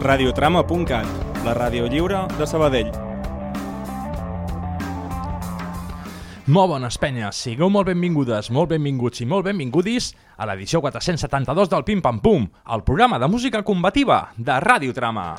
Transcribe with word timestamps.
radiotrama.cat, 0.00 1.06
la 1.44 1.52
ràdio 1.52 1.84
lliure 1.84 2.24
de 2.38 2.46
Sabadell. 2.48 2.88
Molt 6.50 6.72
bones 6.72 6.96
penyes, 6.98 7.36
sigueu 7.44 7.68
molt 7.70 7.92
benvingudes, 7.92 8.48
molt 8.50 8.72
benvinguts 8.72 9.20
i 9.20 9.28
molt 9.28 9.46
benvingudis 9.46 10.10
a 10.40 10.48
l'edició 10.48 10.80
472 10.82 11.70
del 11.70 11.84
Pim 11.84 12.00
Pam 12.02 12.18
Pum, 12.24 12.48
el 12.72 12.82
programa 12.82 13.20
de 13.20 13.28
música 13.28 13.62
combativa 13.62 14.30
de 14.36 14.58
Radiotrama. 14.58 15.34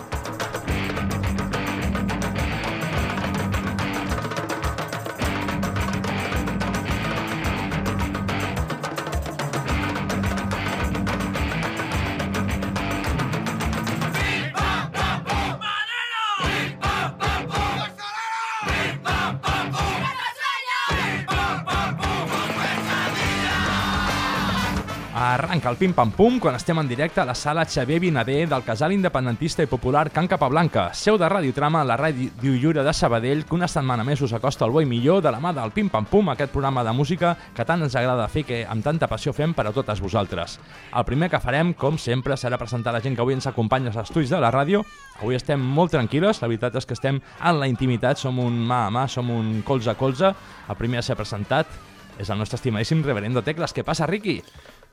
Arranca 25.61 25.69
el 25.69 25.77
Pim 25.77 25.93
Pam 25.93 26.11
Pum 26.17 26.39
quan 26.41 26.55
estem 26.57 26.79
en 26.81 26.87
directe 26.89 27.21
a 27.21 27.25
la 27.25 27.35
sala 27.35 27.67
Xavier 27.69 27.99
Vinader 27.99 28.47
del 28.49 28.63
casal 28.65 28.95
independentista 28.95 29.61
i 29.61 29.67
popular 29.69 30.09
Can 30.09 30.25
Capablanca, 30.25 30.87
seu 30.97 31.19
de 31.21 31.27
Radiotrama, 31.29 31.83
la 31.85 31.99
ràdio 31.99 32.31
lliure 32.41 32.81
de 32.81 32.93
Sabadell, 32.93 33.43
que 33.45 33.53
una 33.53 33.67
setmana 33.69 34.01
més 34.03 34.23
us 34.25 34.33
acosta 34.33 34.65
el 34.65 34.73
bo 34.73 34.81
i 34.81 34.89
millor 34.89 35.21
de 35.21 35.29
la 35.29 35.37
mà 35.37 35.51
del 35.53 35.69
Pim 35.69 35.91
Pam 35.93 36.07
Pum, 36.09 36.31
aquest 36.33 36.49
programa 36.49 36.81
de 36.83 36.95
música 36.97 37.35
que 37.53 37.65
tant 37.65 37.85
ens 37.85 37.93
agrada 37.93 38.25
fer 38.25 38.41
que 38.47 38.63
amb 38.65 38.81
tanta 38.81 39.05
passió 39.11 39.35
fem 39.37 39.53
per 39.53 39.67
a 39.67 39.75
totes 39.75 40.01
vosaltres. 40.01 40.57
El 40.97 41.05
primer 41.05 41.29
que 41.29 41.43
farem, 41.43 41.75
com 41.77 42.01
sempre, 42.01 42.39
serà 42.41 42.57
presentar 42.57 42.95
la 42.97 43.03
gent 43.05 43.13
que 43.13 43.21
avui 43.21 43.37
ens 43.37 43.45
acompanya 43.45 43.93
als 43.93 44.01
estudis 44.01 44.33
de 44.33 44.41
la 44.41 44.49
ràdio. 44.49 44.81
Avui 45.21 45.37
estem 45.37 45.61
molt 45.61 45.93
tranquil·les, 45.93 46.41
la 46.41 46.49
veritat 46.49 46.81
és 46.81 46.89
que 46.89 46.97
estem 46.97 47.21
en 47.21 47.61
la 47.61 47.69
intimitat, 47.69 48.17
som 48.17 48.41
un 48.41 48.57
mà 48.65 48.87
a 48.87 48.89
mà, 48.89 49.05
som 49.05 49.29
un 49.29 49.61
colze 49.61 49.93
a 49.93 49.99
colze. 49.99 50.33
El 50.67 50.81
primer 50.81 51.05
a 51.05 51.05
ser 51.05 51.21
presentat 51.21 51.69
és 52.17 52.29
el 52.29 52.41
nostre 52.41 52.57
estimadíssim 52.57 53.05
reverendo 53.05 53.45
Tecles. 53.45 53.77
Què 53.77 53.85
passa, 53.85 54.09
Riqui? 54.09 54.39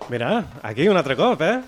Mira, 0.08 0.44
aquí 0.62 0.88
un 0.88 0.96
altre 0.96 1.16
cop, 1.16 1.42
eh? 1.42 1.58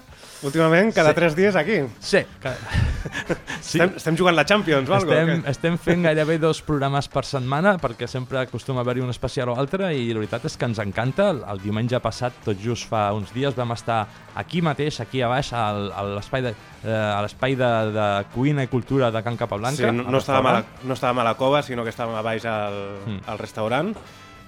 Últimament, 0.42 0.94
cada 0.94 1.10
Sí. 1.10 1.14
tres 1.16 1.34
dies 1.36 1.54
aquí. 1.54 1.82
Sí, 1.98 2.18
que... 2.40 2.48
sí. 3.60 3.76
Estem, 3.78 3.92
estem 3.98 4.16
jugant 4.16 4.34
la 4.34 4.46
Champions 4.48 4.88
o 4.88 4.94
alguna 4.96 5.18
Estem, 5.20 5.42
estem 5.50 5.76
fent 5.76 6.02
gairebé 6.06 6.38
dos 6.40 6.62
programes 6.64 7.08
per 7.12 7.26
setmana 7.28 7.74
perquè 7.76 8.08
sempre 8.08 8.38
acostuma 8.40 8.80
a 8.80 8.84
haver-hi 8.86 9.02
un 9.04 9.10
especial 9.12 9.50
o 9.52 9.56
altre 9.60 9.90
i 9.92 10.06
la 10.14 10.22
veritat 10.22 10.46
és 10.48 10.56
que 10.56 10.64
ens 10.64 10.80
encanta. 10.80 11.26
El, 11.34 11.42
el 11.44 11.60
diumenge 11.60 12.00
passat, 12.00 12.38
tot 12.46 12.56
just 12.56 12.88
fa 12.88 13.10
uns 13.12 13.34
dies, 13.36 13.52
vam 13.58 13.74
estar 13.76 14.06
aquí 14.40 14.62
mateix, 14.64 15.02
aquí 15.04 15.20
a 15.20 15.28
baix, 15.28 15.52
al, 15.52 15.90
a 15.92 16.06
l'espai 16.14 16.46
de, 16.48 16.54
eh, 16.86 16.88
a 16.88 17.20
l'espai 17.20 17.58
de, 17.60 17.70
de 17.98 18.08
cuina 18.32 18.64
i 18.64 18.72
cultura 18.72 19.10
de 19.12 19.20
Can 19.26 19.36
Capablanca. 19.36 19.90
Sí, 19.90 19.92
no, 19.92 20.08
no, 20.08 20.22
estàvem 20.24 20.46
a 20.48 20.56
la, 20.56 20.64
no 20.88 20.96
estàvem 20.96 21.20
a 21.20 21.28
la 21.28 21.36
cova, 21.36 21.60
sinó 21.62 21.84
que 21.84 21.92
estàvem 21.92 22.16
a 22.16 22.24
baix 22.24 22.48
al, 22.48 22.80
Mm. 23.04 23.20
al 23.28 23.38
restaurant. 23.44 23.92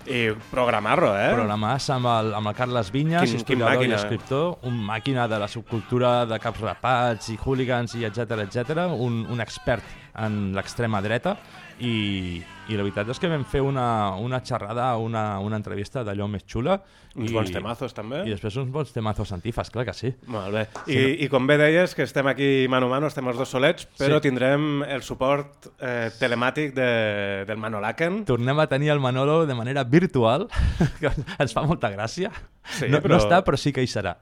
I 0.07 0.33
programar-lo, 0.51 1.13
eh? 1.15 1.29
Programàs 1.37 1.87
amb 1.95 2.09
el, 2.11 2.33
amb 2.35 2.49
el 2.51 2.55
Carles 2.59 2.91
Vinyas, 2.91 3.23
Quin- 3.23 3.31
quin 3.31 3.39
historiador 3.41 3.85
i 3.85 3.93
escriptor, 4.01 4.57
un 4.67 4.79
màquina 4.87 5.29
de 5.31 5.39
la 5.39 5.47
subcultura 5.49 6.27
de 6.27 6.39
caps 6.43 6.61
rapats 6.61 7.29
i 7.31 7.37
hooligans 7.45 7.95
i 7.95 8.05
etc 8.09 8.33
etc, 8.47 8.87
un, 8.99 9.27
un 9.31 9.41
expert 9.41 9.83
en 10.19 10.53
l'extrema 10.57 11.01
dreta 11.01 11.37
i, 11.81 12.43
i 12.69 12.77
la 12.77 12.83
veritat 12.85 13.09
és 13.13 13.19
que 13.21 13.29
vam 13.31 13.45
fer 13.49 13.61
una, 13.65 14.15
una 14.21 14.41
xerrada, 14.45 14.91
una, 15.01 15.39
una 15.43 15.57
entrevista 15.59 16.03
d'allò 16.05 16.29
més 16.31 16.45
xula. 16.47 16.77
Uns 17.15 17.31
i, 17.31 17.35
bons 17.35 17.51
temazos, 17.53 17.93
també. 17.93 18.23
I 18.27 18.33
després 18.33 18.57
uns 18.61 18.71
bons 18.73 18.93
temazos 18.95 19.33
antifas, 19.37 19.69
clar 19.71 19.85
que 19.89 19.93
sí. 19.97 20.13
Molt 20.33 20.55
bé. 20.55 20.63
I, 20.89 21.25
I 21.25 21.29
com 21.33 21.47
bé 21.47 21.59
deies, 21.61 21.95
que 21.95 22.07
estem 22.07 22.27
aquí 22.31 22.67
mano 22.73 22.87
a 22.89 22.95
mano, 22.95 23.11
estem 23.11 23.29
els 23.29 23.37
dos 23.41 23.51
solets, 23.53 23.87
però 23.99 24.17
Sí. 24.21 24.29
tindrem 24.29 24.83
el 24.89 25.03
suport 25.03 25.69
eh, 25.79 26.11
telemàtic 26.19 26.73
de, 26.77 26.89
del 27.49 27.59
Manolaken. 27.61 28.23
Tornem 28.29 28.59
a 28.65 28.67
tenir 28.71 28.91
el 28.95 29.01
Manolo 29.01 29.43
de 29.47 29.55
manera 29.55 29.85
virtual, 29.85 30.49
que 31.01 31.11
ens 31.39 31.53
fa 31.53 31.67
molta 31.69 31.91
gràcia. 31.93 32.31
Sí, 32.79 32.89
no, 32.89 33.01
però- 33.03 33.17
no 33.19 33.23
està, 33.25 33.43
però 33.45 33.57
sí 33.61 33.73
que 33.73 33.83
hi 33.85 33.91
serà. 33.91 34.17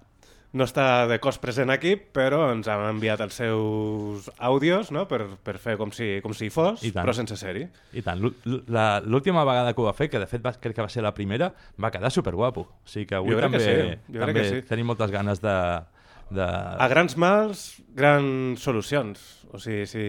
No 0.50 0.66
està 0.66 1.06
de 1.06 1.21
cos 1.22 1.37
present 1.38 1.71
aquí, 1.71 1.93
però 1.94 2.49
ens 2.50 2.66
ha 2.66 2.75
enviat 2.88 3.21
els 3.22 3.37
seus 3.38 4.27
àudios 4.43 4.88
no? 4.91 5.05
per, 5.06 5.21
per 5.47 5.55
fer 5.62 5.77
com 5.78 5.93
si, 5.94 6.16
com 6.25 6.34
si 6.34 6.49
hi 6.49 6.50
fos, 6.50 6.83
però 6.97 7.15
sense 7.15 7.37
ser-hi. 7.38 7.69
I 7.94 8.03
tant, 8.03 8.19
l'última 8.19 9.44
vegada 9.47 9.77
que 9.77 9.83
ho 9.83 9.87
va 9.87 9.94
fer, 9.94 10.09
que 10.11 10.19
de 10.19 10.27
fet 10.31 10.43
va, 10.43 10.56
crec 10.59 10.75
que 10.75 10.83
va 10.83 10.91
ser 10.91 11.05
la 11.06 11.15
primera, 11.15 11.53
va 11.78 11.93
quedar 11.94 12.11
superguapo. 12.11 12.66
O 12.66 12.91
sigui 12.91 13.06
que 13.12 13.21
avui 13.21 13.37
crec 13.37 13.47
que 13.47 13.61
també, 13.61 13.62
sí, 13.62 14.03
jo 14.11 14.19
crec 14.19 14.27
també 14.27 14.37
que 14.41 14.49
sí. 14.49 14.66
tenim 14.72 14.91
moltes 14.91 15.15
ganes 15.15 15.44
de... 15.44 15.56
de... 16.34 16.49
A 16.50 16.91
grans 16.91 17.15
mals, 17.15 17.65
grans 17.94 18.67
solucions. 18.67 19.22
O 19.55 19.62
sigui, 19.62 19.87
si, 19.87 20.09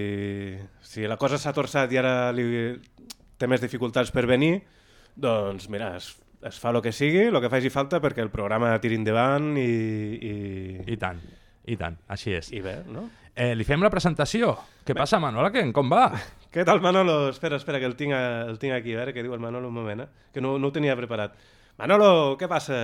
si 0.81 1.05
la 1.05 1.21
cosa 1.21 1.37
s'ha 1.37 1.53
torçat 1.53 1.93
i 1.93 2.01
ara 2.01 2.15
li, 2.33 2.49
té 3.37 3.49
més 3.49 3.61
dificultats 3.61 4.09
per 4.13 4.25
venir, 4.29 4.55
doncs 5.21 5.69
mira, 5.69 5.93
es, 6.01 6.15
es 6.47 6.59
fa 6.59 6.71
el 6.73 6.81
que 6.81 6.91
sigui, 6.91 7.27
el 7.29 7.39
que 7.41 7.49
faci 7.51 7.69
falta 7.73 8.01
perquè 8.01 8.23
el 8.23 8.31
programa 8.33 8.73
tiri 8.81 8.97
endavant 8.99 9.53
i, 9.59 9.65
i, 10.17 10.35
I 10.93 10.97
tant, 11.01 11.21
i 11.69 11.77
tant, 11.77 11.97
així 12.11 12.35
és. 12.37 12.51
i 12.55 12.61
bé, 12.65 12.79
no? 12.89 13.07
Eh, 13.35 13.53
li 13.55 13.63
fem 13.63 13.83
la 13.83 13.91
presentació. 13.93 14.55
Què 14.85 14.95
passa, 14.97 15.21
Manola? 15.23 15.51
Que, 15.53 15.63
com 15.75 15.91
va? 15.91 16.09
Què 16.53 16.65
tal, 16.67 16.81
Manolo? 16.83 17.29
Espera, 17.31 17.55
espera, 17.61 17.79
que 17.79 17.87
el 17.87 17.95
tinc, 17.95 18.11
a, 18.17 18.43
el 18.49 18.57
tinc 18.59 18.75
aquí, 18.75 18.91
a 18.91 18.99
veure 18.99 19.13
què 19.15 19.23
diu 19.23 19.37
el 19.37 19.39
Manolo 19.39 19.69
un 19.69 19.77
moment, 19.77 20.03
eh? 20.03 20.27
que 20.33 20.43
no, 20.43 20.57
no 20.59 20.67
ho 20.67 20.75
tenia 20.75 20.97
preparat. 20.99 21.37
Manolo, 21.79 22.35
què 22.37 22.49
passa? 22.51 22.75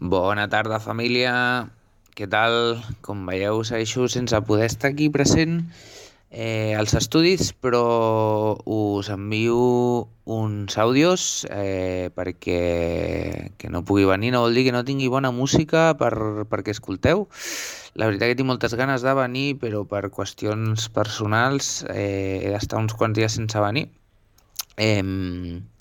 Bona 0.00 0.46
tarda, 0.48 0.80
família. 0.80 1.34
Què 2.16 2.26
tal? 2.32 2.80
Com 3.04 3.26
veieu, 3.28 3.60
segueixo 3.64 4.08
sense 4.08 4.40
poder 4.48 4.70
estar 4.70 4.94
aquí 4.94 5.10
present 5.12 5.60
eh, 6.30 6.74
als 6.78 6.94
estudis, 6.94 7.52
però 7.52 8.56
us 8.64 9.10
envio 9.10 10.08
uns 10.30 10.78
àudios 10.78 11.46
eh, 11.50 12.10
perquè 12.14 13.50
que 13.58 13.70
no 13.70 13.82
pugui 13.82 14.06
venir 14.06 14.30
no 14.30 14.44
vol 14.46 14.54
dir 14.54 14.68
que 14.68 14.74
no 14.74 14.84
tingui 14.86 15.10
bona 15.10 15.32
música 15.34 15.90
per, 15.98 16.46
perquè 16.46 16.70
escolteu. 16.70 17.26
La 17.98 18.06
veritat 18.06 18.30
que 18.30 18.38
tinc 18.38 18.46
moltes 18.46 18.76
ganes 18.78 19.02
de 19.02 19.14
venir, 19.18 19.58
però 19.58 19.82
per 19.90 20.06
qüestions 20.14 20.86
personals 20.94 21.82
eh, 21.90 22.46
he 22.46 22.54
d'estar 22.54 22.78
uns 22.78 22.94
quants 22.94 23.18
dies 23.18 23.34
sense 23.34 23.58
venir. 23.58 23.88
Eh, 24.78 25.02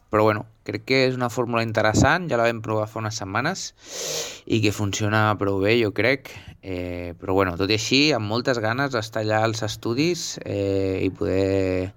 però 0.09 0.25
bueno, 0.25 0.47
crec 0.69 0.85
que 0.87 0.99
és 1.07 1.17
una 1.17 1.29
fórmula 1.33 1.63
interessant, 1.65 2.29
ja 2.31 2.39
la 2.39 2.47
vam 2.47 2.61
provar 2.65 2.87
fa 2.89 3.01
unes 3.01 3.19
setmanes 3.19 3.69
i 4.45 4.61
que 4.63 4.73
funciona 4.75 5.35
prou 5.41 5.59
bé, 5.63 5.75
jo 5.81 5.91
crec. 5.97 6.31
Eh, 6.61 7.15
però 7.19 7.35
bueno, 7.37 7.55
tot 7.59 7.71
i 7.71 7.77
així, 7.79 8.01
amb 8.15 8.29
moltes 8.29 8.59
ganes 8.63 8.93
d'estar 8.95 9.23
allà 9.25 9.43
als 9.45 9.63
estudis 9.65 10.37
eh, 10.45 10.99
i 11.05 11.09
poder, 11.09 11.93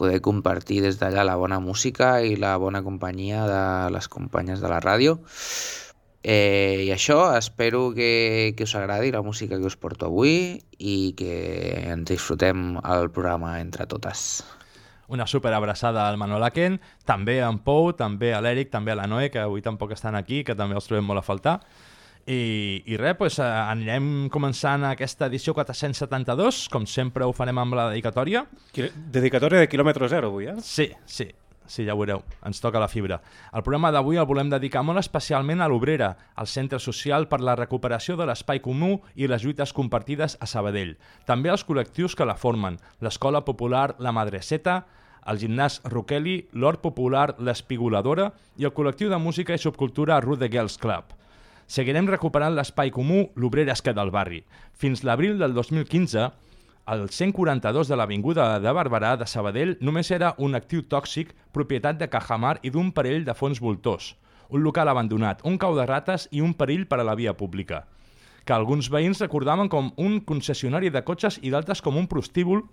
poder 0.00 0.20
compartir 0.24 0.80
des 0.84 0.98
d'allà 1.00 1.26
la 1.28 1.36
bona 1.36 1.60
música 1.60 2.16
i 2.22 2.34
la 2.36 2.56
bona 2.58 2.82
companyia 2.82 3.46
de 3.50 3.62
les 3.94 4.08
companyes 4.08 4.60
de 4.64 4.72
la 4.72 4.80
ràdio. 4.80 5.18
Eh, 6.22 6.86
I 6.86 6.90
això, 6.94 7.34
espero 7.34 7.90
que, 7.96 8.54
que 8.56 8.64
us 8.64 8.74
agradi 8.78 9.10
la 9.10 9.22
música 9.26 9.58
que 9.58 9.66
us 9.66 9.76
porto 9.76 10.06
avui 10.06 10.62
i 10.78 10.96
que 11.18 11.36
ens 11.90 12.06
disfrutem 12.10 12.76
el 12.78 13.10
programa 13.10 13.58
entre 13.60 13.88
totes. 13.90 14.44
Una 15.12 15.26
super 15.28 15.52
abraçada 15.52 16.06
al 16.08 16.16
Manolaken, 16.16 16.78
també 17.04 17.42
a 17.42 17.50
en 17.52 17.58
Pou, 17.60 17.90
també 17.92 18.30
a 18.32 18.40
l'Eric, 18.40 18.70
també 18.72 18.94
a 18.94 18.96
la 19.02 19.08
Noé, 19.10 19.28
que 19.28 19.42
avui 19.42 19.60
tampoc 19.60 19.92
estan 19.92 20.16
aquí, 20.16 20.40
que 20.40 20.56
també 20.56 20.78
els 20.78 20.88
trobem 20.88 21.04
molt 21.04 21.20
a 21.20 21.26
faltar. 21.26 21.58
I, 22.22 22.82
i 22.86 22.96
res, 22.96 23.18
doncs, 23.18 23.38
anirem 23.42 24.08
començant 24.32 24.86
aquesta 24.86 25.26
edició 25.26 25.52
472, 25.58 26.64
com 26.72 26.86
sempre 26.86 27.26
ho 27.26 27.34
farem 27.34 27.58
amb 27.58 27.76
la 27.76 27.88
dedicatòria. 27.90 28.44
Dedicatòria 28.72 29.64
de 29.64 29.68
quilòmetre 29.68 30.08
zero, 30.08 30.30
avui, 30.30 30.46
eh? 30.48 30.54
Sí, 30.62 30.86
sí, 31.04 31.26
sí, 31.66 31.82
ja 31.84 31.96
ho 31.96 31.98
veureu, 31.98 32.22
ens 32.46 32.62
toca 32.62 32.80
la 32.80 32.88
fibra. 32.88 33.18
El 33.52 33.66
programa 33.66 33.90
d'avui 33.92 34.20
el 34.22 34.28
volem 34.30 34.54
dedicar 34.54 34.84
molt 34.86 35.02
especialment 35.02 35.60
a 35.60 35.68
l'Obrera, 35.68 36.12
al 36.38 36.46
Centre 36.46 36.78
Social 36.80 37.26
per 37.28 37.42
la 37.42 37.58
Recuperació 37.58 38.16
de 38.16 38.30
l'Espai 38.30 38.62
Comú 38.62 39.00
i 39.12 39.26
les 39.26 39.42
lluites 39.42 39.74
compartides 39.74 40.38
a 40.40 40.48
Sabadell. 40.48 40.96
També 41.26 41.50
als 41.50 41.66
col·lectius 41.66 42.16
que 42.16 42.28
la 42.28 42.38
formen, 42.38 42.78
l'Escola 43.02 43.42
Popular 43.44 43.96
La 43.98 44.14
Madreseta, 44.14 44.84
el 45.30 45.38
gimnàs 45.38 45.80
Roqueli, 45.84 46.36
l'Hort 46.52 46.82
Popular 46.82 47.34
L'Espigoladora 47.38 48.30
i 48.58 48.66
el 48.66 48.74
col·lectiu 48.74 49.10
de 49.12 49.18
música 49.22 49.54
i 49.54 49.60
subcultura 49.62 50.20
Rude 50.20 50.48
Girls 50.50 50.78
Club. 50.82 51.12
Seguirem 51.66 52.08
recuperant 52.10 52.54
l'espai 52.56 52.90
comú 52.90 53.28
l'Obrera 53.36 53.72
Esquer 53.76 53.94
del 53.96 54.10
Barri. 54.12 54.42
Fins 54.74 55.04
l'abril 55.06 55.38
del 55.38 55.54
2015, 55.54 56.26
el 56.92 57.08
142 57.08 57.88
de 57.88 57.96
l'Avinguda 57.96 58.58
de 58.58 58.72
Barberà 58.74 59.14
de 59.16 59.26
Sabadell 59.30 59.76
només 59.80 60.10
era 60.10 60.34
un 60.42 60.58
actiu 60.58 60.82
tòxic 60.82 61.30
propietat 61.54 62.00
de 62.00 62.10
Cajamar 62.10 62.56
i 62.62 62.72
d'un 62.74 62.90
parell 62.92 63.24
de 63.24 63.36
fons 63.38 63.62
voltors, 63.62 64.16
un 64.50 64.64
local 64.66 64.90
abandonat, 64.90 65.44
un 65.46 65.58
cau 65.62 65.76
de 65.78 65.86
rates 65.86 66.26
i 66.32 66.42
un 66.42 66.54
perill 66.58 66.88
per 66.90 66.98
a 66.98 67.06
la 67.06 67.14
via 67.14 67.36
pública, 67.38 67.84
que 68.44 68.52
alguns 68.52 68.90
veïns 68.90 69.22
recordaven 69.22 69.70
com 69.70 69.92
un 69.96 70.18
concessionari 70.26 70.90
de 70.90 71.04
cotxes 71.06 71.38
i 71.42 71.54
d'altres 71.54 71.80
com 71.80 71.96
un 71.96 72.10
prostíbul 72.10 72.66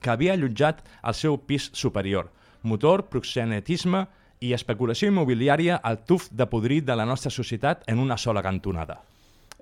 que 0.00 0.10
havia 0.10 0.34
allotjat 0.34 0.82
al 1.02 1.14
seu 1.14 1.38
pis 1.38 1.70
superior. 1.72 2.30
Motor, 2.62 3.06
proxenetisme 3.10 4.06
i 4.40 4.52
especulació 4.52 5.08
immobiliària 5.10 5.78
al 5.82 6.02
tuf 6.04 6.28
de 6.30 6.46
podrit 6.50 6.84
de 6.84 6.96
la 6.96 7.06
nostra 7.06 7.30
societat 7.30 7.84
en 7.86 7.98
una 7.98 8.16
sola 8.16 8.42
cantonada. 8.42 9.00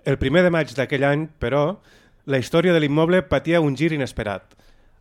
El 0.04 0.18
primer 0.18 0.42
de 0.44 0.50
maig 0.52 0.72
d'aquell 0.76 1.04
any, 1.08 1.28
però, 1.40 1.78
la 2.26 2.40
història 2.40 2.72
de 2.72 2.80
l'immoble 2.80 3.22
patia 3.28 3.60
un 3.60 3.76
gir 3.76 3.92
inesperat. 3.92 4.56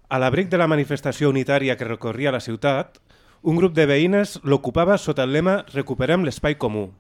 A 0.09 0.19
l'abric 0.19 0.50
de 0.51 0.59
la 0.59 0.68
manifestació 0.68 1.30
unitària 1.31 1.75
que 1.75 1.88
recorria 1.88 2.31
la 2.31 2.44
ciutat, 2.44 3.00
un 3.44 3.57
grup 3.59 3.74
de 3.75 3.88
veïnes 3.89 4.38
l'ocupava 4.44 4.97
sota 4.97 5.25
el 5.27 5.33
lema 5.35 5.63
Recuperem 5.74 6.24
l'espai 6.24 6.56
comú. 6.56 6.91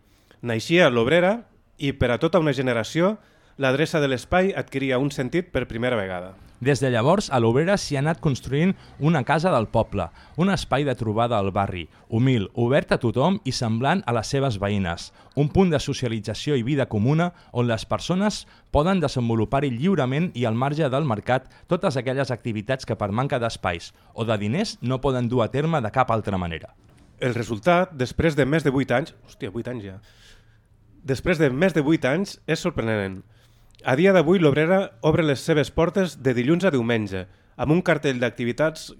Naixia 0.41 0.89
l'Obrera 0.89 1.37
i, 1.77 1.93
per 1.93 2.09
a 2.11 2.17
tota 2.19 2.41
una 2.43 2.51
generació, 2.51 3.17
l'adreça 3.57 3.99
de 4.01 4.09
l'espai 4.09 4.53
adquiria 4.57 4.99
un 4.99 5.11
sentit 5.11 5.51
per 5.53 5.67
primera 5.67 5.99
vegada. 5.99 6.33
Des 6.63 6.79
de 6.79 6.87
llavors, 6.93 7.27
a 7.27 7.41
l'Obrera 7.43 7.75
s'hi 7.75 7.97
ha 7.97 7.99
anat 7.99 8.21
construint 8.23 8.71
una 9.03 9.25
casa 9.27 9.51
del 9.51 9.65
poble, 9.67 10.05
un 10.39 10.47
espai 10.53 10.85
de 10.87 10.93
trobada 10.95 11.35
al 11.37 11.51
barri, 11.51 11.89
humil, 12.07 12.47
obert 12.53 12.93
a 12.95 12.97
tothom 13.03 13.41
i 13.43 13.51
semblant 13.51 13.99
a 14.07 14.13
les 14.15 14.31
seves 14.31 14.55
veïnes, 14.61 15.09
un 15.35 15.49
punt 15.51 15.73
de 15.73 15.81
socialització 15.83 16.55
i 16.55 16.63
vida 16.63 16.85
comuna 16.87 17.33
on 17.51 17.67
les 17.67 17.83
persones 17.83 18.45
poden 18.71 19.03
desenvolupar-hi 19.03 19.73
lliurement 19.75 20.29
i 20.39 20.45
al 20.47 20.55
marge 20.55 20.87
del 20.87 21.09
mercat 21.09 21.51
totes 21.67 21.99
aquelles 21.99 22.31
activitats 22.31 22.87
que 22.87 22.95
per 22.95 23.11
manca 23.11 23.41
d'espais 23.43 23.91
o 24.13 24.23
de 24.23 24.39
diners 24.39 24.77
no 24.81 25.01
poden 25.01 25.27
dur 25.27 25.43
a 25.43 25.51
terme 25.51 25.83
de 25.83 25.91
cap 25.91 26.15
altra 26.15 26.39
manera. 26.39 26.71
El 27.19 27.35
resultat, 27.35 27.91
després 27.91 28.39
de 28.39 28.47
més 28.47 28.63
de 28.63 28.71
8 28.71 28.95
anys... 28.95 29.13
Hòstia, 29.27 29.51
8 29.51 29.75
anys 29.75 29.83
ja. 29.83 29.99
Després 31.03 31.43
de 31.43 31.51
més 31.51 31.75
de 31.75 31.83
8 31.83 32.07
anys, 32.07 32.39
és 32.47 32.63
sorprenent. 32.63 33.19
A 33.81 33.95
dia 33.97 34.13
d'avui, 34.13 34.39
l'Obrera 34.39 34.93
obre 35.01 35.25
les 35.25 35.41
seves 35.41 35.71
portes 35.73 36.19
de 36.21 36.35
dilluns 36.37 36.63
a 36.63 36.71
diumenge, 36.71 37.25
amb 37.57 37.73
un 37.73 37.81
cartell 37.81 38.21
d'activitats 38.21 38.91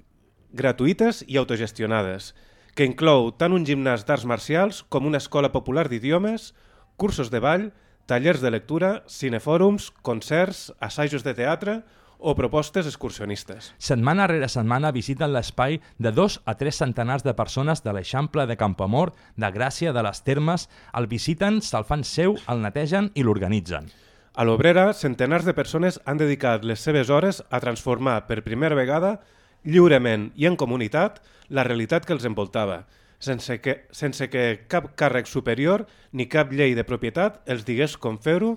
gratuïtes 0.54 1.22
i 1.28 1.38
autogestionades, 1.38 2.34
que 2.74 2.88
inclou 2.90 3.30
tant 3.38 3.54
un 3.54 3.66
gimnàs 3.70 4.04
d'arts 4.08 4.26
marcials 4.26 4.82
com 4.90 5.06
una 5.06 5.22
escola 5.22 5.54
popular 5.54 5.86
d'idiomes, 5.90 6.52
cursos 6.98 7.30
de 7.30 7.40
ball, 7.40 7.70
tallers 8.10 8.42
de 8.42 8.52
lectura, 8.52 9.04
cinefòrums, 9.08 9.92
concerts, 10.02 10.72
assajos 10.82 11.24
de 11.24 11.36
teatre 11.38 11.80
o 12.20 12.36
propostes 12.36 12.88
excursionistes. 12.88 13.74
Setmana 13.78 14.28
rere 14.28 14.50
setmana 14.52 14.94
visiten 14.96 15.34
l'espai 15.36 15.80
de 16.00 16.12
dos 16.12 16.40
a 16.46 16.56
tres 16.60 16.80
centenars 16.80 17.24
de 17.24 17.36
persones 17.36 17.84
de 17.84 17.94
l'Eixample 17.94 18.48
de 18.48 18.58
Campamor, 18.58 19.14
de 19.36 19.52
Gràcia, 19.52 19.94
de 19.94 20.04
les 20.04 20.24
Termes, 20.24 20.70
el 20.94 21.08
visiten, 21.12 21.62
se'l 21.62 21.88
fan 21.88 22.04
seu, 22.08 22.40
el 22.48 22.64
netegen 22.64 23.12
i 23.14 23.24
l'organitzen. 23.24 23.92
A 24.34 24.42
l'Obrera, 24.48 24.88
centenars 24.98 25.46
de 25.46 25.54
persones 25.54 26.00
han 26.10 26.18
dedicat 26.18 26.64
les 26.66 26.82
seves 26.82 27.12
hores 27.14 27.44
a 27.54 27.60
transformar 27.62 28.24
per 28.26 28.42
primera 28.42 28.74
vegada, 28.74 29.20
lliurement 29.62 30.32
i 30.34 30.48
en 30.50 30.56
comunitat, 30.58 31.20
la 31.54 31.62
realitat 31.68 32.08
que 32.08 32.16
els 32.16 32.26
envoltava, 32.26 32.80
sense 33.22 33.60
que, 33.62 33.76
sense 33.94 34.32
que 34.34 34.64
cap 34.74 34.88
càrrec 34.98 35.30
superior 35.30 35.86
ni 36.12 36.26
cap 36.26 36.50
llei 36.50 36.74
de 36.74 36.82
propietat 36.82 37.44
els 37.46 37.62
digués 37.68 37.94
com 37.94 38.18
fer-ho 38.18 38.56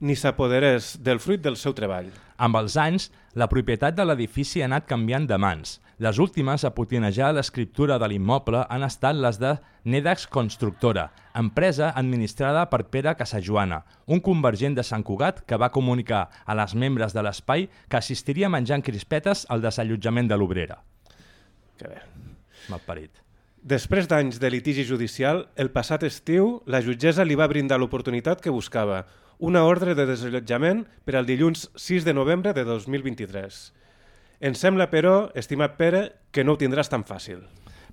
ni 0.00 0.16
s'apoderés 0.16 0.94
del 1.04 1.20
fruit 1.20 1.44
del 1.44 1.60
seu 1.60 1.76
treball. 1.76 2.08
Amb 2.40 2.56
els 2.62 2.78
anys, 2.80 3.10
la 3.36 3.50
propietat 3.52 4.00
de 4.00 4.08
l'edifici 4.08 4.62
ha 4.62 4.70
anat 4.70 4.88
canviant 4.88 5.28
de 5.28 5.36
mans. 5.36 5.76
Les 5.98 6.20
últimes 6.22 6.62
a 6.62 6.70
potinejar 6.76 7.32
l'escriptura 7.34 7.96
de 7.98 8.06
l'immoble 8.06 8.60
han 8.70 8.84
estat 8.86 9.16
les 9.18 9.40
de 9.42 9.56
Nedax 9.82 10.28
Constructora, 10.30 11.08
empresa 11.34 11.88
administrada 11.90 12.68
per 12.70 12.84
Pere 12.86 13.16
Casajoana, 13.18 13.80
un 14.06 14.20
convergent 14.22 14.76
de 14.78 14.84
Sant 14.86 15.02
Cugat 15.02 15.40
que 15.42 15.56
va 15.58 15.72
comunicar 15.74 16.28
a 16.46 16.54
les 16.54 16.76
membres 16.78 17.16
de 17.16 17.24
l'espai 17.26 17.66
que 17.90 17.98
assistiria 17.98 18.46
menjant 18.46 18.84
crispetes 18.86 19.42
al 19.50 19.64
desallotjament 19.64 20.30
de 20.30 20.38
l'obrera. 20.38 20.84
Que 21.82 21.90
bé. 21.90 21.98
parit. 22.86 23.10
Després 23.58 24.06
d'anys 24.06 24.38
de 24.38 24.50
litigi 24.54 24.84
judicial, 24.84 25.48
el 25.56 25.72
passat 25.74 26.04
estiu 26.06 26.62
la 26.66 26.78
jutgessa 26.80 27.24
li 27.26 27.34
va 27.34 27.50
brindar 27.50 27.80
l'oportunitat 27.80 28.40
que 28.40 28.54
buscava, 28.54 29.04
una 29.38 29.64
ordre 29.64 29.96
de 29.98 30.06
desallotjament 30.06 30.86
per 31.04 31.16
al 31.16 31.26
dilluns 31.26 31.72
6 31.74 32.06
de 32.06 32.14
novembre 32.14 32.54
de 32.54 32.62
2023. 32.62 33.77
Ens 34.38 34.60
sembla, 34.62 34.86
però, 34.86 35.32
estimat 35.34 35.72
Pere, 35.74 36.04
que 36.30 36.44
no 36.46 36.54
ho 36.54 36.58
tindràs 36.60 36.86
tan 36.92 37.02
fàcil. 37.02 37.40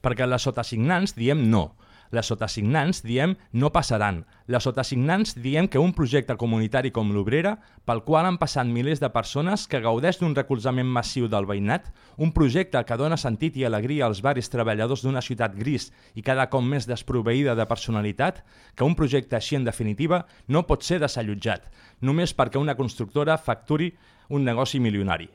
Perquè 0.05 0.27
les 0.29 0.43
sotassignants 0.45 1.15
diem 1.17 1.39
no, 1.49 1.71
les 2.13 2.27
sotassignants 2.29 2.99
diem 3.01 3.33
no 3.57 3.71
passaran. 3.73 4.19
Les 4.45 4.61
sotassignants 4.61 5.33
diem 5.41 5.65
que 5.65 5.81
un 5.81 5.95
projecte 5.97 6.35
comunitari 6.37 6.91
com 6.93 7.09
l'Obrera, 7.15 7.55
pel 7.89 8.03
qual 8.05 8.27
han 8.29 8.37
passat 8.37 8.69
milers 8.69 9.01
de 9.01 9.09
persones 9.09 9.65
que 9.67 9.81
gaudeix 9.81 10.19
d'un 10.21 10.35
recolzament 10.37 10.85
massiu 10.85 11.25
del 11.31 11.47
veïnat, 11.49 11.89
un 12.21 12.29
projecte 12.35 12.83
que 12.85 12.97
dona 13.01 13.17
sentit 13.17 13.57
i 13.57 13.65
alegria 13.65 14.05
als 14.05 14.21
barris 14.21 14.51
treballadors 14.53 15.01
d'una 15.01 15.23
ciutat 15.25 15.55
gris 15.57 15.89
i 16.13 16.21
cada 16.21 16.45
cop 16.53 16.61
més 16.61 16.85
desproveïda 16.85 17.55
de 17.57 17.65
personalitat, 17.65 18.43
que 18.75 18.85
un 18.85 18.93
projecte 18.93 19.39
així 19.39 19.57
en 19.57 19.65
definitiva 19.65 20.27
no 20.47 20.67
pot 20.69 20.85
ser 20.85 21.01
desallotjat, 21.01 21.65
només 22.01 22.37
perquè 22.37 22.61
una 22.61 22.77
constructora 22.77 23.39
facturi 23.41 23.95
un 24.29 24.45
negoci 24.45 24.79
milionari. 24.79 25.29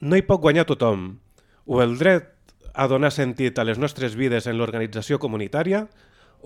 No 0.00 0.14
hi 0.14 0.22
pot 0.22 0.40
guanyar 0.40 0.66
tothom. 0.66 1.18
O 1.66 1.82
el 1.82 1.96
dret 1.98 2.30
a 2.74 2.86
donar 2.86 3.10
sentit 3.10 3.58
a 3.58 3.64
les 3.66 3.80
nostres 3.82 4.14
vides 4.14 4.46
en 4.46 4.54
l'organització 4.58 5.18
comunitària 5.18 5.88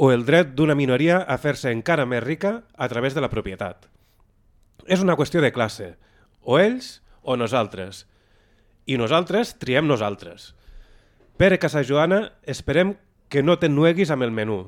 o 0.01 0.09
el 0.13 0.25
dret 0.25 0.55
d'una 0.57 0.77
minoria 0.79 1.19
a 1.21 1.37
fer-se 1.37 1.69
encara 1.69 2.07
més 2.09 2.25
rica 2.25 2.63
a 2.73 2.89
través 2.89 3.13
de 3.13 3.21
la 3.21 3.29
propietat. 3.29 3.85
És 4.89 5.05
una 5.05 5.17
qüestió 5.21 5.43
de 5.45 5.53
classe, 5.53 5.93
o 6.41 6.57
ells 6.59 7.03
o 7.21 7.37
nosaltres. 7.37 8.07
I 8.89 8.97
nosaltres 8.97 9.59
triem 9.61 9.87
nosaltres. 9.87 10.55
Pere 11.37 11.61
Casajoana, 11.61 12.33
esperem 12.49 12.97
que 13.29 13.45
no 13.45 13.59
t'ennueguis 13.61 14.11
amb 14.11 14.25
el 14.25 14.33
menú. 14.33 14.63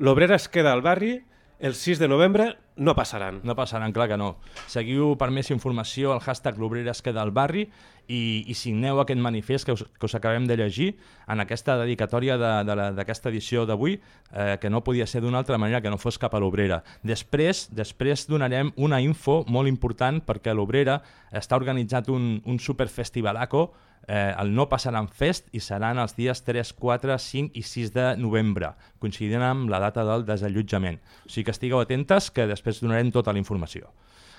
L'obrera 0.00 0.40
es 0.40 0.48
queda 0.48 0.72
al 0.72 0.82
barri 0.82 1.18
el 1.58 1.74
6 1.74 1.98
de 1.98 2.08
novembre 2.08 2.56
no 2.76 2.94
passaran. 2.94 3.40
No 3.42 3.56
passaran, 3.56 3.92
clar 3.92 4.08
que 4.08 4.16
no. 4.16 4.36
Seguiu 4.70 5.16
per 5.18 5.32
més 5.34 5.50
informació 5.50 6.12
al 6.14 6.22
hashtag 6.22 6.58
l'Obrera 6.58 6.92
es 6.94 7.02
queda 7.02 7.24
al 7.24 7.32
barri 7.34 7.64
i, 8.06 8.44
i 8.46 8.54
signeu 8.54 9.00
aquest 9.02 9.18
manifest 9.18 9.66
que 9.66 9.74
us, 9.74 9.82
que 9.98 10.06
us 10.06 10.14
acabem 10.14 10.46
de 10.46 10.56
llegir 10.56 10.92
en 11.26 11.42
aquesta 11.42 11.74
dedicatòria 11.80 12.38
d'aquesta 12.38 13.32
edició 13.32 13.66
d'avui, 13.66 13.98
eh, 14.30 14.56
que 14.62 14.70
no 14.70 14.84
podia 14.86 15.08
ser 15.10 15.24
d'una 15.24 15.42
altra 15.42 15.58
manera 15.58 15.82
que 15.82 15.90
no 15.90 15.98
fos 15.98 16.20
cap 16.22 16.34
a 16.34 16.40
l'Obrera. 16.40 16.84
Després 17.02 17.66
després 17.74 18.28
donarem 18.30 18.70
una 18.76 19.02
info 19.02 19.42
molt 19.48 19.68
important 19.68 20.22
perquè 20.22 20.54
l'Obrera 20.54 21.00
està 21.34 21.58
organitzat 21.58 22.08
un, 22.14 22.38
un 22.46 22.62
superfestivalaco 22.62 23.72
eh, 24.08 24.34
el 24.40 24.54
no 24.56 24.66
passaran 24.68 25.06
fest 25.08 25.52
i 25.52 25.60
seran 25.62 26.00
els 26.02 26.16
dies 26.16 26.42
3, 26.42 26.72
4, 26.80 27.18
5 27.22 27.54
i 27.54 27.62
6 27.62 27.94
de 27.94 28.06
novembre, 28.18 28.72
coincidint 28.98 29.44
amb 29.44 29.70
la 29.70 29.78
data 29.84 30.04
del 30.08 30.26
desallotjament. 30.26 30.98
O 31.28 31.30
sigui 31.30 31.46
que 31.46 31.54
estigueu 31.54 31.82
atentes 31.84 32.32
que 32.32 32.48
després 32.50 32.80
donarem 32.82 33.12
tota 33.14 33.36
la 33.36 33.42
informació. 33.42 33.92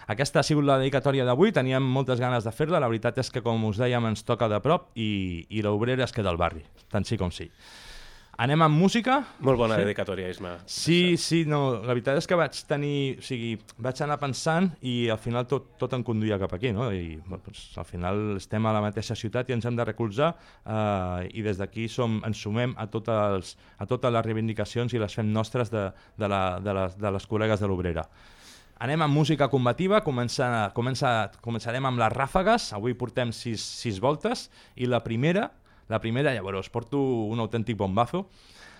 Aquesta 0.10 0.42
ha 0.42 0.44
sigut 0.44 0.66
la 0.66 0.80
dedicatòria 0.81 1.25
d'avui, 1.27 1.51
teníem 1.54 1.85
moltes 1.85 2.18
ganes 2.19 2.44
de 2.44 2.52
fer-la, 2.52 2.81
la 2.81 2.90
veritat 2.90 3.19
és 3.21 3.30
que 3.30 3.44
com 3.45 3.61
us 3.69 3.78
dèiem 3.78 4.07
ens 4.09 4.26
toca 4.26 4.49
de 4.49 4.57
prop 4.64 4.90
i, 4.97 5.45
i 5.54 5.61
l'obrera 5.61 6.07
es 6.07 6.16
queda 6.16 6.33
al 6.33 6.42
barri, 6.42 6.64
tant 6.90 7.06
sí 7.06 7.19
com 7.21 7.30
sí. 7.30 7.45
Anem 8.40 8.62
amb 8.64 8.78
música. 8.80 9.18
Molt 9.44 9.60
bona 9.60 9.76
sí. 9.76 9.84
dedicatòria, 9.84 10.30
Isma. 10.31 10.54
Sí, 10.64 11.18
sí, 11.19 11.42
no, 11.44 11.74
la 11.84 11.92
veritat 11.92 12.22
és 12.22 12.28
que 12.30 12.38
vaig 12.40 12.56
tenir, 12.69 13.18
o 13.19 13.26
sigui, 13.28 13.50
vaig 13.84 14.00
anar 14.06 14.16
pensant 14.22 14.69
i 14.80 14.94
al 15.12 15.19
final 15.19 15.44
tot, 15.52 15.74
tot 15.81 15.92
em 15.98 16.06
conduïa 16.08 16.38
cap 16.40 16.56
aquí, 16.56 16.72
no? 16.72 16.88
I 16.96 17.18
doncs, 17.28 17.66
al 17.84 17.88
final 17.90 18.40
estem 18.40 18.64
a 18.64 18.74
la 18.78 18.86
mateixa 18.86 19.18
ciutat 19.19 19.52
i 19.52 19.58
ens 19.58 19.68
hem 19.68 19.76
de 19.76 19.90
recolzar 19.92 20.31
eh, 20.31 21.28
i 21.36 21.44
des 21.44 21.60
d'aquí 21.60 21.90
ens 22.00 22.40
sumem 22.40 22.78
a, 22.80 22.88
totes, 22.88 23.58
a 23.76 23.92
totes 23.92 24.16
les 24.16 24.28
reivindicacions 24.31 24.96
i 24.96 25.04
les 25.04 25.19
fem 25.19 25.36
nostres 25.36 25.76
de, 25.76 25.90
de, 26.16 26.31
la, 26.31 26.44
de, 26.64 26.80
les, 26.80 26.96
de 26.96 27.16
les 27.19 27.28
col·legues 27.28 27.60
de 27.60 27.68
l'Obrera. 27.68 28.08
Anem 28.80 29.04
amb 29.04 29.19
música 29.19 29.50
combativa, 29.52 30.00
comença, 30.00 30.69
comença, 30.72 31.34
començarem 31.44 31.92
amb 31.92 32.00
les 32.00 32.16
ràfegues, 32.16 32.72
avui 32.78 32.96
portem 32.96 33.36
sis, 33.36 33.60
sis 33.60 34.00
voltes 34.00 34.48
i 34.80 34.88
la 34.88 35.04
primera 35.04 35.50
la 35.90 36.00
primera, 36.00 36.31
llavors, 36.34 36.69
porto 36.69 37.00
un 37.02 37.42
autèntic 37.42 37.78
bombazo. 37.78 38.28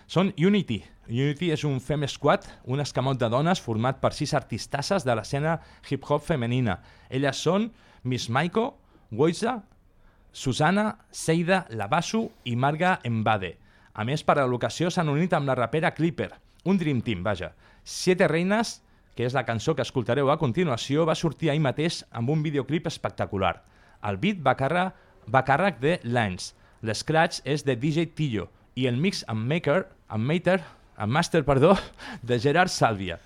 Són 0.10 0.32
Unity. 0.38 0.80
Unity 1.10 1.52
és 1.54 1.64
un 1.66 1.80
fem 1.82 2.06
squad, 2.10 2.46
un 2.66 2.82
escamot 2.82 3.18
de 3.22 3.30
dones 3.30 3.62
format 3.62 4.00
per 4.02 4.14
sis 4.14 4.34
artistasses 4.38 5.06
de 5.06 5.16
l'escena 5.18 5.60
hip-hop 5.90 6.24
femenina. 6.26 6.80
Elles 7.10 7.42
són 7.42 7.68
Miss 8.04 8.30
Maiko, 8.30 8.72
Woiza, 9.12 9.60
Susana, 10.32 11.00
Seida, 11.12 11.66
Labasu 11.70 12.28
i 12.46 12.56
Marga 12.56 13.00
Embade. 13.04 13.56
A 13.94 14.06
més, 14.06 14.22
per 14.24 14.38
a 14.40 14.46
l'ocasió 14.46 14.90
s'han 14.94 15.10
unit 15.10 15.34
amb 15.34 15.50
la 15.50 15.58
rapera 15.58 15.92
Clipper, 15.98 16.30
un 16.66 16.78
dream 16.78 17.02
team, 17.02 17.24
vaja. 17.26 17.52
Siete 17.84 18.28
Reines, 18.30 18.80
que 19.18 19.26
és 19.26 19.34
la 19.34 19.46
cançó 19.46 19.74
que 19.76 19.84
escoltareu 19.86 20.30
a 20.30 20.38
continuació, 20.38 21.06
va 21.10 21.18
sortir 21.18 21.50
ahir 21.50 21.62
mateix 21.66 22.04
amb 22.14 22.30
un 22.30 22.46
videoclip 22.46 22.88
espectacular. 22.88 23.58
El 24.06 24.22
beat 24.22 24.46
va, 24.46 24.54
càrrec, 24.56 24.94
va 25.28 25.44
càrrec 25.46 25.82
de 25.82 25.98
Lance, 26.06 26.54
L'escratch 26.82 27.42
és 27.44 27.66
de 27.68 27.76
DJ 27.76 28.14
Tillo 28.16 28.48
i 28.80 28.88
el 28.88 29.00
mix 29.00 29.26
amb 29.28 29.44
Maker, 29.50 29.82
amb 30.08 30.24
Mater, 30.24 30.62
amb 30.96 31.12
Master, 31.12 31.44
perdó, 31.44 31.76
de 32.22 32.40
Gerard 32.40 32.72
Salvia. 32.72 33.20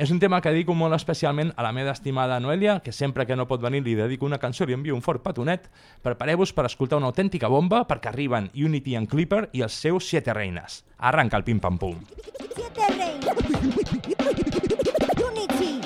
És 0.00 0.12
un 0.14 0.20
tema 0.22 0.38
que 0.40 0.52
dedico 0.54 0.72
molt 0.72 0.94
especialment 0.96 1.50
a 1.58 1.64
la 1.66 1.72
meva 1.76 1.92
estimada 1.92 2.38
Noelia, 2.40 2.78
que 2.80 2.92
sempre 2.94 3.26
que 3.26 3.36
no 3.36 3.48
pot 3.50 3.60
venir 3.60 3.82
li 3.84 3.96
dedico 3.98 4.24
una 4.24 4.38
cançó 4.40 4.64
i 4.64 4.70
li 4.70 4.76
envio 4.78 4.94
un 4.94 5.02
fort 5.04 5.20
petonet. 5.26 5.66
Prepareu-vos 6.00 6.54
per 6.56 6.64
escoltar 6.70 6.96
una 7.02 7.10
autèntica 7.10 7.50
bomba 7.52 7.82
perquè 7.90 8.08
arriben 8.08 8.48
Unity 8.54 8.96
and 8.96 9.10
Clipper 9.10 9.48
i 9.52 9.66
els 9.66 9.76
seus 9.76 10.08
Siete 10.08 10.32
Reines. 10.32 10.84
Arranca 10.96 11.36
el 11.36 11.44
pim-pam-pum. 11.44 11.98
Siete 12.54 12.88
Reines. 12.94 13.36
Unity. 15.26 15.80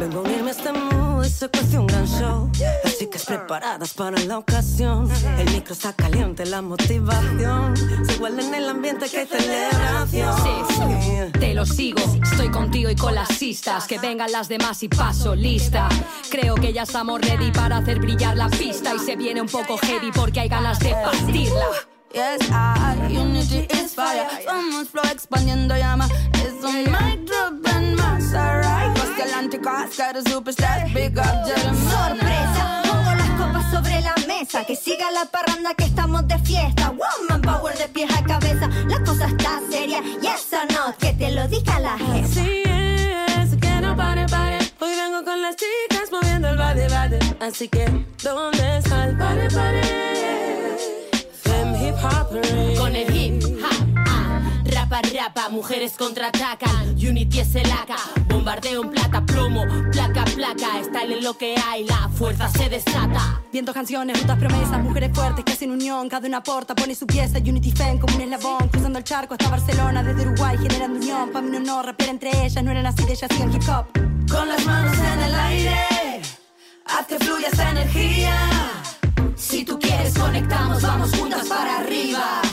Vengo 0.00 0.18
a 0.18 0.22
unirme 0.22 0.48
a 0.48 0.52
este 0.52 0.93
mood, 1.24 1.60
se 1.70 1.78
un 1.78 1.86
gran 1.86 2.06
show. 2.06 2.50
Las 2.82 2.98
chicas 2.98 3.24
preparadas 3.24 3.94
para 3.94 4.18
la 4.24 4.38
ocasión. 4.38 5.08
El 5.38 5.50
micro 5.50 5.72
está 5.72 5.92
caliente, 5.92 6.46
la 6.46 6.62
motivación. 6.62 7.76
Se 8.06 8.14
igual 8.14 8.38
en 8.40 8.54
el 8.54 8.68
ambiente 8.68 9.08
que 9.08 9.20
hay 9.20 9.26
celebración. 9.26 10.36
Sí, 10.42 10.74
sí. 10.74 11.38
Te 11.38 11.54
lo 11.54 11.66
sigo, 11.66 12.00
estoy 12.22 12.50
contigo 12.50 12.90
y 12.90 12.96
con 12.96 13.14
las 13.14 13.28
sistas. 13.28 13.86
Que 13.86 13.98
vengan 13.98 14.30
las 14.32 14.48
demás 14.48 14.82
y 14.82 14.88
paso 14.88 15.34
lista. 15.34 15.88
Creo 16.30 16.54
que 16.54 16.72
ya 16.72 16.82
estamos 16.82 17.20
ready 17.20 17.50
para 17.50 17.78
hacer 17.78 18.00
brillar 18.00 18.36
la 18.36 18.48
pista. 18.48 18.94
Y 18.94 18.98
se 18.98 19.16
viene 19.16 19.40
un 19.40 19.48
poco 19.48 19.76
heavy 19.78 20.10
porque 20.12 20.40
hay 20.40 20.48
ganas 20.48 20.78
de 20.78 20.90
partirla. 20.90 21.66
Yes, 22.12 22.48
I, 22.48 23.16
unity 23.16 23.66
is 23.74 23.92
fire. 23.94 24.26
Somos 24.44 24.88
flow 24.88 25.04
expandiendo 25.10 25.76
llama. 25.76 26.08
Es 26.34 26.62
un 26.62 26.84
mic 26.84 27.24
drop 27.24 27.73
más, 28.34 28.36
alright. 28.36 28.98
Hostia, 28.98 29.24
el 29.24 29.34
anticasca 29.34 30.12
de 30.12 30.22
superstars, 30.30 30.92
big 30.92 31.18
up. 31.18 31.46
Sorpresa, 31.46 32.82
pongo 32.84 33.14
las 33.14 33.30
copas 33.38 33.70
sobre 33.70 34.00
la 34.00 34.14
mesa. 34.26 34.64
Que 34.64 34.76
siga 34.76 35.10
la 35.10 35.24
parranda 35.26 35.74
que 35.74 35.84
estamos 35.84 36.26
de 36.28 36.38
fiesta. 36.38 36.90
Woman 36.90 37.42
power 37.42 37.76
de 37.76 37.88
pies 37.88 38.10
a 38.14 38.22
cabeza. 38.24 38.68
La 38.88 39.02
cosa 39.04 39.26
está 39.26 39.60
seria. 39.70 40.00
Yes 40.20 40.52
or 40.52 40.70
no, 40.72 40.94
que 40.98 41.12
te 41.12 41.30
lo 41.32 41.46
diga 41.48 41.78
la 41.80 41.96
jefa. 41.98 42.24
Así 42.24 42.62
es, 42.66 43.56
que 43.60 43.80
no 43.80 43.96
pare, 43.96 44.26
pare. 44.28 44.58
Hoy 44.80 44.94
vengo 44.96 45.24
con 45.24 45.40
las 45.40 45.56
chicas 45.56 46.10
moviendo 46.10 46.48
el 46.48 46.56
body, 46.56 46.82
body. 46.82 47.36
Así 47.40 47.68
que, 47.68 47.86
¿dónde 48.22 48.78
está 48.78 49.04
el 49.04 49.16
pare, 49.16 49.48
pare? 49.50 49.82
Fem 51.42 51.74
hip 51.76 51.94
hop. 52.02 52.28
Con 52.78 52.96
el 52.96 53.14
hip 53.14 53.42
hop, 53.62 53.83
rapa 54.84 55.00
rapa, 55.02 55.48
mujeres 55.48 55.94
contraatacan, 55.96 56.90
Unity 56.90 57.40
es 57.40 57.54
el 57.54 57.70
AK, 57.70 58.28
bombardeo 58.28 58.82
en 58.82 58.90
plata, 58.90 59.24
plomo, 59.24 59.64
placa 59.90 60.24
placa, 60.24 60.82
style 60.84 61.12
en 61.12 61.24
lo 61.24 61.38
que 61.38 61.54
hay, 61.56 61.84
la 61.84 62.10
fuerza 62.10 62.48
se 62.50 62.68
desata. 62.68 63.40
Viendo 63.50 63.72
canciones, 63.72 64.20
rutas, 64.20 64.38
promesas, 64.38 64.82
mujeres 64.82 65.10
fuertes 65.14 65.44
que 65.44 65.52
hacen 65.52 65.70
unión, 65.70 66.08
cada 66.08 66.28
una 66.28 66.38
aporta, 66.38 66.74
pone 66.74 66.94
su 66.94 67.06
pieza, 67.06 67.38
Unity 67.38 67.72
Fem 67.72 67.98
como 67.98 68.14
un 68.16 68.22
eslabón, 68.22 68.68
cruzando 68.68 68.98
el 68.98 69.04
charco 69.04 69.34
hasta 69.34 69.48
Barcelona, 69.48 70.02
desde 70.02 70.28
Uruguay 70.28 70.58
generando 70.60 70.98
unión, 70.98 71.30
pa' 71.30 71.40
mí 71.40 71.50
no 71.50 71.60
no, 71.60 71.82
rapear 71.82 72.10
entre 72.10 72.44
ellas, 72.44 72.62
no 72.62 72.70
eran 72.70 72.86
así, 72.86 73.04
de 73.04 73.12
ellas 73.12 73.30
hacían 73.30 73.52
hip 73.54 73.62
hop. 73.68 73.86
Con 74.30 74.48
las 74.48 74.66
manos 74.66 74.98
en 74.98 75.22
el 75.22 75.34
aire, 75.34 76.20
haz 76.84 77.06
que 77.06 77.18
fluya 77.18 77.48
esta 77.48 77.70
energía. 77.70 78.50
Si 79.34 79.64
tú 79.64 79.78
quieres 79.78 80.12
conectamos, 80.18 80.82
vamos 80.82 81.10
juntas 81.16 81.46
para 81.46 81.78
arriba. 81.78 82.43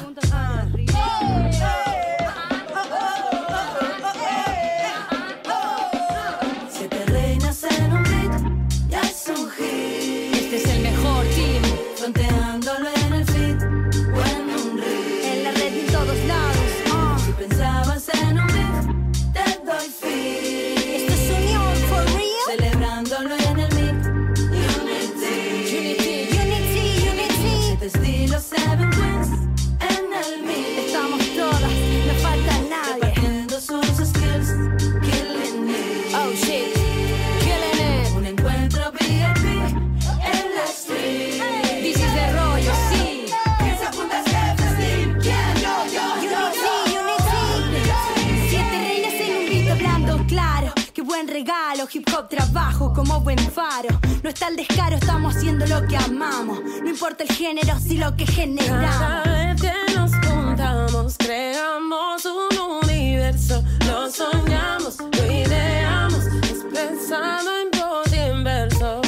Hip 51.94 52.08
hop 52.14 52.30
trabajo 52.30 52.94
como 52.94 53.20
buen 53.22 53.38
faro. 53.38 53.90
No 54.24 54.30
está 54.30 54.48
el 54.48 54.56
descaro, 54.56 54.96
estamos 54.96 55.36
haciendo 55.36 55.66
lo 55.66 55.86
que 55.88 55.98
amamos. 55.98 56.60
No 56.82 56.90
importa 56.90 57.24
el 57.24 57.32
género, 57.32 57.78
si 57.80 57.98
lo 57.98 58.16
que 58.16 58.26
generamos. 58.26 58.96
Cada 58.96 59.24
vez 59.24 59.62
que 59.62 59.94
nos 59.96 60.12
juntamos, 60.16 61.16
creamos 61.18 62.26
un 62.26 62.84
universo. 62.84 63.64
Lo 63.86 64.10
soñamos, 64.10 64.98
lo 65.00 65.26
ideamos, 65.32 66.26
expresado 66.50 67.50
en 67.62 67.72
voz 67.72 68.14
y 68.14 68.20
en 68.20 68.44
verso. 68.44 69.02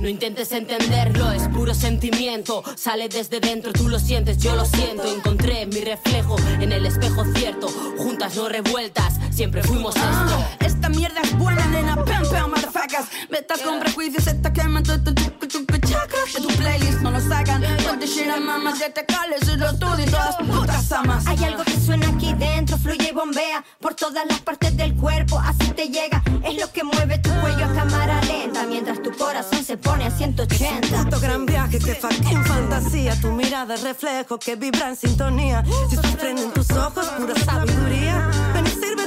No 0.00 0.08
intentes 0.08 0.52
entenderlo, 0.52 1.30
es 1.32 1.46
puro 1.48 1.74
sentimiento. 1.74 2.62
Sale 2.76 3.08
desde 3.08 3.40
dentro, 3.40 3.72
tú 3.72 3.88
lo 3.88 3.98
sientes, 3.98 4.38
yo 4.38 4.56
lo 4.56 4.64
siento. 4.64 5.04
Encontré 5.04 5.66
mi 5.66 5.80
reflejo 5.80 6.36
en 6.58 6.72
el 6.72 6.86
espejo 6.86 7.24
cierto. 7.34 7.68
Juntas, 7.98 8.34
no 8.36 8.48
revueltas, 8.48 9.18
siempre 9.30 9.62
fuimos 9.62 9.94
esto. 9.96 10.44
Esta 10.60 10.88
mierda 10.88 11.20
es 11.22 11.36
buena, 11.36 11.69
motherfuckers. 13.00 13.30
Vete 13.30 13.64
con 13.64 13.80
prejuicios, 13.80 14.26
esta 14.26 14.52
quema 14.52 14.82
tu 14.82 14.98
tu 15.02 15.14
tu 15.14 15.66
tu 15.66 15.78
chakras. 15.78 16.32
De 16.34 16.40
tu 16.40 16.48
playlist 16.48 17.00
no 17.00 17.10
lo 17.10 17.20
sacan. 17.20 17.62
Ponte 17.86 18.06
shit 18.06 18.28
a 18.28 18.40
mamas, 18.40 18.78
ya 18.78 18.90
te 18.90 19.04
cales, 19.04 19.40
y 19.48 19.56
los 19.56 19.78
tú 19.78 19.86
y 19.98 20.04
todas 20.06 20.36
putas 20.36 20.92
amas. 20.92 21.26
Hay 21.26 21.42
algo 21.44 21.64
que 21.64 21.78
suena 21.78 22.08
aquí 22.08 22.32
dentro, 22.34 22.76
fluye 22.78 23.08
y 23.10 23.14
bombea 23.14 23.64
por 23.80 23.94
todas 23.94 24.24
las 24.26 24.40
partes 24.40 24.76
del 24.76 24.94
cuerpo, 24.94 25.38
así 25.38 25.70
te 25.72 25.88
llega. 25.88 26.22
Es 26.44 26.60
lo 26.60 26.70
que 26.72 26.84
mueve 26.84 27.18
tu 27.18 27.30
cuello 27.40 27.64
a 27.64 27.74
cámara 27.74 28.20
lenta, 28.22 28.64
mientras 28.64 29.02
tu 29.02 29.12
corazón 29.12 29.64
se 29.64 29.76
pone 29.76 30.06
a 30.06 30.10
180. 30.10 31.04
Puto 31.04 31.20
gran 31.20 31.46
viaje 31.46 31.78
que 31.78 31.94
fucking 31.94 32.44
fantasía. 32.44 33.20
Tu 33.20 33.30
mirada 33.32 33.74
es 33.74 33.82
reflejo 33.82 34.38
que 34.38 34.56
vibra 34.56 34.88
en 34.88 34.96
sintonía. 34.96 35.62
Si 35.88 35.96
sufren 35.96 36.38
en 36.38 36.52
tus 36.52 36.70
ojos, 36.70 37.06
pura 37.18 37.34
sabiduría. 37.44 38.30
Ven 38.54 38.66
y 38.66 38.70
sírvete 38.70 38.99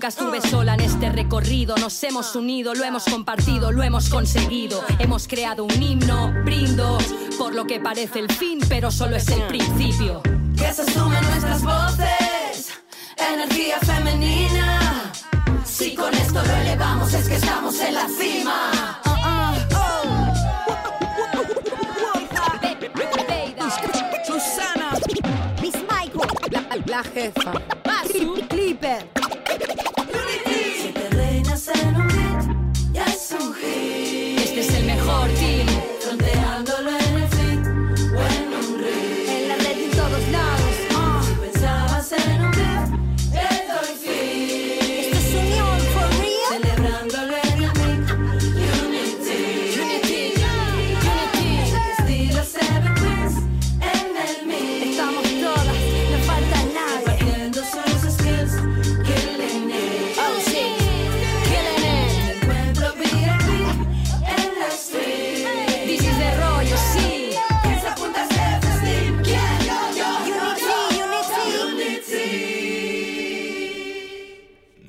Nunca 0.00 0.08
estuve 0.08 0.40
sola 0.40 0.72
en 0.72 0.80
este 0.80 1.10
recorrido, 1.12 1.76
nos 1.76 2.02
hemos 2.04 2.34
unido, 2.34 2.72
lo 2.74 2.84
hemos 2.84 3.04
compartido, 3.04 3.70
lo 3.70 3.82
hemos 3.82 4.08
conseguido. 4.08 4.82
Hemos 4.98 5.28
creado 5.28 5.64
un 5.64 5.82
himno, 5.82 6.32
brindo 6.42 6.96
por 7.36 7.54
lo 7.54 7.66
que 7.66 7.80
parece 7.80 8.20
el 8.20 8.32
fin, 8.32 8.60
pero 8.66 8.90
solo 8.90 9.16
es 9.16 9.28
el 9.28 9.42
principio. 9.42 10.22
Que 10.56 10.72
se 10.72 10.90
sumen 10.90 11.22
nuestras 11.24 11.62
voces. 11.62 12.72
Energía 13.30 13.78
femenina. 13.80 15.12
Si 15.66 15.94
con 15.94 16.14
esto 16.14 16.42
lo 16.42 16.50
elevamos 16.50 17.12
es 17.12 17.28
que 17.28 17.34
estamos 17.34 17.78
en 17.80 17.92
la 17.92 18.08
cima. 18.08 18.70
Susana, 24.26 24.94
Miss 25.60 25.74
Michael, 25.74 26.84
la 26.86 27.02
jefa. 27.02 27.52
Clipper. 28.48 29.19
Mejor 35.10 35.39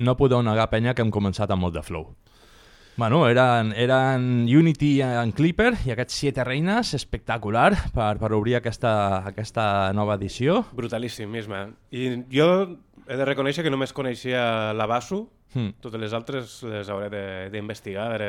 No 0.02 0.16
podeu 0.18 0.42
negar, 0.42 0.68
penya, 0.72 0.94
que 0.94 1.02
hem 1.04 1.10
començat 1.14 1.50
amb 1.54 1.62
molt 1.62 1.76
de 1.78 1.82
flow. 1.86 2.08
Bueno, 2.96 3.22
eren, 3.30 3.70
eren 3.78 4.24
Unity 4.52 4.98
en 5.06 5.30
Clipper 5.32 5.70
i 5.86 5.94
aquests 5.94 6.18
Siete 6.20 6.44
Reines, 6.44 6.90
espectacular 6.98 7.70
per, 7.94 8.18
per 8.20 8.32
obrir 8.36 8.58
aquesta, 8.58 9.22
aquesta 9.30 9.64
nova 9.96 10.18
edició. 10.20 10.58
Brutalíssim, 10.76 11.30
misma. 11.32 11.62
I 11.90 12.18
jo 12.34 12.48
he 13.08 13.16
de 13.16 13.24
reconèixer 13.30 13.64
que 13.64 13.72
només 13.72 13.94
coneixia 13.96 14.72
la 14.76 14.86
Basso, 14.90 15.28
Hmm. 15.52 15.74
totes 15.84 16.00
les 16.00 16.14
altres 16.16 16.62
les 16.64 16.88
hauré 16.88 17.10
de- 17.12 17.50
d'investigar, 17.52 18.06
a 18.06 18.12
veure 18.14 18.28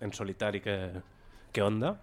en 0.00 0.12
solitari 0.16 0.62
que, 0.64 0.76
que 1.52 1.60
onda, 1.60 1.98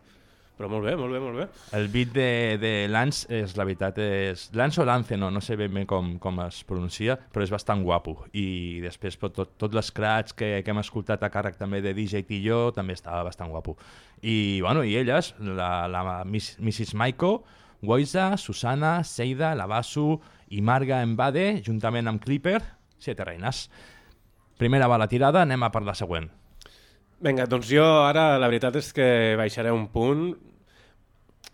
però 0.60 0.68
molt 0.68 0.84
bé, 0.84 0.98
molt 1.00 1.16
bé, 1.16 1.20
molt 1.24 1.39
bé. 1.39 1.46
El 1.78 1.86
beat 1.88 2.10
de, 2.12 2.32
de 2.60 2.72
Lance, 2.92 3.24
és, 3.32 3.54
la 3.56 3.63
veritat, 3.63 4.01
és... 4.04 4.50
Lance 4.60 4.82
o 4.84 4.86
Lance, 4.88 5.16
no, 5.16 5.30
no 5.32 5.39
sé 5.39 5.56
ben 5.56 5.72
bé 5.72 5.86
com, 5.88 6.18
com 6.20 6.42
es 6.44 6.58
pronuncia, 6.68 7.16
però 7.32 7.46
és 7.46 7.54
bastant 7.54 7.80
guapo. 7.86 8.18
I 8.36 8.82
després 8.84 9.16
tot, 9.22 9.38
tot, 9.38 9.54
tot 9.63 9.78
l'escratch 9.78 10.36
que, 10.36 10.50
que 10.66 10.74
hem 10.74 10.82
escoltat 10.82 11.24
a 11.24 11.30
càrrec 11.32 11.56
també 11.56 11.80
de 11.86 11.94
DJ 11.96 12.25
Tillo 12.28 12.74
també 12.75 12.98
estava 12.98 13.24
bastant 13.30 13.54
guapo. 13.54 13.78
I, 14.20 14.60
bueno, 14.66 14.84
i 14.84 14.98
elles, 15.00 15.32
la, 15.39 15.88
la 15.88 16.04
Miss, 16.28 16.58
Mrs. 16.60 16.92
Maiko, 17.00 17.38
Woisa, 17.80 18.34
Susana, 18.36 18.98
Seida, 19.08 19.54
Lavasu 19.56 20.18
i 20.51 20.60
Marga 20.60 21.00
Embade, 21.06 21.62
juntament 21.63 22.12
amb 22.12 22.20
Clipper, 22.20 22.60
Siete 23.00 23.24
Reines. 23.24 23.70
Primera 24.60 24.92
va 24.92 25.00
la 25.00 25.08
tirada, 25.08 25.48
anem 25.48 25.63
a 25.63 25.72
per 25.72 25.86
la 25.88 25.96
següent. 25.96 26.28
Vinga, 27.24 27.48
doncs 27.51 27.68
jo 27.68 27.84
ara 27.84 28.38
la 28.39 28.48
veritat 28.48 28.78
és 28.80 28.94
que 28.96 29.08
baixaré 29.39 29.72
un 29.75 29.88
punt. 29.92 30.30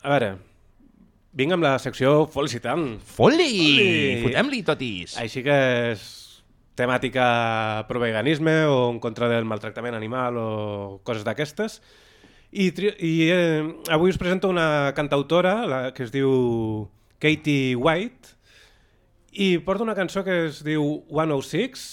A 0.05 0.11
veure, 0.13 0.35
vinc 1.33 1.55
amb 1.55 1.65
la 1.65 1.79
secció 1.81 2.27
Felicitant. 2.29 2.83
Foli! 3.15 3.49
Foli! 3.49 3.95
Fotem-li 4.27 4.61
totis! 4.67 5.15
Així 5.17 5.41
que 5.45 5.55
és 5.95 6.03
temàtica 6.77 7.25
pro-veganisme 7.89 8.53
o 8.69 8.91
en 8.91 8.99
contra 9.01 9.31
del 9.31 9.47
maltractament 9.49 9.97
animal 9.97 10.37
o 10.37 10.49
coses 11.07 11.25
d'aquestes. 11.25 11.79
I, 12.53 12.69
i 13.01 13.13
eh, 13.33 13.65
avui 13.91 14.13
us 14.13 14.21
presento 14.21 14.51
una 14.51 14.93
cantautora 14.95 15.55
la, 15.65 15.79
que 15.95 16.05
es 16.05 16.13
diu 16.13 16.85
Katie 17.19 17.73
White 17.75 18.35
i 19.41 19.57
porta 19.65 19.83
una 19.83 19.97
cançó 19.97 20.23
que 20.23 20.45
es 20.51 20.61
diu 20.63 21.01
106 21.09 21.89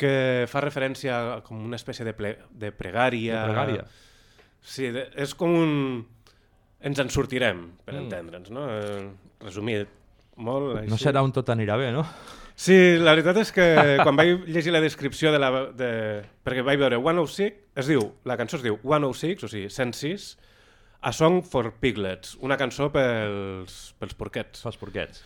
que 0.00 0.14
fa 0.50 0.62
referència 0.62 1.18
a 1.18 1.36
com 1.44 1.58
una 1.58 1.76
espècie 1.80 2.06
de, 2.06 2.14
ple, 2.16 2.36
de 2.54 2.70
pregària. 2.70 3.42
De 3.42 3.50
pregària. 3.50 3.86
Sí, 4.64 4.88
de, 4.94 5.08
és 5.20 5.34
com 5.36 5.58
un... 5.58 5.74
Ens 6.84 6.98
en 7.00 7.08
sortirem, 7.10 7.64
per 7.84 7.94
Mm. 7.94 8.02
entendre'ns, 8.04 8.50
no? 8.52 8.64
Eh, 8.68 9.08
resumit 9.40 9.88
molt 10.36 10.78
així. 10.82 10.90
No 10.90 10.98
serà 11.00 11.22
un 11.24 11.32
tot 11.32 11.48
anirà 11.48 11.78
bé, 11.80 11.90
no? 11.94 12.04
Sí, 12.54 12.74
la 13.00 13.14
veritat 13.16 13.38
és 13.40 13.50
que 13.50 13.64
quan 14.04 14.14
vaig 14.14 14.44
llegir 14.46 14.70
la 14.70 14.80
descripció 14.84 15.32
de 15.32 15.38
la... 15.42 15.48
De... 15.74 15.88
Perquè 16.44 16.62
vaig 16.62 16.78
veure 16.78 17.00
106, 17.00 17.52
es 17.82 17.88
diu, 17.90 18.04
la 18.28 18.36
cançó 18.38 18.60
es 18.60 18.62
diu 18.62 18.76
106, 18.84 19.42
o 19.42 19.48
sigui, 19.50 19.70
106, 19.72 20.36
A 21.02 21.10
Song 21.12 21.42
for 21.44 21.72
Piglets, 21.80 22.36
una 22.40 22.56
cançó 22.56 22.90
pels, 22.92 23.94
pels 23.98 24.14
porquets. 24.14 24.62
Pels 24.62 24.78
porquets. 24.80 25.24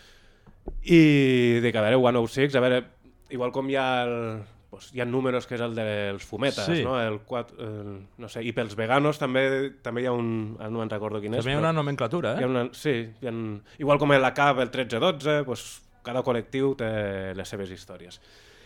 I 0.85 1.61
dic, 1.65 1.77
a 1.77 1.83
veure, 1.85 1.99
106, 2.01 2.55
a 2.57 2.61
veure, 2.65 2.81
igual 3.31 3.53
com 3.53 3.69
hi 3.71 3.77
ha 3.77 3.89
el, 4.07 4.17
doncs, 4.71 4.91
hi 4.95 5.01
ha 5.01 5.07
números 5.09 5.47
que 5.49 5.55
és 5.57 5.63
el 5.65 5.75
dels 5.75 6.25
fumetes, 6.29 6.67
Sí. 6.67 6.83
no? 6.85 6.99
El 7.01 7.21
4, 7.25 7.57
el, 7.65 7.93
no 8.21 8.29
sé, 8.29 8.43
i 8.45 8.53
pels 8.53 8.75
veganos 8.77 9.19
també 9.19 9.45
també 9.83 10.03
hi 10.03 10.09
ha 10.11 10.13
un, 10.13 10.57
ara 10.61 10.69
no 10.71 10.81
me'n 10.83 10.91
recordo 10.93 11.21
quin 11.23 11.35
és. 11.35 11.41
També 11.45 11.55
hi 11.55 11.57
ha 11.57 11.63
una 11.63 11.73
nomenclatura, 11.73 12.35
Hi 12.39 12.45
ha 12.45 12.47
eh? 12.47 12.51
una, 12.51 12.67
sí, 12.77 12.97
hi 13.21 13.27
ha, 13.31 13.33
igual 13.79 13.99
com 13.99 14.13
la 14.13 14.35
CAP, 14.35 14.61
el 14.67 14.71
13-12, 14.75 15.45
doncs, 15.49 15.65
cada 16.05 16.23
col·lectiu 16.25 16.75
té 16.79 17.35
les 17.37 17.49
seves 17.49 17.71
històries. 17.71 18.21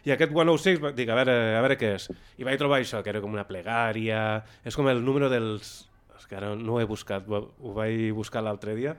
I 0.05 0.11
aquest 0.11 0.33
106, 0.35 0.81
va- 0.83 0.91
dic, 0.93 1.09
a 1.09 1.15
veure, 1.15 1.35
a 1.57 1.61
veure 1.63 1.77
què 1.79 1.95
és. 1.95 2.09
I 2.39 2.45
vaig 2.45 2.59
trobar 2.59 2.81
això, 2.83 3.03
que 3.03 3.11
era 3.11 3.21
com 3.23 3.33
una 3.33 3.47
plegària, 3.47 4.43
és 4.67 4.75
com 4.75 4.89
el 4.91 5.05
número 5.05 5.29
dels... 5.31 5.89
És 6.19 6.27
que 6.31 6.37
ara 6.39 6.53
no 6.59 6.75
ho 6.77 6.81
he 6.81 6.85
buscat, 6.87 7.27
ho, 7.31 7.73
vaig 7.75 8.11
buscar 8.15 8.43
l'altre 8.43 8.75
dia, 8.79 8.97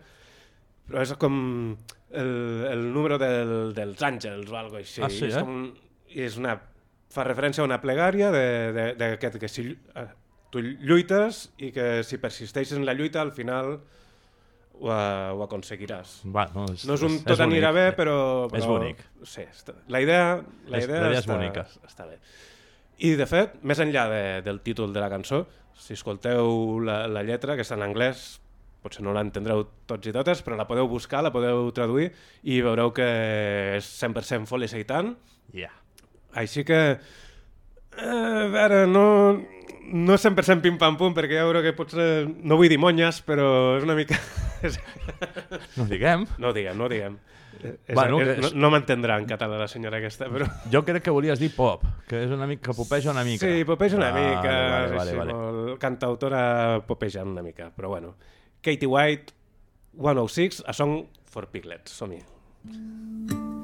però 0.88 1.02
és 1.04 1.12
com 1.20 1.36
el, 2.12 2.32
el 2.72 2.82
número 2.94 3.18
del, 3.20 3.74
dels 3.76 4.02
àngels 4.04 4.50
o 4.52 4.58
alguna 4.60 4.80
així. 4.82 5.02
Ah, 5.04 5.10
sí, 5.12 5.26
I 5.26 5.30
és 5.30 5.38
eh? 5.40 5.44
com, 5.44 5.62
és 6.28 6.36
una, 6.40 6.58
fa 7.14 7.24
referència 7.28 7.62
a 7.64 7.68
una 7.70 7.80
plegària 7.84 8.32
de, 8.34 8.46
de, 8.74 8.86
de, 8.98 9.10
que, 9.40 9.50
si 9.52 9.68
eh, 9.72 10.06
tu 10.54 10.62
lluites 10.64 11.46
i 11.62 11.72
que 11.76 12.04
si 12.06 12.18
persisteixes 12.22 12.78
en 12.78 12.86
la 12.90 12.94
lluita 12.98 13.22
al 13.22 13.32
final 13.36 13.76
ho, 14.74 14.90
eh, 14.90 15.30
ho 15.34 15.44
aconseguiràs. 15.46 16.22
Bueno, 16.26 16.66
és, 16.74 16.86
No 16.90 16.98
és 16.98 17.04
un 17.06 17.20
és 17.20 17.26
tot 17.28 17.44
anirà 17.46 17.70
bonic. 17.72 17.80
bé, 17.80 17.98
però, 17.98 18.18
però... 18.50 18.60
És 18.62 18.66
bonic. 18.70 19.04
Sí, 19.24 19.46
està, 19.46 19.76
la 19.94 20.02
idea, 20.02 20.40
la 20.68 20.78
És- 20.82 20.88
idea, 20.90 21.02
la 21.02 21.10
idea 21.14 21.20
és 21.20 21.26
està, 21.28 21.36
bonica. 21.38 21.68
Està 21.88 22.08
bé. 22.10 22.18
I, 23.04 23.16
de 23.20 23.26
fet, 23.30 23.60
més 23.66 23.80
enllà 23.84 24.08
de, 24.10 24.24
del 24.46 24.62
títol 24.66 24.94
de 24.94 25.02
la 25.02 25.10
cançó, 25.14 25.44
si 25.78 25.94
escolteu 25.98 26.80
la, 26.86 27.04
la 27.10 27.24
lletra, 27.26 27.56
que 27.58 27.64
està 27.66 27.76
en 27.76 27.84
anglès, 27.86 28.40
potser 28.84 29.02
no 29.06 29.14
l'entendreu 29.16 29.64
tots 29.90 30.08
i 30.10 30.14
totes, 30.14 30.42
però 30.46 30.58
la 30.60 30.68
podeu 30.70 30.88
buscar, 30.92 31.22
la 31.24 31.32
podeu 31.34 31.70
traduir 31.76 32.10
i 32.44 32.60
veureu 32.62 32.92
que 32.94 33.08
és 33.78 33.88
100% 34.04 34.46
foli 34.50 34.68
seitan. 34.68 35.16
Yeah. 35.54 35.74
Així 36.40 36.64
que, 36.66 36.80
eh, 37.98 38.08
a 38.08 38.48
veure, 38.54 38.86
no, 38.90 39.06
no 39.94 40.18
100% 40.18 40.64
pim-pam-pum, 40.64 41.14
perquè 41.14 41.38
ja 41.40 41.46
veureu 41.46 41.64
que 41.66 41.76
potser, 41.78 42.26
no 42.44 42.58
vull 42.60 42.72
dir 42.72 42.80
monyes, 42.82 43.22
però 43.26 43.78
és 43.78 43.86
una 43.88 43.98
mica... 44.00 44.20
No 45.76 45.84
diguem. 45.90 46.22
No 46.40 46.54
diguem, 46.56 46.78
no 46.80 46.88
diguem. 46.88 47.18
És, 47.64 47.96
Bueno, 47.96 48.22
és, 48.24 48.38
no, 48.40 48.50
no 48.64 48.70
m'entendrà 48.72 49.18
en 49.20 49.26
català 49.28 49.58
la 49.60 49.68
senyora 49.68 50.00
aquesta, 50.00 50.30
però... 50.32 50.48
Jo 50.72 50.82
crec 50.88 51.04
que 51.06 51.12
volies 51.14 51.40
dir 51.40 51.50
pop, 51.56 51.84
que 52.08 52.24
és 52.26 52.32
una 52.32 52.48
mica, 52.50 52.70
que 52.70 52.76
popeja 52.78 53.12
una 53.12 53.26
mica. 53.28 53.44
Sí, 53.46 53.66
popeja 53.68 54.00
una 54.00 54.10
Vale, 54.16 54.30
mica, 54.30 54.54
Vale, 54.54 54.96
vale, 54.96 55.02
així, 55.04 55.18
vale. 55.20 55.36
molt 55.36 55.80
cantautora 55.84 56.44
popejant 56.88 57.36
una 57.36 57.44
mica, 57.46 57.70
però 57.76 57.92
bueno. 57.92 58.16
Katie 58.64 58.88
White, 58.88 59.36
106, 60.00 60.64
a 60.66 60.74
Song 60.80 61.04
for 61.28 61.52
Piglets, 61.52 61.92
som-hi. 62.00 62.24
My 62.64 63.63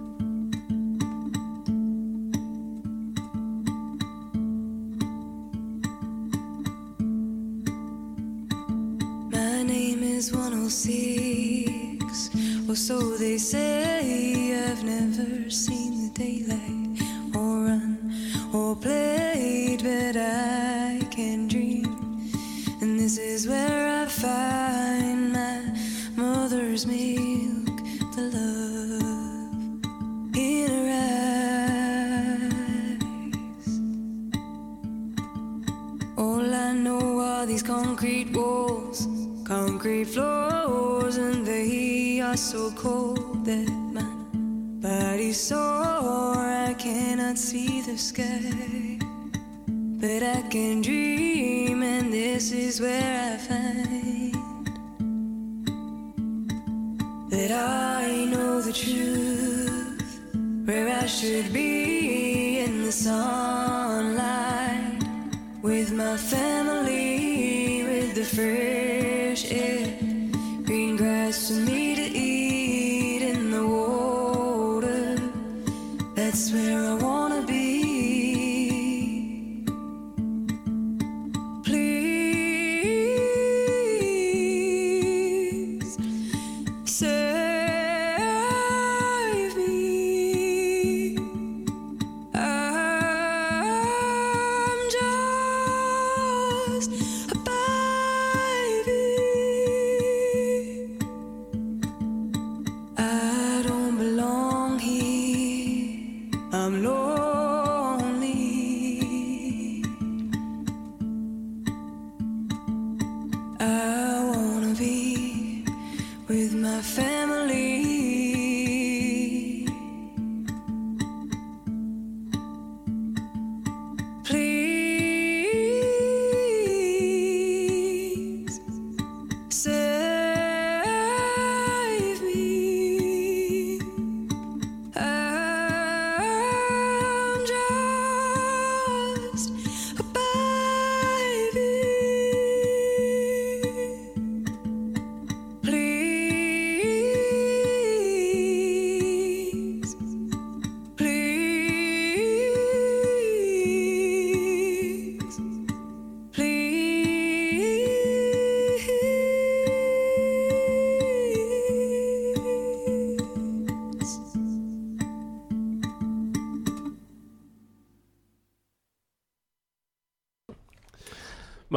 is 10.20 10.32
106, 10.34 12.30
or 12.68 12.76
so 12.76 13.16
they 13.16 13.38
say. 13.38 14.54
I've 14.70 14.84
never 14.84 15.50
seen 15.50 15.92
the 16.04 16.10
daylight, 16.20 17.02
or 17.34 17.64
run, 17.68 18.12
or 18.54 18.76
played, 18.76 19.82
but 19.82 20.18
I 20.18 21.00
can 21.10 21.48
dream. 21.48 21.86
And 22.82 23.00
this 23.00 23.18
is 23.18 23.48
where 23.48 23.88
I 24.02 24.08
find 24.08 25.32
my 25.32 25.62
mother's 26.18 26.86
milk, 26.86 27.80
the 28.16 28.24
love 28.36 29.86
in 30.36 30.70
her 30.70 30.90
eyes. 33.64 33.80
All 36.18 36.54
I 36.54 36.74
know 36.74 37.20
are 37.22 37.46
these 37.46 37.64
concrete 37.64 38.34
walls, 38.34 39.08
concrete 39.50 40.06
floors, 40.06 41.18
and 41.18 41.44
they 41.44 42.22
are 42.22 42.38
so 42.38 42.70
cold 42.76 43.44
that 43.46 43.68
my 43.92 44.06
body's 44.80 45.42
sore. 45.42 46.38
I 46.70 46.76
cannot 46.78 47.36
see 47.36 47.82
the 47.82 47.98
sky, 47.98 49.00
but 50.00 50.22
I 50.22 50.44
can 50.52 50.84
dream, 50.84 51.82
and 51.82 52.14
this 52.14 52.52
is 52.52 52.80
where 52.80 53.34
I 53.34 53.38
find 53.38 54.36
that 57.32 57.52
I 57.52 58.26
know 58.26 58.62
the 58.62 58.72
truth, 58.72 60.20
where 60.68 60.90
I 60.90 61.08
should 61.08 61.52
be 61.52 62.60
in 62.60 62.84
the 62.84 62.92
sunlight 62.92 64.20
with 65.64 65.92
my 65.92 66.18
family, 66.18 67.84
with 67.84 68.14
the 68.14 68.26
fresh 68.26 68.89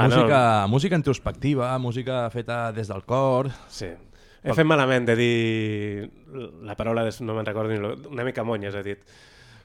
Bueno, 0.02 0.22
música, 0.22 0.66
música 0.68 0.96
introspectiva, 0.96 1.78
música 1.78 2.24
feta 2.30 2.72
des 2.72 2.88
del 2.88 3.04
cor... 3.04 3.50
Sí. 3.68 3.90
He 4.42 4.54
fet 4.58 4.66
malament 4.66 5.06
de 5.06 5.14
dir 5.14 6.08
la 6.66 6.74
paraula, 6.74 7.04
de, 7.06 7.12
no 7.22 7.36
me'n 7.36 7.46
recordo 7.46 7.70
ni 7.70 7.78
lo, 7.78 7.92
una 8.10 8.24
mica 8.26 8.42
monyes 8.42 8.74
he 8.74 8.82
dit. 8.82 9.04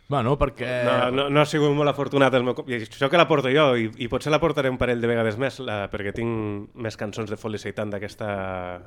Bueno, 0.08 0.38
perquè... 0.40 0.68
No, 0.86 0.98
no, 1.12 1.24
no 1.34 1.42
ha 1.42 1.46
sigut 1.50 1.74
molt 1.76 1.90
afortunat 1.92 2.36
el 2.38 2.46
meu... 2.46 2.56
I 2.70 2.84
això 2.86 3.10
que 3.10 3.20
la 3.20 3.26
porto 3.28 3.50
jo, 3.52 3.72
i, 3.76 3.90
i 4.06 4.08
potser 4.08 4.32
la 4.32 4.40
portaré 4.40 4.70
un 4.70 4.78
parell 4.80 5.02
de 5.02 5.10
vegades 5.10 5.36
més, 5.42 5.58
la, 5.66 5.80
perquè 5.92 6.14
tinc 6.16 6.78
més 6.78 6.96
cançons 7.00 7.28
de 7.34 7.40
felicitant 7.42 7.92
d'aquesta 7.92 8.30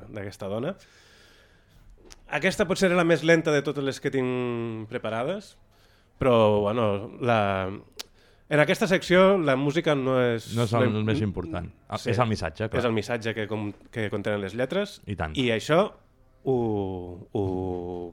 d'aquesta 0.07 0.49
dona. 0.49 0.73
Aquesta 2.39 2.65
potser 2.65 2.87
era 2.87 2.97
la 2.97 3.05
més 3.05 3.27
lenta 3.27 3.51
de 3.51 3.61
totes 3.61 3.83
les 3.83 3.99
que 3.99 4.13
tinc 4.15 4.87
preparades, 4.89 5.57
però, 6.17 6.61
bueno, 6.63 6.87
la... 7.19 7.41
en 8.51 8.59
aquesta 8.59 8.87
secció 8.91 9.37
la 9.39 9.55
música 9.55 9.95
no 9.95 10.17
és... 10.19 10.49
No 10.57 10.65
és 10.67 10.73
el, 10.75 10.89
el 10.89 11.05
més 11.07 11.21
important. 11.23 11.69
Sí. 11.95 12.11
És 12.11 12.19
el 12.19 12.27
missatge, 12.27 12.67
clar. 12.67 12.81
És 12.81 12.87
el 12.89 12.95
missatge 12.95 13.33
que, 13.37 13.45
com, 13.47 13.69
que 13.93 14.09
contenen 14.11 14.43
les 14.43 14.57
lletres. 14.59 14.99
I 15.07 15.15
tant. 15.15 15.37
I 15.39 15.47
això 15.55 15.85
ho, 16.43 16.57
ho 17.31 17.45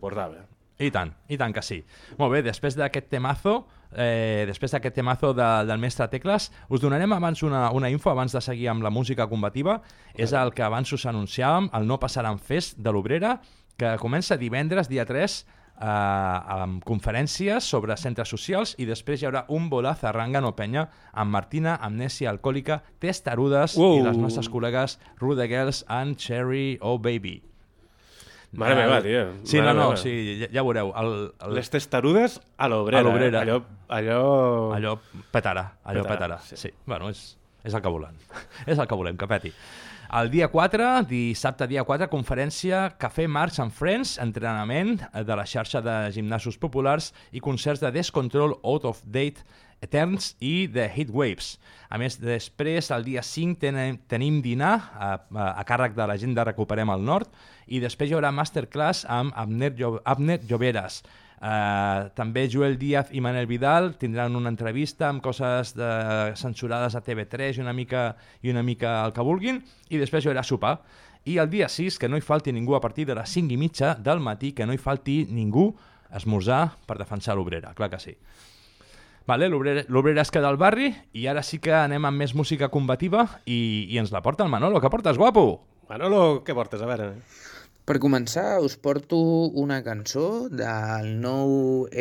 bordava. 0.01 0.46
I 0.79 0.92
tant, 0.94 1.11
i 1.27 1.35
tant 1.35 1.51
que 1.51 1.62
sí. 1.66 1.81
Molt 2.20 2.37
bé, 2.37 2.44
després 2.46 2.77
d'aquest 2.79 3.09
temazo, 3.11 3.57
eh, 3.90 4.44
després 4.46 4.70
d'aquest 4.77 4.94
temazo 4.94 5.33
de, 5.35 5.46
del 5.66 5.83
mestre 5.83 6.07
Tecles, 6.12 6.53
us 6.70 6.85
donarem 6.85 7.16
abans 7.16 7.42
una, 7.42 7.64
una 7.74 7.90
info 7.90 8.12
abans 8.12 8.37
de 8.37 8.42
seguir 8.44 8.68
amb 8.70 8.87
la 8.87 8.92
música 8.94 9.27
combativa. 9.27 9.81
És 10.14 10.37
el 10.38 10.55
que 10.55 10.62
abans 10.62 10.94
us 10.94 11.09
anunciàvem, 11.11 11.72
el 11.74 11.90
No 11.90 11.98
Passaran 11.98 12.38
Fest 12.38 12.79
de 12.79 12.94
l'Obrera, 12.94 13.40
que 13.79 13.96
comença 13.98 14.38
divendres, 14.38 14.87
dia 14.90 15.07
3, 15.07 15.40
eh, 15.81 16.55
amb 16.59 16.85
conferències 16.85 17.64
sobre 17.64 17.97
centres 17.97 18.29
socials 18.29 18.75
i 18.79 18.87
després 18.88 19.23
hi 19.23 19.27
haurà 19.29 19.45
un 19.49 19.69
bolaz 19.71 20.05
a 20.05 20.12
Rangano 20.12 20.55
Penya 20.57 20.88
amb 21.12 21.31
Martina, 21.35 21.77
Amnèsia 21.81 22.31
Alcohòlica, 22.31 22.81
Testarudes 22.99 23.77
Uau. 23.79 23.99
i 24.01 24.03
les 24.07 24.17
nostres 24.19 24.49
col·legues 24.51 24.99
Rude 25.21 25.47
Girls 25.49 25.85
and 25.88 26.17
Cherry 26.17 26.79
Oh 26.81 26.99
Baby. 26.99 27.43
Mare 28.53 28.75
meva, 28.79 29.03
tio. 29.05 29.27
Sí, 29.45 29.59
Mare 29.61 29.75
no, 29.75 29.81
no, 29.81 29.88
meva. 29.91 29.97
sí, 30.01 30.12
ja, 30.41 30.47
ja 30.55 30.62
veureu. 30.64 30.88
El, 30.97 31.11
el, 31.45 31.55
Les 31.59 31.69
testarudes 31.69 32.38
a 32.57 32.69
l'obrera. 32.73 33.03
A 33.03 33.05
l'obrera. 33.05 33.43
Eh? 33.43 33.43
Allò, 33.43 33.59
allò... 33.88 34.73
allò 34.73 34.95
petarà, 35.31 35.67
allò 35.85 36.03
Petarà, 36.07 36.38
petarà. 36.38 36.38
sí. 36.41 36.57
Sí. 36.57 36.69
sí. 36.69 36.75
Bueno, 36.87 37.11
és, 37.12 37.37
és 37.69 37.75
el 37.77 37.83
que 37.85 37.93
volem. 37.93 38.17
és 38.67 38.79
el 38.79 38.87
que 38.88 38.97
volem, 38.97 39.19
que 39.21 39.29
peti. 39.29 39.53
El 40.09 40.31
dia 40.33 40.47
4, 40.49 41.03
dissabte 41.05 41.66
dia 41.68 41.83
4, 41.85 42.07
conferència 42.09 42.87
Cafè 42.97 43.27
Marx 43.29 43.59
and 43.61 43.75
Friends, 43.77 44.14
entrenament 44.23 45.03
de 45.12 45.37
la 45.37 45.44
xarxa 45.44 45.83
de 45.85 45.97
gimnasos 46.14 46.57
populars 46.57 47.11
i 47.29 47.42
concerts 47.44 47.83
de 47.83 47.90
Descontrol, 47.92 48.55
Out 48.64 48.87
of 48.88 49.03
Date, 49.05 49.44
Eterns 49.85 50.31
i 50.40 50.64
The 50.73 50.88
Heat 50.88 51.12
Waves. 51.12 51.51
A 51.92 52.01
més, 52.01 52.16
després, 52.23 52.88
el 52.97 53.05
dia 53.05 53.21
5, 53.21 53.61
tenem, 53.61 54.01
tenim 54.09 54.40
dinar 54.40 54.73
a, 54.97 55.12
a, 55.29 55.68
càrrec 55.68 55.92
de 55.92 56.09
la 56.09 56.16
gent 56.16 56.33
de 56.33 56.49
Recuperem 56.49 56.88
el 56.97 57.05
Nord 57.05 57.29
i 57.68 57.85
després 57.85 58.09
hi 58.09 58.16
haurà 58.16 58.33
masterclass 58.33 59.05
amb 59.12 59.37
Abner, 59.37 59.75
Llo 59.77 59.99
Abner 60.09 60.40
Lloberes. 60.49 61.03
Uh, 61.38 62.09
també 62.18 62.48
Joel 62.51 62.74
Díaz 62.81 63.12
i 63.14 63.20
Manel 63.22 63.46
Vidal 63.46 63.92
tindran 63.94 64.35
una 64.35 64.51
entrevista 64.51 65.07
amb 65.07 65.22
coses 65.22 65.70
de, 65.79 65.90
censurades 66.35 66.96
a 66.98 67.03
TV3 67.07 67.61
i 67.61 67.62
una 67.62 67.70
mica 67.70 68.09
i 68.42 68.51
una 68.51 68.64
mica 68.66 68.96
el 69.05 69.14
que 69.14 69.22
vulguin 69.22 69.61
i 69.87 70.01
després 70.03 70.27
hi 70.27 70.33
haurà 70.33 70.42
sopar 70.42 70.81
i 71.31 71.37
el 71.38 71.46
dia 71.53 71.68
6 71.70 72.01
que 72.03 72.11
no 72.11 72.18
hi 72.18 72.27
falti 72.27 72.51
ningú 72.51 72.74
a 72.74 72.83
partir 72.83 73.07
de 73.07 73.14
les 73.14 73.31
5 73.31 73.55
i 73.55 73.61
mitja 73.61 73.94
del 73.94 74.18
matí 74.18 74.51
que 74.51 74.66
no 74.66 74.74
hi 74.74 74.83
falti 74.83 75.29
ningú 75.31 75.68
esmorzar 76.11 76.72
per 76.88 76.98
defensar 76.98 77.38
l'obrera, 77.38 77.70
clar 77.79 77.92
que 77.94 78.03
sí 78.03 78.16
Vale, 79.29 79.46
l'obrera 79.46 80.22
es 80.24 80.33
queda 80.33 80.48
al 80.48 80.57
barri 80.57 80.88
i 81.12 81.27
ara 81.29 81.42
sí 81.44 81.61
que 81.62 81.74
anem 81.77 82.07
amb 82.09 82.18
més 82.18 82.33
música 82.35 82.70
combativa 82.72 83.27
i, 83.44 83.87
i 83.92 83.98
ens 84.01 84.09
la 84.11 84.22
porta 84.24 84.42
el 84.42 84.48
Manolo. 84.48 84.81
Què 84.81 84.88
portes, 84.88 85.20
guapo? 85.20 85.42
Manolo, 85.90 86.40
què 86.42 86.57
portes? 86.57 86.81
A 86.81 86.88
veure... 86.88 87.11
Per 87.88 87.94
començar, 88.05 88.59
us 88.61 88.74
porto 88.85 89.18
una 89.61 89.79
cançó 89.81 90.22
del 90.53 91.07
nou 91.22 91.53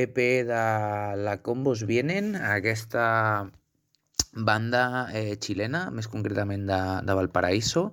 EP 0.02 0.18
de 0.50 0.64
La 1.24 1.36
Combos 1.46 1.86
Vienen, 1.88 2.34
aquesta 2.36 3.06
banda 4.50 4.82
eh, 5.16 5.38
xilena, 5.40 5.86
més 5.96 6.12
concretament 6.12 6.66
de, 6.68 6.82
de 7.08 7.16
Valparaíso, 7.22 7.86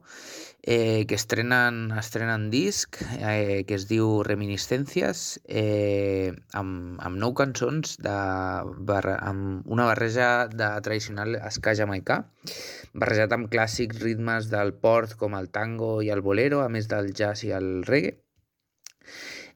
eh, 0.66 1.04
que 1.06 1.14
estrenen, 1.14 1.92
estrenen 1.92 2.48
disc 2.50 2.96
eh, 3.20 3.64
que 3.68 3.76
es 3.76 3.84
diu 3.90 4.22
Reminiscències 4.24 5.24
eh, 5.44 6.32
amb, 6.56 6.96
amb 7.04 7.20
nou 7.20 7.34
cançons 7.36 7.98
de, 8.00 8.16
barra, 8.88 9.18
amb 9.20 9.68
una 9.68 9.84
barreja 9.90 10.48
de 10.48 10.70
tradicional 10.86 11.36
ska 11.52 11.76
jamaicà 11.76 12.22
barrejat 12.96 13.34
amb 13.36 13.50
clàssics 13.52 14.00
ritmes 14.00 14.48
del 14.52 14.72
port 14.80 15.18
com 15.20 15.36
el 15.36 15.50
tango 15.52 15.98
i 16.02 16.10
el 16.14 16.22
bolero, 16.24 16.62
a 16.64 16.70
més 16.72 16.88
del 16.88 17.12
jazz 17.12 17.44
i 17.44 17.52
el 17.52 17.82
reggae. 17.84 18.16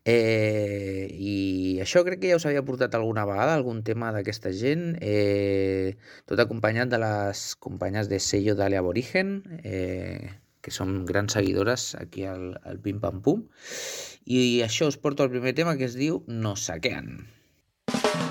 Eh, 0.08 1.04
I 1.12 1.36
això 1.84 2.00
crec 2.06 2.22
que 2.22 2.30
ja 2.30 2.38
us 2.38 2.46
havia 2.48 2.64
portat 2.64 2.94
alguna 2.96 3.26
vegada, 3.28 3.54
algun 3.54 3.82
tema 3.84 4.10
d'aquesta 4.14 4.52
gent, 4.56 4.94
eh, 5.04 5.96
tot 6.26 6.40
acompanyat 6.40 6.88
de 6.92 7.00
les 7.02 7.42
companyes 7.60 8.08
de 8.08 8.20
sello 8.22 8.54
d'Ale 8.56 8.78
Aborigen, 8.80 9.42
eh, 9.64 10.38
que 10.60 10.74
som 10.74 11.04
grans 11.08 11.36
seguidores 11.38 11.94
aquí 11.98 12.24
al, 12.28 12.58
al 12.64 12.80
Pim 12.84 13.00
Pam 13.00 13.22
Pum. 13.22 13.44
I 14.28 14.60
això 14.66 14.88
us 14.90 15.00
porto 15.00 15.24
al 15.24 15.32
primer 15.34 15.54
tema 15.56 15.76
que 15.78 15.88
es 15.88 15.96
diu 15.98 16.22
Nos 16.26 16.68
saquean. 16.68 17.28
El 17.94 18.27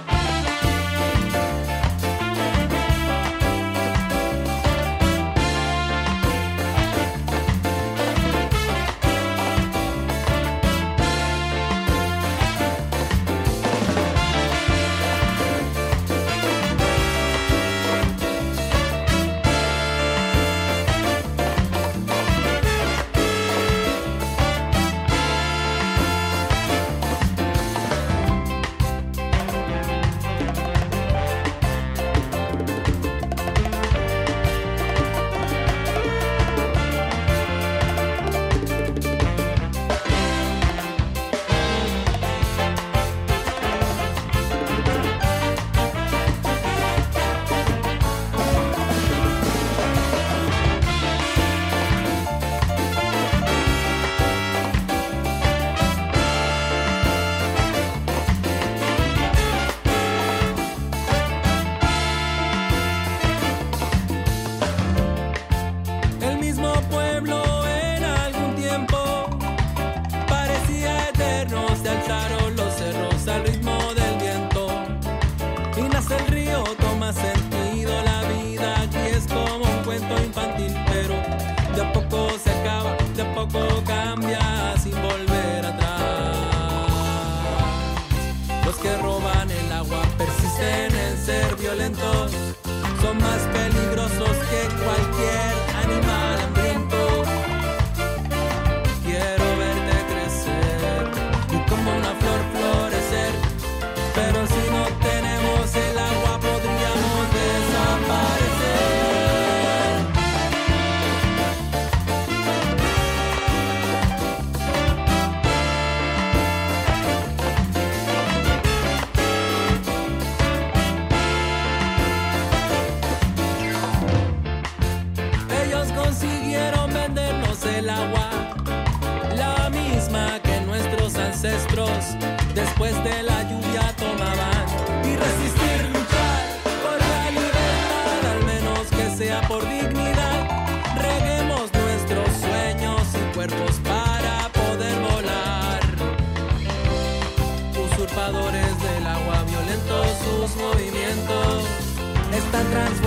transformar. 152.78 153.07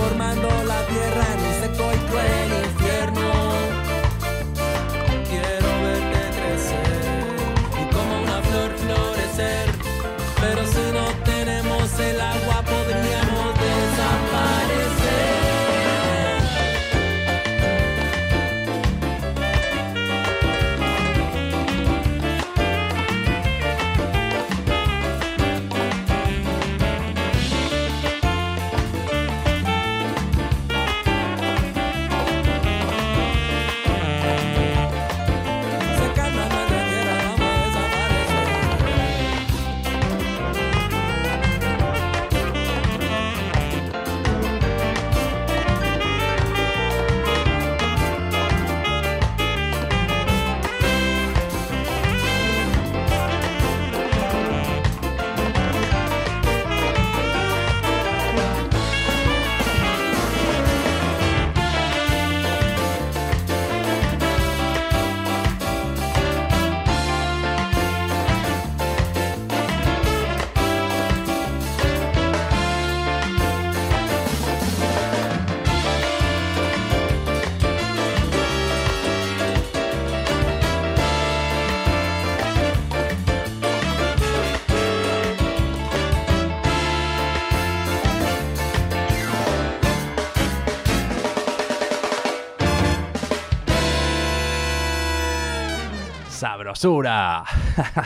Sabrosura! 96.75 97.43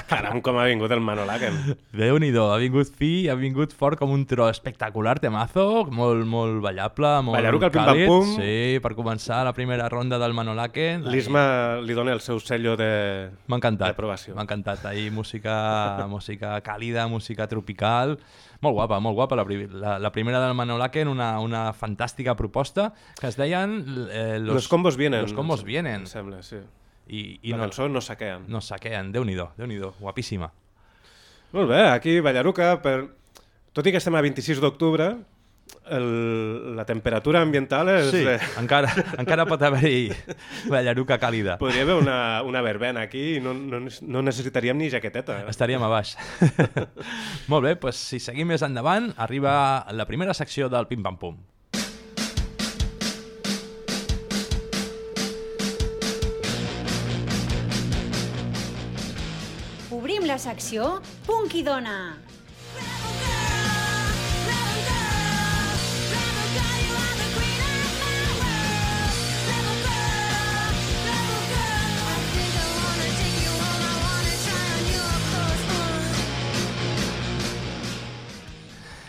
Caram, 0.10 0.40
com 0.42 0.58
ha 0.58 0.66
vingut 0.66 0.90
el 0.94 1.02
Manolaken. 1.04 1.76
Déu-n'hi-do, 1.96 2.48
ha 2.50 2.58
vingut 2.58 2.90
fi, 2.98 3.28
ha 3.30 3.36
vingut 3.38 3.74
fort 3.78 4.00
com 4.00 4.10
un 4.14 4.24
tro 4.26 4.48
espectacular, 4.50 5.20
temazo, 5.22 5.86
molt, 5.94 6.26
molt 6.26 6.62
ballable, 6.64 7.12
molt 7.28 7.38
Ballaruca, 7.38 7.70
el 7.70 7.76
càlid. 7.76 8.06
pim-pam-pum. 8.08 8.32
Sí, 8.40 8.80
per 8.82 8.94
començar 8.98 9.44
la 9.46 9.54
primera 9.54 9.88
ronda 9.92 10.18
del 10.22 10.34
Manolaken. 10.34 11.06
L'Isma 11.14 11.44
li 11.86 11.94
dona 11.98 12.16
el 12.16 12.24
seu 12.26 12.40
sello 12.42 12.74
de... 12.80 12.90
M'ha 13.48 13.60
encantat. 13.62 14.00
M'ha 14.02 14.46
encantat. 14.48 14.86
Ahir 14.90 15.12
música, 15.14 15.58
música 16.10 16.56
càlida, 16.66 17.06
música 17.12 17.46
tropical. 17.52 18.16
Molt 18.66 18.80
guapa, 18.80 18.98
molt 19.04 19.14
guapa. 19.20 19.38
La, 19.38 19.46
la, 19.46 20.00
la 20.00 20.12
primera 20.16 20.42
del 20.42 20.56
Manolaken, 20.58 21.12
una, 21.12 21.36
una 21.44 21.68
fantàstica 21.74 22.34
proposta 22.36 22.94
que 23.20 23.28
es 23.30 23.38
deien... 23.38 23.78
Eh, 24.10 24.40
Los 24.42 24.68
combos 24.68 24.98
vienen. 24.98 25.22
Los 25.22 25.34
combos 25.38 25.64
vienen. 25.64 26.02
Em 26.06 26.10
sembla, 26.10 26.42
sí. 26.42 26.64
I, 27.08 27.40
i 27.44 27.52
La 27.54 27.58
no, 27.58 27.64
cançó 27.68 27.88
no 27.90 28.02
saqueen. 28.02 28.46
no 28.50 28.62
saqueen. 28.62 29.12
Déu-n'hi-do, 29.14 29.52
déu 29.58 29.68
nhi 29.70 29.78
déu 29.82 29.94
guapíssima. 30.00 30.52
Molt 31.54 31.70
bé, 31.70 31.84
aquí 31.94 32.20
Ballaruca, 32.20 32.82
per... 32.82 32.98
tot 33.74 33.86
i 33.88 33.92
que 33.94 33.98
estem 34.02 34.16
a 34.16 34.22
26 34.26 34.60
d'octubre, 34.64 35.12
el... 35.90 36.76
la 36.76 36.86
temperatura 36.86 37.42
ambiental 37.46 37.90
és... 37.94 38.10
Sí, 38.12 38.24
eh, 38.28 38.40
encara, 38.60 38.90
encara 39.22 39.46
pot 39.46 39.62
haver-hi 39.62 40.10
ballaruca 40.72 41.18
càlida. 41.22 41.58
Podria 41.62 41.86
haver 41.86 41.96
una, 42.02 42.18
una 42.44 42.62
verbena 42.66 43.06
aquí 43.06 43.36
i 43.38 43.42
no, 43.42 43.54
no, 43.54 43.80
no 43.86 44.22
necessitaríem 44.26 44.78
ni 44.78 44.90
jaqueteta. 44.90 45.44
eh? 45.44 45.50
Estaríem 45.54 45.84
a 45.86 45.90
baix. 45.94 46.16
Molt 47.52 47.66
bé, 47.66 47.76
doncs 47.80 48.02
si 48.12 48.20
seguim 48.20 48.50
més 48.52 48.66
endavant, 48.66 49.12
arriba 49.18 49.86
la 49.94 50.06
primera 50.10 50.34
secció 50.34 50.70
del 50.74 50.88
Pim 50.90 51.04
Pam 51.06 51.18
Pum. 51.22 51.38
La 60.36 60.40
secció 60.40 61.02
Punky 61.24 61.62
Dona. 61.64 62.18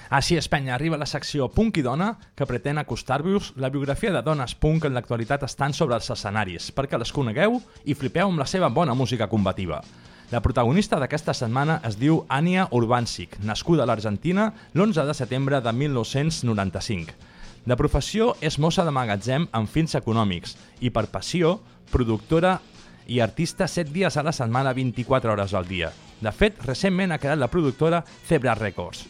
Així 0.07 0.37
és, 0.39 0.47
penya, 0.47 0.77
arriba 0.77 0.95
la 0.95 1.11
secció 1.11 1.49
Punk 1.51 1.81
i 1.81 1.83
Dona, 1.83 2.13
que 2.39 2.47
pretén 2.47 2.79
acostar-vos 2.79 3.51
la 3.59 3.75
biografia 3.75 4.15
de 4.15 4.23
dones 4.23 4.55
punk 4.55 4.87
en 4.87 4.95
l'actualitat 4.95 5.43
estan 5.51 5.75
sobre 5.75 5.99
els 5.99 6.07
escenaris, 6.15 6.71
perquè 6.71 7.03
les 7.03 7.11
conegueu 7.11 7.59
i 7.83 7.99
flipeu 7.99 8.31
amb 8.31 8.39
la 8.39 8.47
seva 8.47 8.71
bona 8.71 8.95
música 8.95 9.27
combativa. 9.27 9.83
La 10.35 10.41
protagonista 10.43 10.99
d'aquesta 10.99 11.31
setmana 11.39 11.77
es 11.87 11.95
diu 12.01 12.25
Ania 12.35 12.65
Urbancic, 12.75 13.37
nascuda 13.47 13.85
a 13.85 13.87
l'Argentina 13.87 14.49
l'11 14.75 15.05
de 15.07 15.15
setembre 15.15 15.61
de 15.63 15.73
1995. 15.73 17.15
De 17.67 17.77
professió 17.79 18.33
és 18.43 18.59
mossa 18.59 18.83
de 18.83 18.91
magatzem 18.91 19.47
amb 19.55 19.71
fins 19.71 19.95
econòmics 19.95 20.57
i 20.83 20.91
per 20.91 21.07
passió, 21.15 21.61
productora 21.93 22.57
i 23.07 23.23
artista 23.23 23.71
7 23.71 23.95
dies 23.95 24.19
a 24.19 24.27
la 24.27 24.35
setmana 24.35 24.75
24 24.75 25.31
hores 25.31 25.55
al 25.55 25.71
dia. 25.71 25.93
De 26.19 26.35
fet, 26.35 26.59
recentment 26.67 27.15
ha 27.15 27.23
creat 27.23 27.39
la 27.39 27.53
productora 27.53 28.03
Zebra 28.27 28.59
Records. 28.59 29.07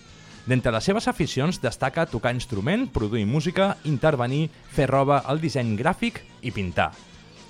D'entre 0.47 0.71
les 0.71 0.85
seves 0.85 1.09
aficions 1.09 1.63
destaca 1.65 2.05
tocar 2.07 2.37
instrument, 2.37 2.91
produir 2.93 3.25
música, 3.25 3.79
intervenir, 3.89 4.51
fer 4.69 4.93
roba, 4.93 5.25
el 5.33 5.41
disseny 5.41 5.79
gràfic 5.81 6.21
i 6.43 6.53
pintar. 6.53 6.93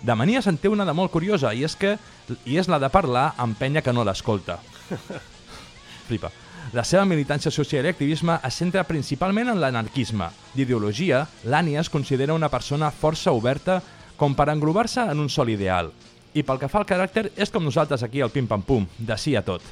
De 0.02 0.14
mania 0.14 0.42
se'n 0.44 0.59
té 0.61 0.68
una 0.68 0.85
de 0.85 0.94
molt 0.94 1.12
curiosa 1.12 1.54
i 1.54 1.64
és 1.64 1.76
que 1.76 1.96
i 2.44 2.59
és 2.59 2.68
la 2.68 2.80
de 2.82 2.90
parlar 2.92 3.30
amb 3.40 3.56
penya 3.59 3.82
que 3.82 3.94
no 3.94 4.04
l'escolta. 4.04 4.59
Flipa. 6.09 6.30
La 6.74 6.82
seva 6.82 7.04
militància 7.06 7.50
social 7.54 7.87
i 7.87 7.92
activisme 7.92 8.40
es 8.44 8.56
centra 8.59 8.82
principalment 8.85 9.52
en 9.52 9.61
l'anarquisme. 9.62 10.26
D'ideologia, 10.54 11.22
l'Ània 11.46 11.80
es 11.80 11.90
considera 11.90 12.35
una 12.35 12.50
persona 12.50 12.90
força 12.90 13.32
oberta 13.32 13.80
com 14.18 14.35
per 14.35 14.48
englobar-se 14.50 15.04
en 15.12 15.22
un 15.22 15.30
sol 15.30 15.52
ideal. 15.52 15.92
I 16.35 16.42
pel 16.42 16.59
que 16.61 16.68
fa 16.68 16.82
al 16.82 16.88
caràcter, 16.88 17.30
és 17.37 17.52
com 17.52 17.64
nosaltres 17.64 18.02
aquí 18.02 18.20
al 18.20 18.32
Pim 18.35 18.48
Pam 18.50 18.64
Pum, 18.66 18.87
de 18.98 19.16
sí 19.16 19.37
a 19.37 19.44
tot. 19.46 19.62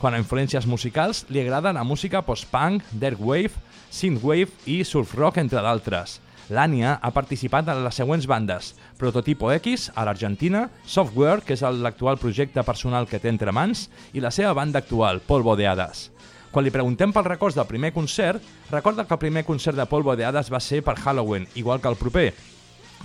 Quan 0.00 0.16
a 0.16 0.20
influències 0.20 0.66
musicals 0.66 1.22
li 1.30 1.40
agrada 1.40 1.72
la 1.72 1.86
música 1.86 2.24
post-punk, 2.26 2.82
dark 2.92 3.20
wave, 3.22 3.54
synthwave 3.94 4.50
i 4.66 4.82
surf 4.84 5.14
rock, 5.14 5.38
entre 5.38 5.62
d'altres. 5.62 6.18
L'Ània 6.52 6.98
ha 7.00 7.10
participat 7.16 7.70
en 7.72 7.78
les 7.86 7.96
següents 7.96 8.26
bandes 8.28 8.74
Prototipo 9.00 9.48
X, 9.54 9.88
a 9.96 10.04
l'Argentina, 10.04 10.66
Software, 10.84 11.40
que 11.40 11.56
és 11.56 11.62
l'actual 11.80 12.18
projecte 12.20 12.62
personal 12.62 13.08
que 13.08 13.20
té 13.20 13.30
entre 13.32 13.52
mans, 13.52 13.86
i 14.12 14.20
la 14.20 14.32
seva 14.34 14.52
banda 14.52 14.82
actual, 14.82 15.22
Polvo 15.24 15.56
de 15.56 15.68
Hades. 15.68 16.10
Quan 16.52 16.66
li 16.66 16.70
preguntem 16.74 17.10
pels 17.16 17.26
records 17.26 17.56
del 17.56 17.66
primer 17.66 17.94
concert, 17.96 18.44
recorda 18.70 19.06
que 19.08 19.16
el 19.16 19.22
primer 19.24 19.44
concert 19.48 19.80
de 19.80 19.88
Polvo 19.88 20.14
de 20.16 20.28
Hades 20.28 20.52
va 20.52 20.60
ser 20.60 20.82
per 20.84 20.98
Halloween, 21.00 21.48
igual 21.54 21.80
que 21.80 21.88
el 21.88 21.96
proper. 21.96 22.28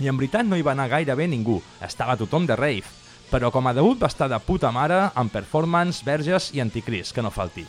I 0.00 0.12
en 0.12 0.20
veritat 0.20 0.44
no 0.46 0.56
hi 0.56 0.62
va 0.62 0.76
anar 0.76 0.90
gairebé 0.92 1.26
ningú, 1.26 1.58
estava 1.80 2.18
tothom 2.20 2.46
de 2.46 2.60
rave. 2.60 2.92
Però 3.32 3.50
com 3.50 3.66
a 3.66 3.74
debut 3.74 3.98
va 4.02 4.12
estar 4.12 4.28
de 4.28 4.38
puta 4.44 4.70
mare, 4.70 5.08
amb 5.14 5.32
performance, 5.32 6.04
verges 6.04 6.52
i 6.52 6.60
anticrist, 6.60 7.14
que 7.14 7.24
no 7.24 7.32
falti. 7.32 7.66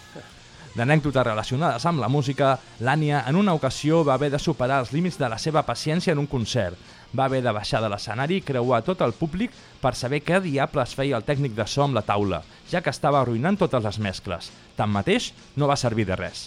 D'anècdotes 0.71 1.25
relacionades 1.27 1.83
amb 1.85 1.99
la 1.99 2.07
música, 2.07 2.53
l'Ània 2.79 3.25
en 3.27 3.35
una 3.35 3.51
ocasió 3.57 4.05
va 4.07 4.13
haver 4.13 4.29
de 4.31 4.39
superar 4.39 4.77
els 4.79 4.93
límits 4.95 5.17
de 5.19 5.27
la 5.27 5.37
seva 5.37 5.65
paciència 5.67 6.13
en 6.15 6.21
un 6.21 6.29
concert. 6.31 6.77
Va 7.11 7.25
haver 7.25 7.41
de 7.43 7.51
baixar 7.51 7.81
de 7.83 7.89
l'escenari 7.91 8.37
i 8.39 8.43
creuar 8.47 8.79
tot 8.87 9.01
el 9.03 9.11
públic 9.11 9.51
per 9.81 9.91
saber 9.99 10.21
què 10.23 10.39
diables 10.39 10.93
feia 10.95 11.17
el 11.19 11.25
tècnic 11.27 11.57
de 11.57 11.65
so 11.67 11.83
amb 11.83 11.99
la 11.99 12.05
taula, 12.07 12.39
ja 12.71 12.79
que 12.79 12.93
estava 12.93 13.19
arruïnant 13.19 13.59
totes 13.59 13.83
les 13.83 13.99
mescles. 13.99 14.47
Tanmateix, 14.77 15.33
no 15.59 15.67
va 15.67 15.75
servir 15.75 16.05
de 16.07 16.15
res. 16.15 16.45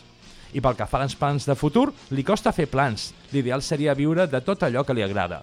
I 0.56 0.62
pel 0.64 0.78
que 0.78 0.88
fa 0.88 1.02
als 1.04 1.18
plans 1.20 1.44
de 1.44 1.58
futur, 1.58 1.90
li 2.08 2.24
costa 2.24 2.54
fer 2.56 2.70
plans. 2.72 3.10
L'ideal 3.34 3.60
seria 3.60 3.92
viure 3.92 4.24
de 4.24 4.40
tot 4.40 4.64
allò 4.64 4.86
que 4.88 4.96
li 4.96 5.04
agrada. 5.04 5.42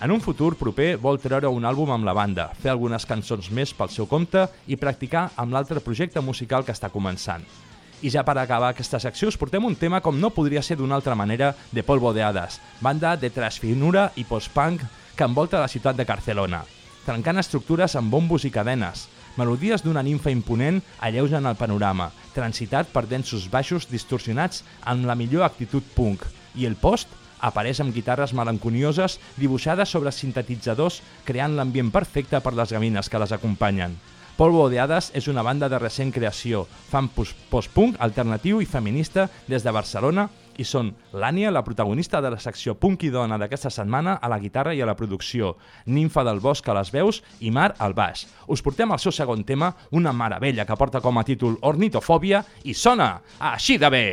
En 0.00 0.10
un 0.10 0.24
futur 0.24 0.54
proper 0.56 0.94
vol 0.96 1.20
treure 1.20 1.52
un 1.52 1.68
àlbum 1.68 1.92
amb 1.92 2.08
la 2.08 2.16
banda, 2.16 2.48
fer 2.56 2.72
algunes 2.72 3.04
cançons 3.04 3.52
més 3.52 3.76
pel 3.76 3.92
seu 3.92 4.08
compte 4.08 4.48
i 4.66 4.80
practicar 4.80 5.28
amb 5.36 5.52
l'altre 5.52 5.84
projecte 5.84 6.24
musical 6.24 6.64
que 6.64 6.72
està 6.72 6.88
començant. 6.88 7.44
I 8.02 8.10
ja 8.10 8.24
per 8.26 8.36
acabar 8.38 8.72
aquesta 8.72 9.00
secció 9.00 9.30
us 9.30 9.38
portem 9.40 9.64
un 9.64 9.76
tema 9.76 10.00
com 10.04 10.18
no 10.20 10.32
podria 10.34 10.62
ser 10.62 10.76
d'una 10.76 10.96
altra 10.98 11.14
manera 11.14 11.54
de 11.72 11.82
Polvo 11.82 12.12
de 12.12 12.22
Hades, 12.22 12.60
banda 12.80 13.16
de 13.16 13.30
trasfinura 13.30 14.10
i 14.16 14.24
post-punk 14.28 14.82
que 15.16 15.24
envolta 15.24 15.60
la 15.62 15.70
ciutat 15.70 15.96
de 15.96 16.04
Barcelona, 16.04 16.64
trencant 17.06 17.38
estructures 17.38 17.96
amb 17.96 18.10
bombos 18.12 18.44
i 18.44 18.50
cadenes. 18.50 19.08
Melodies 19.34 19.82
d'una 19.82 20.02
ninfa 20.06 20.30
imponent 20.30 20.80
alleugen 21.02 21.46
el 21.46 21.58
panorama, 21.58 22.10
transitat 22.34 22.90
per 22.92 23.06
densos 23.10 23.48
baixos 23.50 23.88
distorsionats 23.90 24.62
amb 24.82 25.06
la 25.06 25.16
millor 25.18 25.42
actitud 25.46 25.82
punk. 25.96 26.22
I 26.54 26.68
el 26.70 26.76
post 26.78 27.10
apareix 27.44 27.80
amb 27.82 27.94
guitarres 27.94 28.32
melanconioses 28.32 29.18
dibuixades 29.36 29.90
sobre 29.90 30.12
sintetitzadors 30.14 31.00
creant 31.26 31.56
l'ambient 31.58 31.90
perfecte 31.92 32.40
per 32.40 32.54
les 32.54 32.72
gamines 32.72 33.10
que 33.10 33.20
les 33.20 33.34
acompanyen. 33.34 33.98
Polvo 34.36 34.66
de 34.68 34.80
Hades 34.82 35.12
és 35.14 35.28
una 35.30 35.44
banda 35.46 35.68
de 35.70 35.78
recent 35.78 36.10
creació, 36.10 36.64
fan 36.90 37.06
pos- 37.14 37.36
post-punk 37.52 38.00
alternatiu 38.02 38.58
i 38.60 38.66
feminista 38.66 39.28
des 39.46 39.62
de 39.62 39.70
Barcelona 39.70 40.26
i 40.58 40.66
són 40.66 40.90
l'Ània, 41.14 41.52
la 41.54 41.62
protagonista 41.62 42.20
de 42.20 42.32
la 42.34 42.40
secció 42.42 42.74
Punk 42.74 43.06
i 43.06 43.12
Dona 43.14 43.38
d'aquesta 43.38 43.70
setmana, 43.70 44.18
a 44.22 44.28
la 44.28 44.40
guitarra 44.42 44.74
i 44.74 44.82
a 44.82 44.86
la 44.90 44.96
producció, 44.98 45.54
Ninfa 45.86 46.24
del 46.26 46.40
Bosc 46.42 46.66
a 46.68 46.74
les 46.74 46.90
veus 46.90 47.22
i 47.40 47.50
Mar 47.54 47.76
al 47.78 47.94
baix. 47.94 48.26
Us 48.48 48.62
portem 48.62 48.90
al 48.90 48.98
seu 48.98 49.12
segon 49.14 49.44
tema, 49.46 49.70
una 49.92 50.12
meravella 50.12 50.66
que 50.66 50.76
porta 50.76 51.00
com 51.00 51.18
a 51.18 51.24
títol 51.24 51.58
Ornitofòbia 51.62 52.42
i 52.64 52.74
sona 52.74 53.20
així 53.38 53.78
de 53.78 53.90
bé! 53.90 54.06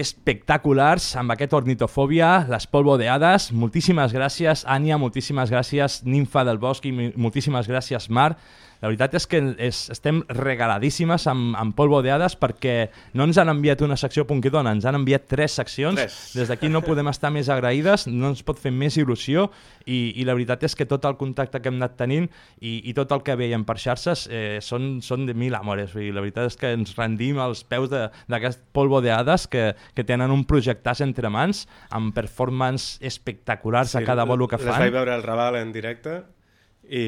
Espectaculars 0.00 1.10
amb 1.20 1.34
aquest 1.34 1.52
ornitofòbia, 1.56 2.46
les 2.50 2.66
polvodeades. 2.70 3.50
Moltíssimes 3.52 4.14
gràcies, 4.16 4.64
Ània, 4.64 4.98
moltíssimes 4.98 5.52
gràcies, 5.52 6.00
Ninfa 6.08 6.44
del 6.48 6.58
Bosc 6.62 6.88
i 6.88 6.92
moltíssimes 7.14 7.68
gràcies, 7.70 8.08
Mar. 8.10 8.32
La 8.80 8.88
veritat 8.88 9.14
és 9.18 9.26
que 9.28 9.40
és, 9.60 9.78
estem 9.92 10.22
regaladíssimes 10.32 11.26
amb, 11.28 11.52
amb 11.60 11.74
polvodeades 11.76 12.36
perquè 12.40 12.88
no 13.18 13.26
ens 13.28 13.36
han 13.40 13.52
enviat 13.52 13.82
una 13.84 13.98
secció 14.00 14.24
punquidona, 14.28 14.72
ens 14.72 14.86
han 14.88 14.96
enviat 14.96 15.26
tres 15.28 15.58
seccions. 15.60 15.98
Tres. 16.00 16.16
Des 16.38 16.48
d'aquí 16.48 16.70
no 16.72 16.80
podem 16.84 17.10
estar 17.12 17.32
més 17.34 17.50
agraïdes, 17.52 18.06
no 18.08 18.30
ens 18.32 18.40
pot 18.46 18.60
fer 18.60 18.72
més 18.72 18.96
il·lusió 19.00 19.50
i, 19.84 20.16
i 20.16 20.24
la 20.24 20.36
veritat 20.38 20.64
és 20.64 20.76
que 20.78 20.88
tot 20.88 21.04
el 21.04 21.18
contacte 21.20 21.60
que 21.60 21.68
hem 21.68 21.76
anat 21.80 21.98
tenint 22.00 22.30
i, 22.60 22.80
i 22.88 22.96
tot 22.96 23.12
el 23.12 23.24
que 23.26 23.36
veiem 23.36 23.66
per 23.68 23.76
xarxes 23.82 24.26
eh, 24.32 24.58
són, 24.64 24.98
són 25.04 25.28
de 25.28 25.36
mil 25.36 25.54
amores. 25.58 25.92
Vull 25.92 26.08
dir, 26.08 26.16
la 26.16 26.24
veritat 26.24 26.48
és 26.48 26.58
que 26.60 26.72
ens 26.78 26.96
rendim 26.96 27.40
als 27.42 27.62
peus 27.68 27.92
d'aquest 27.92 28.64
polvo 28.72 29.04
de 29.04 29.12
hades 29.12 29.46
que, 29.50 29.70
que 29.94 30.08
tenen 30.08 30.32
un 30.32 30.46
projectàs 30.48 31.04
entre 31.04 31.28
mans 31.28 31.66
amb 31.92 32.14
performance 32.16 32.96
espectaculars 33.04 33.94
a 33.96 34.04
cada 34.06 34.24
bolo 34.24 34.48
que 34.48 34.56
Les 34.56 34.68
fan. 34.70 34.86
vaig 34.86 34.94
veure 34.96 35.12
al 35.14 35.26
Raval 35.26 35.60
en 35.60 35.72
directe 35.76 36.22
i, 36.90 37.04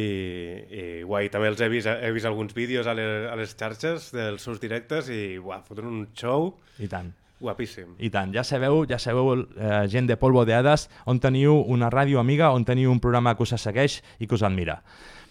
i 0.70 0.82
guai, 1.02 1.26
també 1.32 1.50
els 1.50 1.60
he 1.60 1.68
vist, 1.72 1.90
he 1.90 2.12
vist 2.14 2.28
alguns 2.28 2.54
vídeos 2.54 2.86
a 2.86 2.94
les, 2.94 3.26
a 3.26 3.34
les 3.38 3.54
xarxes 3.58 4.12
dels 4.14 4.44
seus 4.44 4.60
directes 4.62 5.10
i 5.10 5.38
uah, 5.42 5.58
foten 5.66 5.88
un 5.90 6.04
show 6.14 6.52
I 6.78 6.86
tant. 6.90 7.10
guapíssim. 7.42 7.96
I 7.98 8.10
tant, 8.14 8.30
ja 8.34 8.44
sabeu, 8.46 8.84
ja 8.86 9.00
sabeu 9.02 9.32
eh, 9.34 9.82
gent 9.90 10.06
de 10.06 10.16
polvo 10.20 10.44
de 10.46 10.54
hades, 10.54 10.86
on 11.10 11.18
teniu 11.18 11.58
una 11.66 11.90
ràdio 11.90 12.22
amiga, 12.22 12.52
on 12.54 12.64
teniu 12.68 12.92
un 12.94 13.02
programa 13.02 13.34
que 13.34 13.42
us 13.42 13.56
segueix 13.58 13.98
i 14.22 14.30
que 14.30 14.38
us 14.38 14.46
admira. 14.46 14.78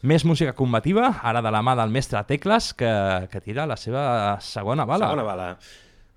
Més 0.04 0.26
música 0.26 0.52
combativa, 0.58 1.14
ara 1.24 1.44
de 1.46 1.52
la 1.54 1.62
mà 1.64 1.78
del 1.78 1.94
mestre 1.94 2.20
Tecles, 2.28 2.74
que, 2.74 2.92
que 3.32 3.40
tira 3.40 3.68
la 3.70 3.78
seva 3.78 4.40
segona 4.42 4.84
bala. 4.90 5.08
Segona 5.08 5.28
bala. 5.28 5.52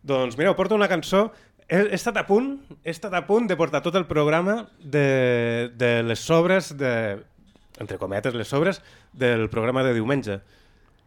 Doncs 0.03 0.39
mireu, 0.41 0.57
porto 0.59 0.75
una 0.75 0.89
cançó 0.91 1.29
he, 1.69 1.79
he 1.79 1.95
estat 1.95 2.17
a 2.19 2.25
punt, 2.27 2.57
he 2.83 2.91
estat 2.93 3.15
a 3.15 3.23
punt 3.29 3.47
de 3.49 3.57
portar 3.57 3.83
tot 3.85 3.95
el 3.97 4.07
programa 4.11 4.65
de, 4.81 5.71
de 5.77 6.03
les 6.03 6.21
sobres 6.21 6.73
de, 6.77 7.23
entre 7.81 7.99
cometes, 7.99 8.35
les 8.35 8.49
sobres 8.49 8.81
del 9.13 9.49
programa 9.51 9.83
de 9.87 9.95
diumenge 9.97 10.41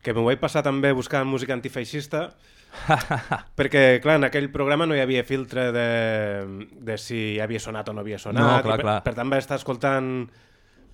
que 0.04 0.14
m'ho 0.14 0.26
vaig 0.28 0.40
passar 0.40 0.64
també 0.64 0.94
buscant 0.96 1.28
música 1.28 1.56
antifeixista 1.56 2.30
perquè, 3.60 4.00
clar, 4.04 4.18
en 4.20 4.28
aquell 4.28 4.50
programa 4.54 4.86
no 4.88 4.96
hi 4.96 5.02
havia 5.02 5.24
filtre 5.28 5.70
de, 5.76 5.88
de 6.84 6.98
si 7.02 7.40
havia 7.44 7.62
sonat 7.64 7.90
o 7.90 7.96
no 7.96 8.04
havia 8.04 8.20
sonat. 8.22 8.44
No, 8.44 8.52
clar, 8.66 8.78
per, 8.78 8.84
clar. 8.84 8.98
per 9.06 9.16
tant, 9.18 9.32
vaig 9.32 9.44
estar 9.44 9.58
escoltant 9.60 10.12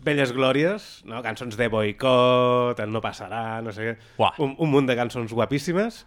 velles 0.04 0.34
glòries, 0.36 0.86
no? 1.08 1.22
cançons 1.24 1.58
de 1.60 1.70
boicot, 1.72 2.80
el 2.84 2.92
no 2.92 3.02
passarà, 3.04 3.62
no 3.64 3.74
sé 3.76 3.88
què, 3.88 3.96
un, 4.44 4.56
un 4.60 4.72
munt 4.72 4.90
de 4.90 4.98
cançons 5.00 5.32
guapíssimes, 5.32 6.04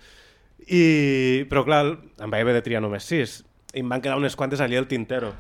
i, 0.67 1.45
però 1.51 1.65
clar, 1.67 1.83
em 1.95 2.33
vaig 2.33 2.45
haver 2.45 2.57
de 2.59 2.65
triar 2.67 2.83
només 2.85 3.07
sis, 3.09 3.41
i 3.73 3.83
em 3.85 3.93
van 3.93 4.05
quedar 4.05 4.19
unes 4.21 4.37
quantes 4.37 4.63
allà 4.63 4.81
al 4.81 4.89
tintero. 4.91 5.33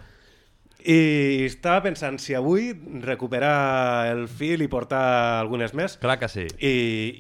I 0.87 1.47
estava 1.49 1.81
pensant 1.89 2.21
si 2.23 2.37
avui 2.39 2.69
recuperar 3.03 4.07
el 4.13 4.27
fil 4.31 4.63
i 4.63 4.69
portar 4.71 5.41
algunes 5.41 5.75
més. 5.75 5.97
Clar 5.99 6.15
que 6.21 6.29
sí. 6.31 6.45
I, 6.63 6.75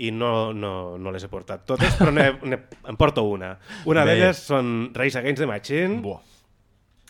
i 0.06 0.12
no, 0.14 0.52
no, 0.54 0.72
no 1.02 1.14
les 1.14 1.26
he 1.26 1.30
portat 1.32 1.64
totes, 1.66 1.96
però 1.98 2.14
ne, 2.14 2.28
ne, 2.46 2.60
em 2.86 2.98
porto 3.00 3.26
una. 3.26 3.56
Una 3.90 4.06
d'elles 4.06 4.44
són 4.52 4.92
Reis 4.94 5.18
Against 5.18 5.42
the 5.42 5.50
Machine. 5.50 5.98
Buah. 6.04 6.22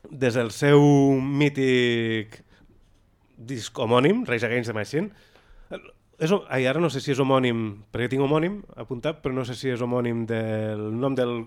Des 0.07 0.39
del 0.39 0.49
seu 0.55 0.81
mític 1.21 2.41
disc 3.37 3.77
homònim, 3.77 4.25
Reis 4.25 4.47
Against 4.49 4.73
the 4.73 4.77
Machine. 4.77 5.11
És, 6.17 6.33
ai, 6.49 6.65
ara 6.65 6.81
no 6.81 6.89
sé 6.89 7.03
si 7.05 7.13
és 7.13 7.21
homònim, 7.21 7.67
perquè 7.93 8.09
tinc 8.15 8.25
homònim 8.25 8.63
apuntat, 8.81 9.21
però 9.21 9.37
no 9.37 9.45
sé 9.45 9.59
si 9.59 9.69
és 9.69 9.83
homònim 9.85 10.25
del 10.31 10.89
nom 10.97 11.17
del... 11.19 11.43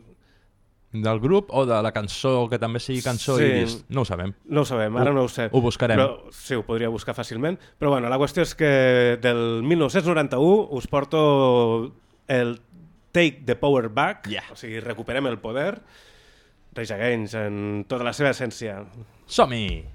Del 0.92 1.20
grup 1.22 1.52
o 1.54 1.68
de 1.70 1.78
la 1.86 1.92
cançó, 1.94 2.48
que 2.50 2.58
també 2.58 2.80
sigui 2.82 3.04
cançó 3.06 3.36
Sí. 3.38 3.46
i 3.46 3.60
disc? 3.62 3.84
No 3.94 4.02
ho 4.02 4.06
sabem. 4.06 4.34
No 4.46 4.62
ho 4.62 4.66
sabem, 4.66 4.96
ara 4.98 5.12
no 5.14 5.24
ho 5.24 5.30
sé. 5.30 5.50
Ho 5.52 5.62
buscarem. 5.62 6.00
Però, 6.00 6.32
sí, 6.34 6.56
ho 6.58 6.64
podria 6.66 6.90
buscar 6.90 7.14
fàcilment. 7.14 7.60
Però 7.78 7.92
bueno, 7.92 8.10
la 8.10 8.18
qüestió 8.18 8.42
és 8.42 8.56
que 8.58 9.20
del 9.22 9.62
1991 9.64 10.68
us 10.72 10.88
porto 10.88 11.94
el 12.28 12.60
Take 13.12 13.44
the 13.46 13.56
Power 13.56 13.90
Back, 13.90 14.28
yeah. 14.30 14.46
o 14.52 14.56
sigui, 14.56 14.80
recuperem 14.80 15.28
el 15.28 15.38
poder, 15.40 15.82
Rage 16.74 16.94
Against 16.94 17.34
en 17.36 17.86
tota 17.90 18.04
la 18.06 18.14
seva 18.14 18.30
essència. 18.32 18.84
Som-hi! 19.26 19.86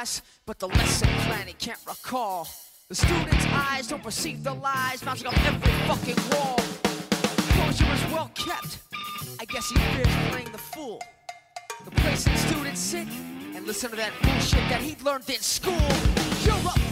Class, 0.00 0.22
but 0.46 0.58
the 0.58 0.68
lesson 0.68 1.08
plan 1.26 1.46
he 1.46 1.52
can't 1.52 1.78
recall. 1.86 2.48
The 2.88 2.94
students' 2.94 3.46
eyes 3.52 3.88
don't 3.88 4.02
perceive 4.02 4.42
the 4.42 4.54
lies 4.54 5.04
mounting 5.04 5.26
up 5.26 5.46
every 5.46 5.72
fucking 5.88 6.20
wall. 6.32 6.58
Composure 7.48 7.92
is 7.92 8.12
well 8.12 8.30
kept. 8.34 8.78
I 9.40 9.44
guess 9.44 9.68
he 9.68 9.76
fears 9.76 10.14
playing 10.30 10.52
the 10.52 10.58
fool. 10.72 11.00
The 11.84 11.90
place 11.90 12.24
that 12.24 12.38
students 12.38 12.80
sit 12.80 13.08
and 13.54 13.66
listen 13.66 13.90
to 13.90 13.96
that 13.96 14.12
bullshit 14.22 14.66
that 14.70 14.80
he 14.80 14.96
learned 15.04 15.28
in 15.28 15.40
school. 15.40 15.88
Europe 16.44 16.78
ain't 16.78 16.89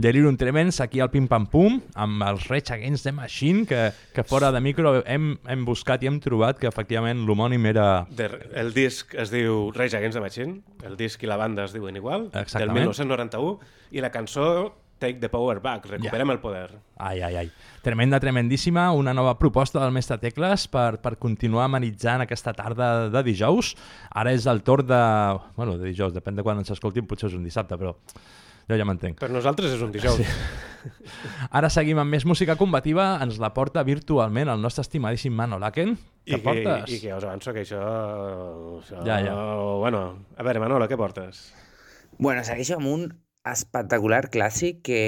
Delirium 0.00 0.36
Tremens 0.40 0.80
aquí 0.80 1.00
al 1.00 1.10
Pim 1.12 1.26
Pam 1.28 1.46
Pum 1.52 1.80
amb 1.94 2.22
els 2.24 2.46
Rage 2.48 2.72
Against 2.74 3.04
the 3.04 3.12
Machine 3.12 3.66
que, 3.68 3.90
que 4.14 4.24
fora 4.24 4.50
de 4.52 4.60
micro 4.64 5.02
hem, 5.04 5.34
hem 5.46 5.64
buscat 5.68 6.02
i 6.02 6.08
hem 6.08 6.18
trobat 6.24 6.58
que 6.58 6.68
efectivament 6.70 7.24
l'homònim 7.28 7.66
era... 7.68 8.06
De, 8.08 8.30
el 8.56 8.72
disc 8.76 9.14
es 9.14 9.32
diu 9.32 9.68
Rage 9.76 9.98
Against 9.98 10.16
the 10.16 10.24
Machine, 10.24 10.60
el 10.88 10.96
disc 10.96 11.20
i 11.22 11.28
la 11.30 11.36
banda 11.40 11.66
es 11.68 11.74
diuen 11.76 11.96
igual, 12.00 12.30
Exactament. 12.32 12.72
del 12.72 12.86
1991, 12.88 13.58
i 13.92 14.00
la 14.04 14.10
cançó 14.14 14.46
Take 15.00 15.16
the 15.20 15.30
Power 15.32 15.60
Back, 15.64 15.86
recuperem 15.88 16.28
Ja. 16.28 16.32
el 16.34 16.40
poder. 16.40 16.70
Ai, 16.98 17.22
ai, 17.24 17.36
ai. 17.36 17.46
Tremenda, 17.80 18.18
tremendíssima. 18.20 18.90
Una 18.92 19.14
nova 19.16 19.38
proposta 19.38 19.80
del 19.80 19.92
Mestre 19.96 20.18
Tecles 20.20 20.66
per, 20.68 20.98
per 21.00 21.14
continuar 21.16 21.64
amenitzant 21.64 22.20
aquesta 22.20 22.52
tarda 22.52 23.08
de 23.08 23.22
dijous. 23.24 23.72
Ara 24.12 24.34
és 24.36 24.44
el 24.44 24.60
torn 24.62 24.84
de... 24.90 25.00
Bueno, 25.56 25.78
de 25.80 25.88
dijous, 25.88 26.12
depèn 26.12 26.36
de 26.36 26.44
quan 26.44 26.60
ens 26.60 26.68
escoltin, 26.76 27.08
potser 27.08 27.30
és 27.30 27.38
un 27.38 27.44
dissabte, 27.48 27.78
però 27.80 27.94
jo 28.70 28.78
ja 28.80 28.86
m'entenc. 28.88 29.18
Per 29.20 29.30
nosaltres 29.34 29.76
és 29.76 29.82
un 29.84 29.92
dijous. 29.94 30.20
Ara 31.58 31.68
seguim 31.72 31.98
amb 32.00 32.14
més 32.14 32.24
música 32.28 32.56
combativa. 32.56 33.12
Ens 33.24 33.40
la 33.42 33.52
porta 33.56 33.84
virtualment 33.86 34.48
el 34.52 34.62
nostre 34.62 34.84
estimadíssim 34.86 35.34
Mano 35.36 35.58
Laken. 35.60 35.96
I 36.24 36.34
Que 36.34 36.38
que, 36.38 36.44
portes? 36.44 36.92
I 36.94 37.00
que 37.02 37.14
us 37.16 37.26
avanço 37.26 37.54
que 37.56 37.64
això... 37.66 37.80
això 38.80 39.02
Ja, 39.06 39.20
ja. 39.24 39.34
Bueno, 39.80 40.04
a 40.36 40.46
veure, 40.46 40.62
Manolo, 40.62 40.88
què 40.88 40.98
portes? 41.00 41.48
Bueno, 42.18 42.44
segueixo 42.44 42.76
amb 42.76 42.90
un 42.90 43.08
espectacular 43.48 44.28
clàssic 44.32 44.82
que, 44.84 45.02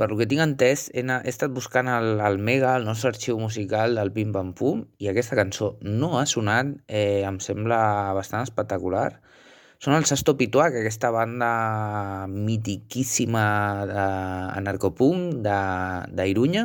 per 0.00 0.08
lo 0.10 0.16
que 0.18 0.26
tinc 0.30 0.42
entès, 0.42 0.88
he, 0.96 1.04
he 1.04 1.32
estat 1.32 1.52
buscant 1.54 1.90
al, 1.92 2.16
al 2.24 2.38
Mega, 2.40 2.74
el 2.80 2.88
nostre 2.88 3.12
arxiu 3.12 3.38
musical 3.40 3.98
del 3.98 4.12
Pim 4.14 4.32
Pam 4.32 4.54
Pum, 4.56 4.86
i 4.98 5.10
aquesta 5.10 5.36
cançó 5.38 5.74
no 5.84 6.16
ha 6.18 6.24
sonat, 6.26 6.72
eh, 6.88 7.24
em 7.28 7.40
sembla 7.44 7.80
bastant 8.16 8.48
espectacular. 8.48 9.20
Són 9.78 9.94
els 9.94 10.10
Sasto 10.10 10.32
Pituac, 10.34 10.74
aquesta 10.74 11.12
banda 11.14 11.48
mitiquíssima 12.32 13.42
d'anarcopunk 13.86 15.36
d'Irunya, 16.18 16.64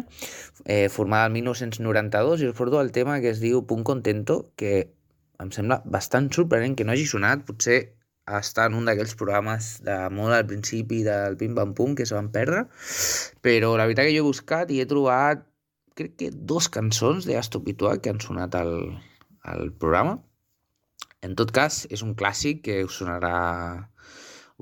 eh, 0.66 0.88
formada 0.90 1.28
el 1.30 1.36
1992, 1.36 2.42
i 2.42 2.50
us 2.50 2.58
porto 2.58 2.82
el 2.82 2.90
tema 2.96 3.20
que 3.22 3.30
es 3.30 3.42
diu 3.44 3.62
Punt 3.70 3.86
Contento, 3.86 4.40
que 4.58 4.74
em 5.44 5.54
sembla 5.54 5.84
bastant 5.86 6.32
sorprenent 6.34 6.74
que 6.80 6.88
no 6.88 6.96
hagi 6.96 7.06
sonat, 7.06 7.46
potser 7.46 7.78
està 8.40 8.66
en 8.66 8.80
un 8.80 8.90
d'aquells 8.90 9.14
programes 9.20 9.70
de 9.86 9.96
molt 10.10 10.34
al 10.34 10.50
principi 10.50 11.04
del 11.06 11.38
Pim 11.38 11.54
Pam 11.54 11.78
Pum 11.78 11.94
que 11.94 12.10
se 12.10 12.18
van 12.18 12.32
perdre, 12.34 12.66
però 13.46 13.76
la 13.78 13.86
veritat 13.86 14.10
que 14.10 14.18
jo 14.18 14.24
he 14.24 14.30
buscat 14.32 14.72
i 14.72 14.82
he 14.82 14.90
trobat 14.90 15.46
crec 15.94 16.16
que 16.18 16.34
dos 16.34 16.70
cançons 16.74 17.28
d'Astopituà 17.30 18.00
que 18.02 18.10
han 18.10 18.22
sonat 18.24 18.56
al, 18.58 18.74
al 19.44 19.70
programa. 19.78 20.18
En 21.24 21.36
tot 21.40 21.52
cas, 21.56 21.84
és 21.96 22.04
un 22.04 22.16
clàssic 22.20 22.64
que 22.68 22.82
us 22.84 22.98
sonarà, 23.00 23.36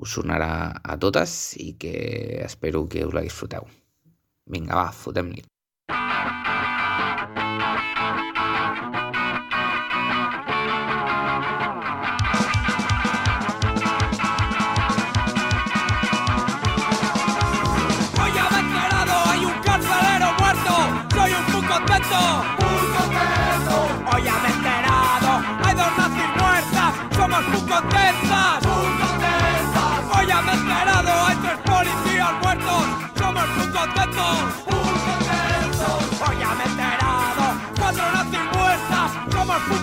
us 0.02 0.18
sonarà 0.18 0.52
a 0.94 0.98
totes 1.04 1.32
i 1.58 1.72
que 1.84 1.94
espero 2.46 2.84
que 2.92 3.06
us 3.08 3.16
la 3.16 3.24
disfruteu. 3.26 3.66
Vinga, 4.52 4.76
va, 4.78 4.90
fotem-li. 5.04 5.42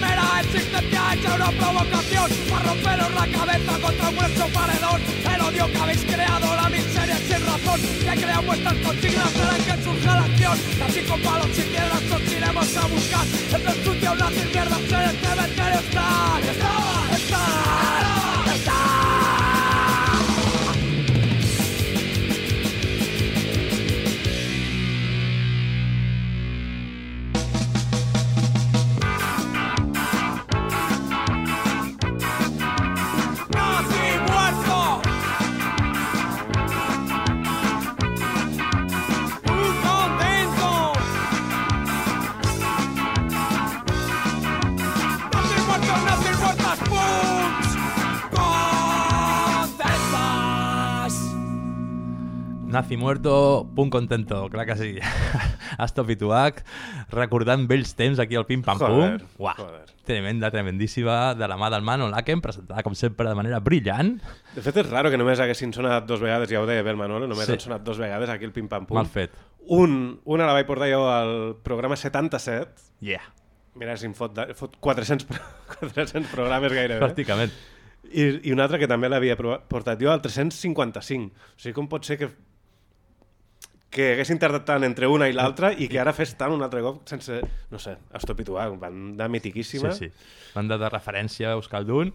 Vuestra 0.00 0.08
mera 0.08 0.40
existencia 0.40 1.08
ha 1.08 1.14
hecho 1.14 1.34
una 1.34 1.50
provocación 1.50 2.30
para 2.48 2.64
romperos 2.64 3.14
la 3.14 3.38
cabeza 3.38 3.72
contra 3.80 4.10
vuestro 4.10 4.46
paredón. 4.48 5.00
El 5.34 5.40
odio 5.42 5.72
que 5.72 5.78
habéis 5.78 6.04
creado, 6.04 6.56
la 6.56 6.68
miseria 6.70 7.16
sin 7.16 7.46
razón 7.46 7.80
que 7.80 8.22
crean 8.22 8.46
vuestras 8.46 8.74
consignas 8.74 9.36
harán 9.36 9.62
que 9.62 9.84
surja 9.84 10.14
la 10.14 10.24
acción. 10.24 10.58
Así 10.86 11.00
con 11.02 11.20
palos 11.20 11.58
y 11.58 11.62
piedras 11.62 12.02
os 12.14 12.32
iremos 12.32 12.76
a 12.76 12.86
buscar. 12.86 13.26
Entre 13.54 13.72
el 13.72 13.84
sucio, 13.84 14.14
nazis, 14.14 14.46
mierdas, 14.46 14.78
en 14.78 15.00
el 15.00 15.16
cementerio. 15.18 15.80
¡Están! 15.80 16.42
¡Están! 16.44 17.14
¡Están! 17.14 18.09
Nazi 52.70 52.96
muerto, 52.96 53.68
punt 53.74 53.90
contento, 53.90 54.48
clar 54.48 54.64
que 54.66 54.76
sí. 54.78 54.90
Astop 55.82 56.10
i 56.12 56.16
Tuac, 56.16 56.60
recordant 57.10 57.64
vells 57.70 57.96
temps 57.98 58.20
aquí 58.22 58.36
al 58.38 58.44
Pim 58.46 58.62
Pam 58.62 58.78
Pum. 58.78 58.92
Joder, 59.00 59.24
Uah, 59.38 59.54
joder. 59.58 59.86
tremenda, 60.06 60.50
tremendíssima, 60.54 61.34
de 61.34 61.48
la 61.50 61.56
mà 61.58 61.70
del 61.72 61.82
Mano 61.82 62.06
Laken, 62.10 62.40
presentada 62.40 62.82
com 62.86 62.94
sempre 62.94 63.26
de 63.28 63.34
manera 63.34 63.58
brillant. 63.60 64.20
De 64.54 64.62
fet, 64.62 64.76
és 64.84 64.90
raro 64.90 65.10
que 65.10 65.18
només 65.18 65.40
haguessin 65.42 65.72
sonat 65.74 66.06
dos 66.06 66.22
vegades, 66.22 66.50
ja 66.50 66.60
ho 66.62 66.66
deia 66.68 66.82
bé 66.86 66.90
el 66.94 66.98
Manolo, 67.00 67.26
només 67.26 67.46
Sí. 67.46 67.52
han 67.58 67.60
sonat 67.60 67.82
dos 67.82 67.98
vegades 67.98 68.30
aquí 68.30 68.44
el 68.46 68.52
Pim 68.52 68.68
Pam 68.68 68.86
Pum. 68.86 68.98
Mal 68.98 69.06
fet. 69.10 69.34
Un, 69.66 70.20
una 70.24 70.46
la 70.46 70.52
vaig 70.54 70.66
portar 70.66 70.88
jo 70.92 71.02
al 71.10 71.56
programa 71.62 71.96
77. 71.96 72.70
Yeah. 73.00 73.22
Mira, 73.74 73.96
si 73.96 74.06
em 74.06 74.14
fot, 74.14 74.34
de, 74.34 74.54
fot 74.54 74.76
400, 74.78 75.26
pro- 75.26 75.42
400 75.90 76.30
programes 76.30 76.72
gairebé. 76.72 77.00
Pràcticament. 77.02 77.50
I, 78.10 78.48
I 78.48 78.52
una 78.52 78.64
altra 78.64 78.78
que 78.80 78.88
també 78.90 79.08
l'havia 79.10 79.36
portat 79.38 80.00
jo 80.00 80.10
al 80.10 80.22
355. 80.22 81.30
O 81.30 81.58
sigui, 81.60 81.74
com 81.76 81.86
pot 81.90 82.04
ser 82.06 82.16
que 82.18 82.30
que 83.90 84.12
haguessin 84.14 84.38
tardat 84.38 84.64
tant 84.68 84.84
entre 84.86 85.08
una 85.10 85.26
i 85.28 85.34
l'altra 85.34 85.72
i 85.74 85.88
que 85.90 85.98
ara 85.98 86.12
fes 86.14 86.36
tant 86.38 86.52
un 86.54 86.62
altre 86.62 86.82
cop 86.84 87.02
sense, 87.10 87.40
no 87.72 87.78
sé, 87.82 87.96
estopituar, 88.14 88.68
banda 88.78 89.26
mitiquíssima. 89.28 89.90
Sí, 89.96 90.06
sí. 90.08 90.28
Banda 90.54 90.78
de 90.78 90.88
referència 90.92 91.50
a 91.50 91.56
Euskaldun. 91.58 92.12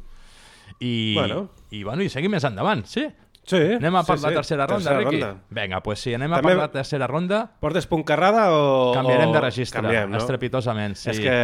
I, 0.79 1.13
Bueno. 1.13 1.49
i, 1.69 1.83
bueno, 1.83 2.01
i 2.01 2.09
seguim 2.09 2.31
més 2.33 2.43
endavant, 2.47 2.81
sí? 2.89 3.05
Sí, 3.45 3.59
Anem 3.75 3.95
a 3.95 4.01
sí, 4.01 4.07
per 4.09 4.15
la 4.23 4.29
sí. 4.29 4.35
tercera 4.39 4.65
ronda, 4.65 4.89
Tercera 4.89 4.99
Riqui? 5.03 5.19
ronda. 5.21 5.43
Vinga, 5.53 5.79
pues 5.85 5.99
sí, 6.01 6.13
anem 6.17 6.33
a 6.33 6.39
També- 6.39 6.55
per 6.55 6.57
la 6.63 6.71
tercera 6.73 7.05
ronda. 7.07 7.43
Portes 7.61 7.85
punt 7.85 8.01
carrada 8.03 8.47
o... 8.51 8.91
Canviarem 8.95 9.31
de 9.35 9.41
registre, 9.43 9.81
canviem, 9.83 10.09
no? 10.09 10.17
estrepitosament, 10.17 10.95
sí. 10.97 11.11
És 11.13 11.19
que 11.21 11.35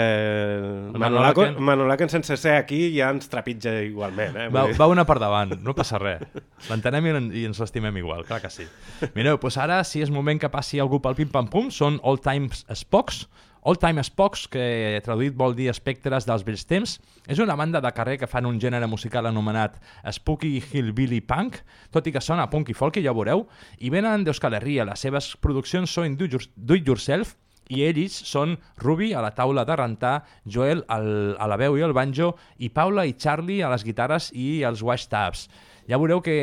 Manolaken, 0.98 1.58
Manolaken- 1.62 2.10
sense 2.10 2.38
ser 2.38 2.56
aquí 2.58 2.80
ja 2.96 3.12
ens 3.14 3.30
trepitja 3.30 3.76
igualment. 3.86 4.36
Eh? 4.36 4.48
Va, 4.50 4.66
va 4.78 4.88
una 4.90 5.06
per 5.06 5.20
davant, 5.22 5.54
no 5.62 5.76
passa 5.78 6.00
res. 6.02 6.26
L'entenem 6.70 7.06
i, 7.12 7.14
i 7.44 7.46
ens 7.50 7.62
l'estimem 7.62 7.96
igual, 8.02 8.26
clar 8.26 8.42
que 8.42 8.50
sí. 8.50 8.66
Mireu, 9.14 9.38
doncs 9.38 9.58
ara, 9.62 9.84
si 9.88 10.02
és 10.02 10.10
moment 10.10 10.42
que 10.42 10.50
passi 10.50 10.82
algú 10.82 11.02
pel 11.04 11.16
pim-pam-pum, 11.22 11.70
són 11.72 12.00
All 12.04 12.20
Times 12.22 12.66
Spocks. 12.82 13.28
All 13.64 13.78
Time 13.78 14.02
Spocks, 14.02 14.48
que 14.50 14.98
traduït 15.06 15.36
vol 15.38 15.54
dir 15.54 15.68
espectres 15.70 16.26
dels 16.26 16.42
vells 16.48 16.64
temps, 16.66 16.96
és 17.30 17.42
una 17.44 17.54
banda 17.60 17.78
de 17.84 17.92
carrer 17.94 18.16
que 18.18 18.30
fan 18.30 18.48
un 18.50 18.58
gènere 18.58 18.88
musical 18.90 19.30
anomenat 19.30 19.78
Spooky 20.18 20.56
Hillbilly 20.58 21.22
Punk, 21.22 21.60
tot 21.94 22.10
i 22.10 22.14
que 22.16 22.24
sona 22.26 22.50
punk 22.50 22.72
i 22.74 22.78
folk, 22.78 22.98
ja 22.98 23.14
ho 23.14 23.20
veureu, 23.20 23.46
i 23.78 23.94
venen 23.94 24.26
d'Euskal 24.26 24.58
Herria. 24.58 24.88
Les 24.90 25.06
seves 25.06 25.36
produccions 25.38 25.94
són 25.94 26.18
do, 26.18 26.26
it 26.26 26.90
yourself, 26.90 27.36
i 27.70 27.86
ells 27.86 28.18
són 28.28 28.58
Ruby 28.82 29.12
a 29.14 29.22
la 29.22 29.32
taula 29.38 29.62
de 29.70 29.78
rentar, 29.78 30.16
Joel 30.44 30.82
al, 30.90 31.38
a 31.38 31.48
la 31.48 31.60
veu 31.62 31.78
i 31.78 31.86
el 31.86 31.94
banjo, 31.94 32.34
i 32.58 32.74
Paula 32.74 33.06
i 33.06 33.14
Charlie 33.14 33.62
a 33.62 33.70
les 33.72 33.86
guitarres 33.86 34.32
i 34.34 34.64
els 34.68 34.82
washtabs. 34.82 35.46
Ja 35.90 35.98
veureu 35.98 36.22
que 36.22 36.36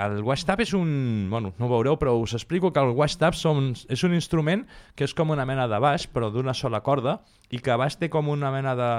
el 0.00 0.20
washtab 0.26 0.60
és 0.64 0.74
un... 0.74 1.28
Bueno, 1.30 1.52
no 1.58 1.66
ho 1.66 1.70
veureu, 1.70 1.98
però 2.00 2.16
us 2.20 2.34
explico 2.34 2.72
que 2.72 2.82
el 2.82 2.94
washtab 2.96 3.36
són, 3.38 3.72
és 3.88 4.02
un 4.06 4.14
instrument 4.16 4.64
que 4.98 5.06
és 5.06 5.14
com 5.14 5.30
una 5.30 5.46
mena 5.46 5.68
de 5.70 5.78
baix, 5.82 6.08
però 6.10 6.30
d'una 6.34 6.54
sola 6.54 6.82
corda, 6.82 7.20
i 7.50 7.62
que 7.62 7.72
a 7.74 7.78
baix 7.80 7.98
té 8.00 8.10
com 8.10 8.28
una 8.32 8.50
mena 8.54 8.74
de 8.78 8.90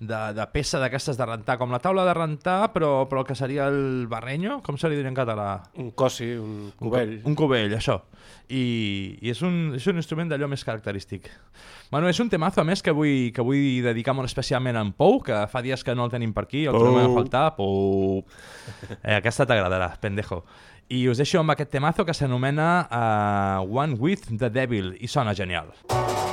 de, 0.00 0.20
de 0.34 0.46
peça 0.52 0.80
d'aquestes 0.80 1.18
de 1.18 1.26
rentar, 1.28 1.58
com 1.60 1.70
la 1.72 1.80
taula 1.82 2.06
de 2.08 2.14
rentar, 2.16 2.72
però, 2.74 3.04
però 3.10 3.22
el 3.22 3.28
que 3.28 3.36
seria 3.36 3.68
el 3.68 4.06
barrenyo, 4.10 4.60
com 4.64 4.78
se 4.80 4.88
li 4.88 4.96
diria 4.96 5.12
en 5.12 5.18
català? 5.18 5.48
Un 5.78 5.92
cossi, 5.92 6.32
un 6.40 6.72
cubell. 6.78 7.18
Un, 7.20 7.32
un 7.32 7.38
cubell, 7.38 7.74
això. 7.76 8.00
I, 8.48 8.62
i 9.20 9.30
és, 9.30 9.42
un, 9.46 9.76
és 9.76 9.86
un 9.92 10.00
instrument 10.00 10.32
d'allò 10.32 10.48
més 10.50 10.64
característic. 10.66 11.28
Bueno, 11.92 12.08
és 12.08 12.20
un 12.22 12.32
temazo, 12.32 12.62
a 12.62 12.66
més, 12.66 12.82
que 12.82 12.94
vull, 12.96 13.30
que 13.36 13.44
vull 13.44 13.84
dedicar 13.84 14.16
molt 14.16 14.30
especialment 14.30 14.80
a 14.80 14.86
en 14.86 14.94
Pou, 14.96 15.20
que 15.26 15.44
fa 15.52 15.62
dies 15.62 15.84
que 15.84 15.94
no 15.94 16.08
el 16.08 16.14
tenim 16.14 16.32
per 16.36 16.46
aquí, 16.48 16.64
el 16.70 16.80
trobem 16.80 17.10
a 17.10 17.14
faltar. 17.20 17.46
Pou. 17.58 18.24
Eh, 19.02 19.16
aquesta 19.20 19.46
t'agradarà, 19.48 19.92
pendejo. 20.00 20.42
I 20.90 21.04
us 21.12 21.20
deixo 21.22 21.38
amb 21.38 21.54
aquest 21.54 21.70
temazo 21.76 22.02
que 22.06 22.16
s'anomena 22.16 22.70
uh, 22.88 23.68
One 23.68 24.00
with 24.00 24.32
the 24.32 24.50
Devil, 24.50 24.96
i 24.98 25.06
sona 25.06 25.36
genial. 25.38 25.70
My 25.92 26.29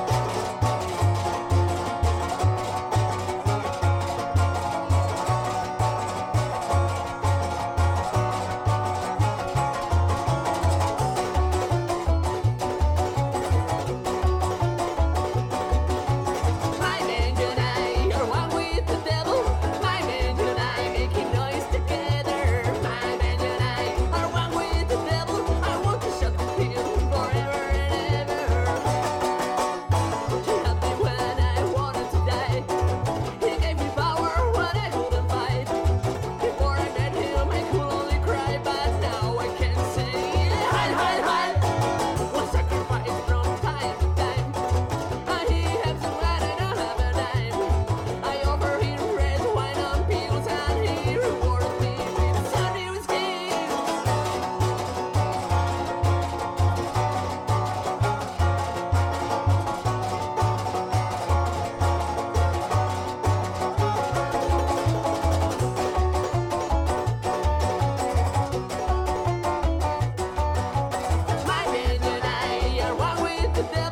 one 73.57 73.86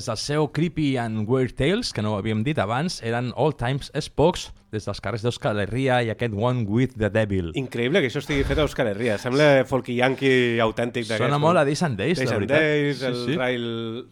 Des 0.00 0.06
del 0.08 0.16
seu 0.16 0.46
Creepy 0.48 0.96
and 0.96 1.28
Weird 1.28 1.52
Tales, 1.58 1.90
que 1.92 2.00
no 2.00 2.14
ho 2.14 2.16
havíem 2.16 2.40
dit 2.40 2.56
abans, 2.56 3.02
eren 3.04 3.34
All 3.36 3.52
Times 3.52 3.90
Spokes, 4.00 4.46
des 4.72 4.86
dels 4.88 5.00
carrers 5.04 5.20
d'Euskal 5.26 5.58
Herria 5.60 5.98
i 6.00 6.08
aquest 6.08 6.32
One 6.32 6.62
with 6.64 6.94
the 6.96 7.10
Devil. 7.12 7.50
Increïble 7.60 8.00
que 8.00 8.08
això 8.08 8.22
estigui 8.22 8.46
fet 8.48 8.56
a 8.56 8.64
Euskal 8.64 8.88
Herria. 8.94 9.18
Sembla 9.20 9.66
folky 9.68 9.98
yankee 9.98 10.56
autèntic. 10.64 11.04
Sona 11.10 11.36
molt 11.42 11.60
a 11.60 11.66
Days 11.68 11.82
and 11.84 12.00
Days, 12.00 12.16
Days 12.16 12.30
la 12.32 12.38
veritat. 12.38 12.64
Days, 12.64 12.96
Sí, 13.02 13.04
el 13.10 13.18
sí. 13.26 13.36
Rail, 13.36 13.66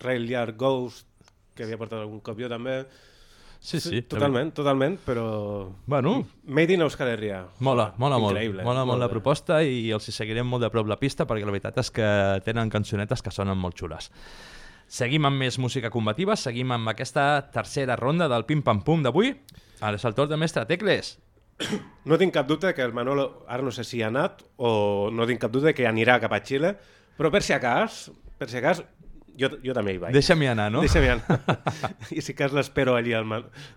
Rail 0.05 0.29
Yard 0.29 0.59
Ghost, 0.61 1.07
que 1.57 1.65
havia 1.65 1.81
portat 1.81 2.03
algun 2.03 2.21
cop 2.21 2.37
jo 2.45 2.53
també. 2.53 2.83
Sí, 3.59 3.81
sí. 3.81 4.03
Totalment, 4.13 4.53
totalment, 4.61 5.01
però... 5.09 5.25
Bueno. 5.89 6.19
Made 6.45 6.77
in 6.77 6.85
Euskal 6.85 7.15
Herria. 7.15 7.47
Mola, 7.65 7.95
mola 7.97 8.21
Increïble, 8.21 8.61
molt. 8.61 8.69
Mola 8.75 8.85
molt 8.85 9.01
la 9.01 9.09
bé. 9.09 9.17
proposta 9.17 9.63
i 9.65 9.89
els 9.97 10.05
hi 10.05 10.13
seguirem 10.21 10.47
molt 10.53 10.69
de 10.69 10.71
prop 10.71 10.87
la 10.93 11.01
pista 11.01 11.25
perquè 11.25 11.49
la 11.49 11.57
veritat 11.57 11.81
és 11.81 11.91
que 11.97 12.13
tenen 12.45 12.69
cançonetes 12.69 13.25
que 13.25 13.33
sonen 13.33 13.57
molt 13.57 13.81
xules. 13.81 14.13
Seguim 14.89 15.27
amb 15.29 15.37
més 15.37 15.59
música 15.61 15.91
combativa, 15.93 16.33
seguim 16.41 16.71
amb 16.73 16.89
aquesta 16.89 17.25
tercera 17.53 17.97
ronda 18.01 18.25
del 18.33 18.47
pim-pam-pum 18.49 19.03
d'avui. 19.05 19.35
Ara 19.85 19.99
és 20.01 20.07
el 20.09 20.15
torn 20.17 20.33
de 20.33 20.39
Mestre 20.41 20.65
Tecles. 20.71 21.19
No 22.09 22.17
tinc 22.17 22.33
cap 22.33 22.47
dubte 22.49 22.73
que 22.73 22.87
el 22.87 22.95
Manolo, 22.97 23.45
ara 23.51 23.67
no 23.67 23.73
sé 23.75 23.85
si 23.85 24.01
ha 24.01 24.09
anat 24.09 24.41
o 24.57 25.11
no 25.13 25.27
tinc 25.29 25.43
cap 25.43 25.53
dubte 25.53 25.75
que 25.77 25.85
anirà 25.91 26.17
cap 26.23 26.33
a 26.33 26.41
Xile, 26.41 26.73
però 27.19 27.29
per 27.35 27.43
si 27.45 27.53
a 27.53 27.61
cas, 27.61 28.07
per 28.41 28.49
si 28.49 28.57
a 28.57 28.65
cas, 28.65 28.81
jo, 29.37 29.53
jo 29.61 29.77
també 29.77 29.93
hi 29.93 30.01
vaig. 30.07 30.17
Deixa'm-hi 30.17 30.49
anar, 30.55 30.71
no? 30.73 30.81
Deixa'm-hi 30.87 31.13
anar. 31.19 31.39
I 32.17 32.25
si 32.25 32.33
cas 32.39 32.57
l'espero 32.57 32.97
allí, 32.97 33.13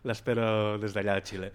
l'espero 0.08 0.78
des 0.80 0.96
d'allà 0.96 1.20
de 1.20 1.28
Xile. 1.28 1.54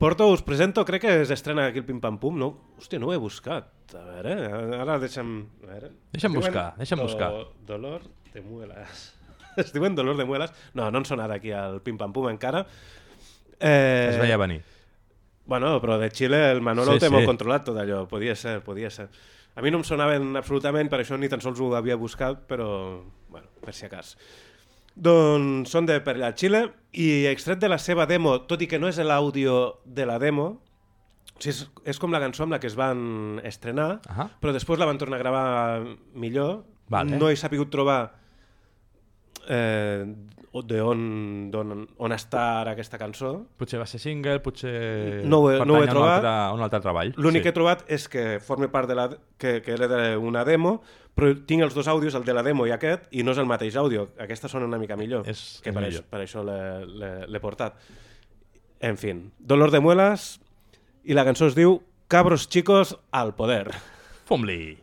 Porto, 0.00 0.28
us 0.32 0.44
presento, 0.44 0.84
crec 0.88 1.06
que 1.06 1.18
s'estrena 1.28 1.70
aquí 1.70 1.80
el 1.80 1.88
Pim 1.88 2.00
Pam 2.00 2.20
Pum, 2.20 2.36
no? 2.40 2.52
Hòstia, 2.80 3.00
no 3.00 3.08
ho 3.08 3.16
he 3.16 3.20
buscat. 3.20 3.72
A 3.96 4.04
veure, 4.04 4.36
ara 4.80 5.00
deixa'm... 5.00 5.36
A 5.64 5.74
veure. 5.74 5.94
Deixa'm 6.12 6.32
Es 6.32 6.40
diuen 6.40 6.40
buscar, 6.44 6.70
deixa'm 6.80 7.04
buscar. 7.04 7.34
Dolor 7.68 8.04
de 8.34 8.42
muelas. 8.42 9.14
Es 9.56 9.72
diuen 9.74 9.96
Dolor 9.96 10.16
de 10.16 10.24
muelas. 10.24 10.52
No, 10.74 10.90
no 10.90 10.98
han 10.98 11.04
sonat 11.04 11.30
aquí 11.34 11.50
al 11.50 11.80
Pim 11.82 11.96
Pam 11.98 12.12
Pum 12.14 12.28
encara. 12.30 12.64
Eh, 13.58 14.08
Es 14.12 14.18
veia 14.20 14.36
venir. 14.38 14.62
Bueno, 15.50 15.80
però 15.82 15.98
de 15.98 16.08
Xile 16.14 16.50
el 16.52 16.60
Manolo 16.62 16.92
Sí, 16.92 16.96
ho 16.96 17.00
té 17.02 17.08
sí. 17.08 17.12
molt 17.12 17.26
controlat 17.26 17.64
tot 17.66 17.76
allò, 17.82 18.04
podia 18.08 18.36
ser, 18.38 18.60
podia 18.62 18.90
ser. 18.94 19.08
A 19.58 19.62
mi 19.64 19.72
no 19.74 19.80
em 19.80 19.84
sonaven 19.84 20.36
absolutament, 20.38 20.88
per 20.88 21.00
això 21.02 21.18
ni 21.18 21.28
tan 21.28 21.42
sols 21.42 21.58
ho 21.58 21.72
havia 21.74 21.96
buscat, 21.98 22.44
però, 22.46 23.02
bueno, 23.28 23.48
per 23.64 23.74
si 23.74 23.88
acas. 23.88 24.14
Doncs 24.94 25.70
són 25.74 25.86
de 25.90 25.98
per 26.04 26.14
allà 26.14 26.30
Xile 26.38 26.62
i 26.94 27.26
extret 27.30 27.58
de 27.62 27.68
la 27.72 27.78
seva 27.82 28.06
demo, 28.06 28.36
tot 28.46 28.62
i 28.62 28.68
que 28.70 28.78
no 28.78 28.88
és 28.90 28.98
l'àudio 29.02 29.80
de 29.84 30.06
la 30.06 30.20
demo, 30.22 30.46
o 31.34 31.42
sigui, 31.42 31.56
és, 31.56 31.64
és 31.96 31.98
com 31.98 32.12
la 32.14 32.20
cançó 32.22 32.44
amb 32.46 32.54
la 32.54 32.60
que 32.62 32.68
es 32.70 32.76
van 32.78 33.40
estrenar, 33.42 34.00
Ahà. 34.06 34.28
però 34.40 34.54
després 34.54 34.78
la 34.78 34.86
van 34.86 34.98
tornar 35.02 35.18
a 35.18 35.22
gravar 35.24 35.44
millor. 36.14 36.60
Vale. 36.90 37.18
No 37.18 37.28
he 37.30 37.36
sapigut 37.38 37.70
trobar 37.74 38.19
eh, 39.48 40.04
de 40.66 40.80
on, 40.82 41.50
d'on, 41.52 41.84
on 42.02 42.12
està 42.12 42.60
ara 42.60 42.72
aquesta 42.74 42.98
cançó. 42.98 43.46
Potser 43.56 43.78
va 43.78 43.86
ser 43.86 44.00
single, 44.02 44.40
potser 44.42 45.22
No 45.24 45.38
ho 45.44 45.50
he, 45.52 45.58
no 45.64 45.76
ho 45.76 45.82
he 45.82 45.86
pertany 45.86 45.88
a 45.88 45.90
un 45.90 45.94
trobat. 45.94 46.16
altre, 46.24 46.54
un 46.58 46.62
altre 46.66 46.80
treball. 46.80 47.12
L'únic 47.16 47.42
que 47.44 47.52
he 47.52 47.56
trobat 47.56 47.84
és 47.88 48.08
que 48.10 48.24
forma 48.42 48.66
part 48.72 48.88
de 48.90 48.96
la... 48.98 49.08
que, 49.38 49.60
que 49.62 49.72
era 49.76 49.86
d'una 49.86 50.42
demo, 50.44 50.80
però 51.14 51.30
tinc 51.46 51.62
els 51.62 51.74
dos 51.74 51.86
àudios, 51.88 52.14
el 52.18 52.24
de 52.26 52.34
la 52.34 52.42
demo 52.42 52.66
i 52.66 52.72
aquest, 52.74 53.06
i 53.14 53.22
no 53.22 53.30
és 53.32 53.38
el 53.38 53.46
mateix 53.46 53.76
àudio. 53.78 54.08
Aquesta 54.18 54.48
sona 54.50 54.66
una 54.66 54.78
mica 54.78 54.96
millor, 54.98 55.22
És- 55.30 55.60
que 55.62 55.70
és 55.70 55.74
per, 55.76 55.82
millor. 55.86 56.02
això, 56.02 56.10
per 56.10 56.20
això 56.26 56.44
l'he- 57.30 57.40
portat. 57.40 57.78
En 58.80 58.96
fin, 58.98 59.30
Dolor 59.38 59.70
de 59.70 59.78
Muelas, 59.80 60.40
i 61.04 61.14
la 61.14 61.24
cançó 61.24 61.46
es 61.46 61.54
diu 61.54 61.82
Cabros 62.08 62.48
chicos 62.48 62.96
al 63.12 63.34
poder. 63.36 63.68
Fum-li! 64.26 64.78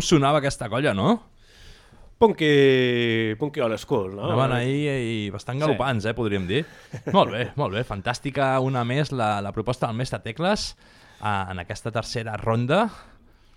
Com 0.00 0.06
sonava 0.08 0.38
aquesta 0.40 0.64
colla, 0.72 0.94
no? 0.96 1.10
Punky, 2.16 3.34
punky 3.36 3.60
old 3.60 3.76
school, 3.76 4.14
no? 4.16 4.30
Anaven 4.30 4.54
ahir 4.56 4.94
i 4.96 5.16
bastant 5.28 5.60
galopants, 5.60 6.06
eh, 6.08 6.14
podríem 6.16 6.46
dir. 6.48 6.62
molt 7.12 7.34
bé, 7.34 7.42
molt 7.60 7.76
bé. 7.76 7.82
Fantàstica 7.84 8.54
una 8.64 8.80
més 8.88 9.12
la, 9.12 9.42
la 9.44 9.52
proposta 9.52 9.90
del 9.90 9.98
mestre 9.98 10.22
Tecles 10.24 10.70
eh, 10.72 11.26
en 11.28 11.60
aquesta 11.60 11.92
tercera 11.92 12.38
ronda. 12.40 12.86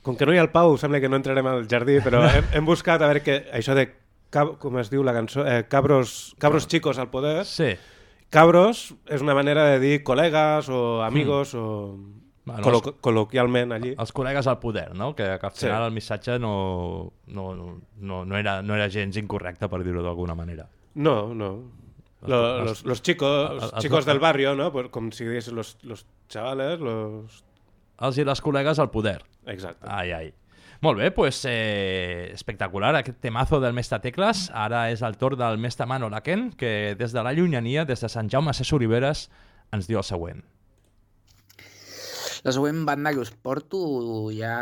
Com 0.03 0.17
que 0.19 0.27
no 0.27 0.35
hi 0.35 0.41
ha 0.41 0.43
el 0.43 0.51
Pau, 0.51 0.75
sembla 0.75 0.99
que 0.99 1.07
no 1.07 1.15
entrarem 1.21 1.47
al 1.47 1.63
jardí, 1.71 2.01
però 2.03 2.25
hem, 2.33 2.51
hem 2.59 2.67
buscat 2.67 2.99
a 2.99 3.07
veure 3.07 3.23
que 3.23 3.37
això 3.55 3.71
de, 3.79 3.87
cab, 4.35 4.57
com 4.59 4.75
es 4.83 4.91
diu 4.91 5.07
la 5.07 5.15
cançó, 5.15 5.47
eh, 5.47 5.61
cabros, 5.71 6.33
cabros 6.43 6.67
chicos 6.67 6.99
al 6.99 7.07
poder. 7.07 7.45
Sí. 7.47 7.71
Cabros 8.35 8.89
és 9.07 9.23
una 9.23 9.39
manera 9.39 9.63
de 9.71 9.79
dir 9.79 10.01
col·legues 10.03 10.67
o 10.67 10.99
amigos 11.07 11.55
o 11.55 11.69
Bueno, 12.45 12.61
col·lo 12.65 12.79
els- 12.83 12.95
col·loquialment 13.01 13.71
allí. 13.73 13.93
Els 13.97 14.11
col·legues 14.13 14.47
al 14.47 14.59
poder, 14.59 14.93
no? 14.95 15.13
Que, 15.15 15.23
que 15.39 15.45
al 15.47 15.53
Sí. 15.53 15.65
final 15.65 15.85
el 15.87 15.91
missatge 15.95 16.37
no, 16.39 17.13
no, 17.27 17.53
no, 17.55 18.25
no, 18.25 18.37
era, 18.37 18.61
no 18.61 18.75
era 18.75 18.89
gens 18.89 19.15
incorrecte, 19.17 19.69
per 19.69 19.83
dir-ho 19.83 20.03
d'alguna 20.03 20.35
manera. 20.35 20.67
No, 20.95 21.33
no. 21.33 21.53
Lo- 22.25 22.63
los, 22.63 22.85
los 22.85 23.01
chicos, 23.01 23.63
els- 23.63 23.81
chicos 23.81 24.05
del 24.05 24.19
barrio, 24.19 24.55
¿no? 24.55 24.71
Pues, 24.71 24.89
com 24.89 25.11
si 25.11 25.25
digués 25.25 25.47
los, 25.51 25.77
los 25.83 26.05
chavales, 26.29 26.79
los... 26.79 27.43
Els 27.99 28.17
i 28.17 28.23
les 28.25 28.41
col·legues 28.43 28.79
al 28.79 28.89
poder. 28.91 29.21
Exacte. 29.45 29.85
Ai, 29.89 30.11
ai. 30.11 30.33
Molt 30.81 30.99
bé, 30.99 31.11
pues, 31.11 31.45
eh, 31.47 32.29
espectacular 32.33 32.93
aquest 32.95 33.19
temazo 33.21 33.61
del 33.61 33.71
mestre 33.73 33.99
Tecles. 34.03 34.49
Ara 34.53 34.89
és 34.91 35.01
el 35.01 35.15
torn 35.17 35.37
del 35.39 35.57
mestre 35.57 35.85
Mano 35.85 36.09
Laken, 36.09 36.51
que 36.59 36.95
des 36.99 37.13
de 37.13 37.23
la 37.23 37.31
llunyania, 37.31 37.85
des 37.85 38.01
de 38.01 38.09
Sant 38.09 38.27
Jaume 38.29 38.49
a 38.51 38.53
Ses 38.53 38.71
Oliveres, 38.73 39.29
ens 39.71 39.87
diu 39.87 39.97
el 39.99 40.03
següent. 40.03 40.43
La 42.43 42.51
següent 42.51 42.81
banda 42.83 43.13
que 43.15 43.21
us 43.23 43.29
porto 43.31 43.79
ja 44.35 44.55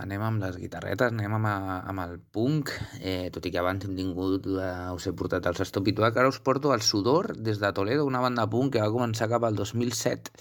anem 0.00 0.22
amb 0.26 0.42
les 0.42 0.56
guitarretes, 0.58 1.12
anem 1.12 1.36
amb, 1.36 1.46
amb 1.46 2.02
el 2.02 2.16
punk, 2.34 2.72
eh, 2.98 3.30
tot 3.30 3.46
i 3.46 3.52
que 3.54 3.60
abans 3.62 3.86
hem 3.86 3.92
tingut, 3.94 4.48
eh, 4.50 4.88
us 4.96 5.06
he 5.06 5.12
portat 5.14 5.46
els 5.46 5.62
Stop 5.68 5.86
ara 6.08 6.26
us 6.26 6.40
porto 6.40 6.74
el 6.74 6.82
Sudor 6.82 7.36
des 7.36 7.60
de 7.60 7.70
Toledo, 7.72 8.06
una 8.06 8.24
banda 8.24 8.48
punk 8.50 8.72
que 8.74 8.82
va 8.82 8.90
començar 8.90 9.30
cap 9.30 9.46
al 9.46 9.54
2007 9.54 10.34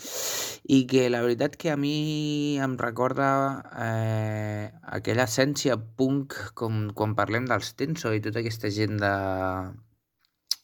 i 0.73 0.87
que 0.87 1.05
la 1.13 1.21
veritat 1.21 1.55
que 1.55 1.69
a 1.69 1.77
mi 1.77 2.57
em 2.57 2.77
recorda 2.81 3.29
eh, 3.85 4.73
aquella 4.97 5.29
essència 5.29 5.77
punk 5.77 6.33
com 6.55 6.89
quan 6.95 7.13
parlem 7.13 7.45
dels 7.45 7.75
Tenso 7.75 8.09
i 8.09 8.25
tota 8.25 8.41
aquesta 8.41 8.73
gent 8.73 8.97
de, 8.97 9.15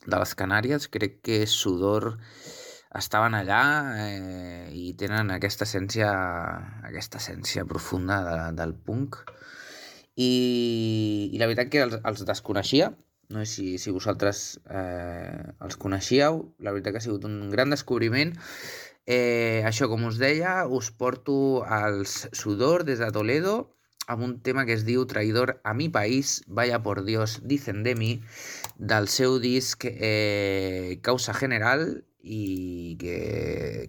de 0.07 0.17
les 0.17 0.33
Canàries, 0.33 0.89
crec 0.89 1.21
que 1.21 1.45
Sudor 1.45 2.15
estaven 2.99 3.35
allà 3.37 3.61
eh, 3.99 4.69
i 4.73 4.93
tenen 4.99 5.31
aquesta 5.33 5.65
essència, 5.67 6.11
aquesta 6.87 7.19
essència 7.21 7.65
profunda 7.69 8.21
de, 8.25 8.37
del 8.59 8.75
punk. 8.75 9.19
I, 10.15 10.31
I 11.33 11.41
la 11.41 11.49
veritat 11.49 11.71
que 11.71 11.83
els, 11.83 11.99
els 12.07 12.23
desconeixia, 12.27 12.93
no 13.29 13.43
sé 13.43 13.51
si, 13.51 13.67
si 13.81 13.91
vosaltres 13.91 14.59
eh, 14.69 15.43
els 15.65 15.77
coneixíeu, 15.81 16.41
la 16.59 16.73
veritat 16.75 16.95
que 16.95 17.01
ha 17.01 17.05
sigut 17.07 17.25
un 17.27 17.49
gran 17.51 17.73
descobriment. 17.73 18.35
Eh, 19.05 19.61
això, 19.67 19.89
com 19.91 20.07
us 20.07 20.17
deia, 20.21 20.63
us 20.65 20.91
porto 20.91 21.63
als 21.65 22.25
Sudor 22.33 22.85
des 22.87 23.01
de 23.03 23.11
Toledo, 23.13 23.57
amb 24.07 24.21
un 24.21 24.39
tema 24.45 24.65
que 24.65 24.73
es 24.77 24.85
diu 24.85 25.05
Traidor 25.09 25.59
a 25.63 25.73
mi 25.73 25.89
país, 25.89 26.43
vaya 26.47 26.81
por 26.83 27.03
Dios, 27.05 27.39
dicen 27.43 27.83
de 27.83 27.95
mi, 27.95 28.11
del 28.77 29.07
seu 29.09 29.39
disc 29.39 29.85
eh, 29.85 30.99
Causa 31.01 31.33
General 31.33 32.05
i 32.25 32.97
que 33.01 33.17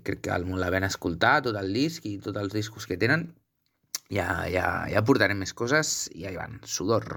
crec 0.04 0.22
que 0.26 0.36
el 0.36 0.46
l'havent 0.60 0.86
escoltat, 0.86 1.48
tot 1.48 1.56
el 1.60 1.72
disc 1.72 2.04
i 2.04 2.18
tots 2.22 2.42
els 2.42 2.52
discos 2.52 2.86
que 2.86 3.00
tenen. 3.00 3.30
Ja, 4.12 4.46
ja, 4.52 4.68
ja 4.92 5.02
portarem 5.02 5.40
més 5.42 5.56
coses 5.56 6.06
i 6.14 6.28
ahí 6.28 6.36
van, 6.36 6.60
sudor. 6.62 7.08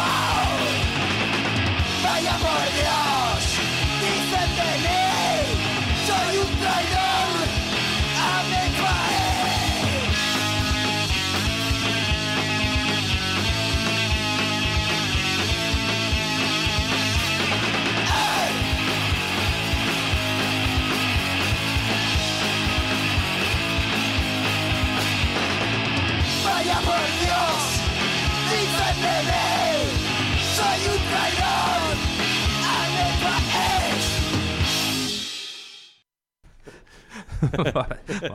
far 0.00 0.39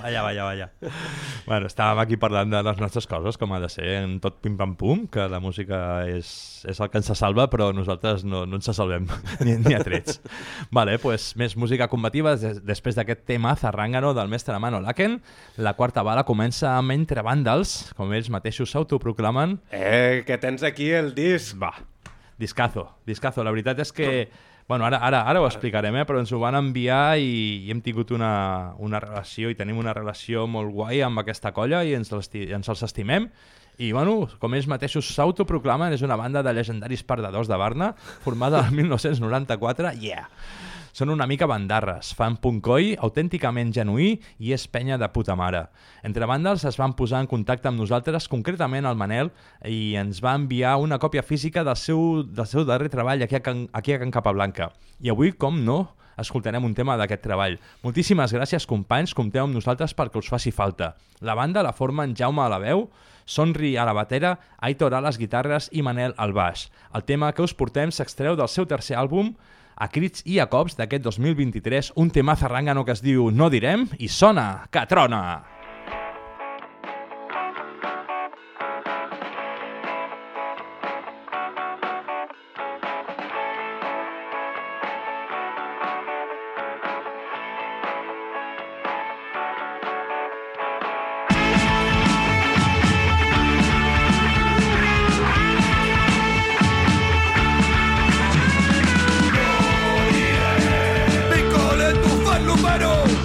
Vaya, 0.01 0.22
vaya, 0.22 0.43
vaya. 0.43 0.68
Bueno, 1.45 1.70
estàvem 1.70 2.01
aquí 2.01 2.18
parlant 2.22 2.51
de 2.51 2.62
les 2.66 2.80
nostres 2.82 3.08
coses, 3.10 3.38
com 3.38 3.53
ha 3.53 3.60
de 3.62 3.70
ser, 3.70 3.88
en 4.01 4.18
tot 4.24 4.39
pim-pam-pum, 4.43 5.06
que 5.12 5.28
la 5.32 5.39
música 5.43 5.80
és, 6.10 6.30
és 6.68 6.82
el 6.82 6.91
que 6.91 7.01
ens 7.01 7.12
salva, 7.18 7.47
però 7.51 7.72
nosaltres 7.76 8.26
no, 8.26 8.45
no 8.49 8.60
ens 8.60 8.70
salvem, 8.74 9.08
ni, 9.45 9.58
ni 9.62 9.76
a 9.78 9.82
trets. 9.86 10.20
Vale, 10.76 10.97
pues, 11.03 11.32
més 11.39 11.58
música 11.60 11.89
combativa, 11.91 12.36
des, 12.41 12.62
després 12.66 12.97
d'aquest 12.97 13.26
tema 13.30 13.56
zarrangano 13.60 14.14
del 14.18 14.32
mestre 14.32 14.58
Mano 14.60 14.82
Laken, 14.84 15.20
la 15.62 15.76
quarta 15.78 16.03
bala 16.06 16.26
comença 16.28 16.76
amb 16.76 16.95
Entre 16.95 17.24
Vàndals, 17.26 17.93
com 17.97 18.14
ells 18.16 18.32
mateixos 18.34 18.74
s'autoproclamen. 18.74 19.60
Eh, 19.72 20.24
que 20.26 20.39
tens 20.41 20.66
aquí 20.66 20.89
el 20.95 21.14
disc. 21.18 21.56
Va, 21.62 21.74
discazo, 22.38 22.89
discazo. 23.06 23.43
La 23.43 23.53
veritat 23.56 23.86
és 23.86 23.95
que... 23.95 24.12
Bueno, 24.68 24.86
ara, 24.88 24.97
ara, 24.97 25.22
ara 25.30 25.41
ho 25.41 25.45
explicarem, 25.45 25.93
eh? 25.99 26.05
però 26.09 26.18
ens 26.18 26.32
ho 26.34 26.39
van 26.41 26.57
enviar 26.57 27.20
i, 27.22 27.68
i 27.68 27.70
hem 27.70 27.84
tingut 27.86 28.09
una, 28.16 28.74
una 28.82 28.97
relació 29.03 29.51
i 29.51 29.57
tenim 29.57 29.78
una 29.78 29.93
relació 29.93 30.47
molt 30.49 30.74
guai 30.74 31.03
amb 31.05 31.22
aquesta 31.22 31.51
colla 31.53 31.84
i 31.86 31.93
ens, 31.93 32.09
els, 32.16 32.32
ens 32.34 32.72
els 32.74 32.82
estimem. 32.88 33.30
I, 33.78 33.91
bueno, 33.91 34.24
com 34.41 34.55
ells 34.55 34.70
mateixos 34.72 35.11
s'autoproclamen, 35.13 35.93
és 35.93 36.01
una 36.01 36.18
banda 36.18 36.41
de 36.41 36.53
legendaris 36.55 37.03
perdedors 37.05 37.51
de 37.51 37.59
Barna, 37.61 37.91
formada 38.24 38.63
el 38.66 38.74
1994, 38.80 39.93
yeah! 40.01 40.26
Són 40.96 41.10
una 41.12 41.26
mica 41.28 41.43
bandarres, 41.43 42.14
fan 42.16 42.38
punkoi 42.39 42.93
autènticament 43.04 43.74
genuí 43.76 44.14
i 44.39 44.54
és 44.56 44.64
penya 44.72 44.96
de 44.96 45.10
puta 45.12 45.34
mare. 45.36 45.66
Entre 46.08 46.24
bàndals 46.24 46.64
es 46.70 46.78
van 46.80 46.93
posar 46.96 47.20
en 47.20 47.28
contacte 47.28 47.68
amb 47.68 47.82
nosaltres, 47.82 48.30
concretament 48.32 48.86
el 48.88 48.96
Manel, 48.96 49.34
i 49.68 49.98
ens 50.00 50.22
va 50.24 50.38
enviar 50.39 50.78
una 50.80 50.96
còpia 50.96 51.20
física 51.20 51.66
del 51.68 51.76
seu, 51.76 52.22
del 52.24 52.48
seu 52.48 52.64
darrer 52.64 52.88
treball 52.93 53.26
aquí 53.26 53.36
a 53.36 53.41
Can, 53.43 53.66
aquí 53.76 53.91
a 53.91 54.00
Can 54.00 54.14
Capablanca. 54.16 54.70
I 55.04 55.12
avui, 55.12 55.34
com 55.36 55.58
no, 55.66 55.82
escoltarem 56.16 56.64
un 56.64 56.78
tema 56.78 56.96
d'aquest 56.96 57.26
treball. 57.28 57.58
Moltíssimes 57.84 58.32
gràcies, 58.32 58.64
companys, 58.64 59.12
compteu 59.18 59.43
amb 59.43 59.60
nosaltres 59.60 59.91
perquè 60.00 60.24
us 60.24 60.32
faci 60.32 60.56
falta. 60.56 60.93
La 61.20 61.36
banda 61.36 61.66
la 61.66 61.76
formen 61.76 62.16
Jaume 62.16 62.46
a 62.46 62.48
la 62.56 62.62
veu, 62.64 62.86
Sonri 63.26 63.74
a 63.76 63.84
la 63.84 63.98
batera, 63.98 64.38
Aitor 64.64 64.96
a 64.96 65.04
les 65.04 65.20
guitarres 65.20 65.68
i 65.76 65.84
Manel 65.84 66.16
al 66.16 66.32
baix. 66.32 66.70
El 66.96 67.04
tema 67.04 67.34
que 67.36 67.43
us 67.43 67.58
portem 67.58 67.91
s'extreu 67.91 68.39
del 68.39 68.48
seu 68.48 68.64
tercer 68.70 68.96
àlbum, 68.96 69.34
a 69.76 69.90
crits 69.92 70.24
i 70.26 70.40
a 70.40 70.48
cops 70.52 70.78
d'aquest 70.80 71.04
2023, 71.04 71.94
un 72.00 72.12
tema 72.16 72.36
zarrangano 72.36 72.86
que 72.86 72.96
es 72.96 73.04
diu 73.04 73.30
No 73.32 73.52
direm 73.52 73.90
i 74.00 74.08
sona 74.08 74.66
que 74.72 74.88
trona. 74.90 75.55
Fan 102.66 103.25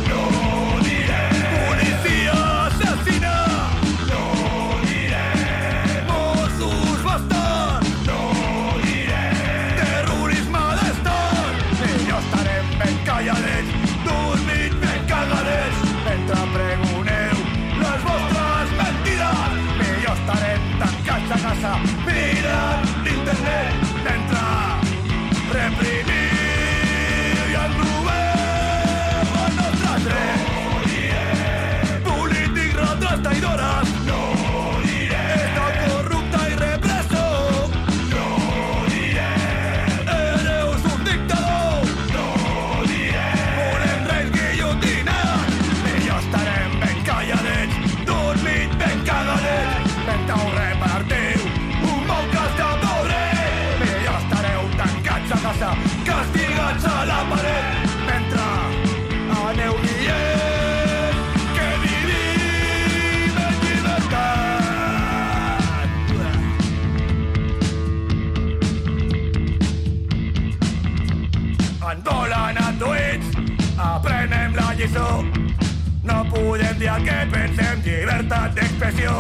el 76.97 77.05
que 77.07 77.19
pensem, 77.33 77.83
llibertat 77.85 78.55
d'expressió. 78.57 79.13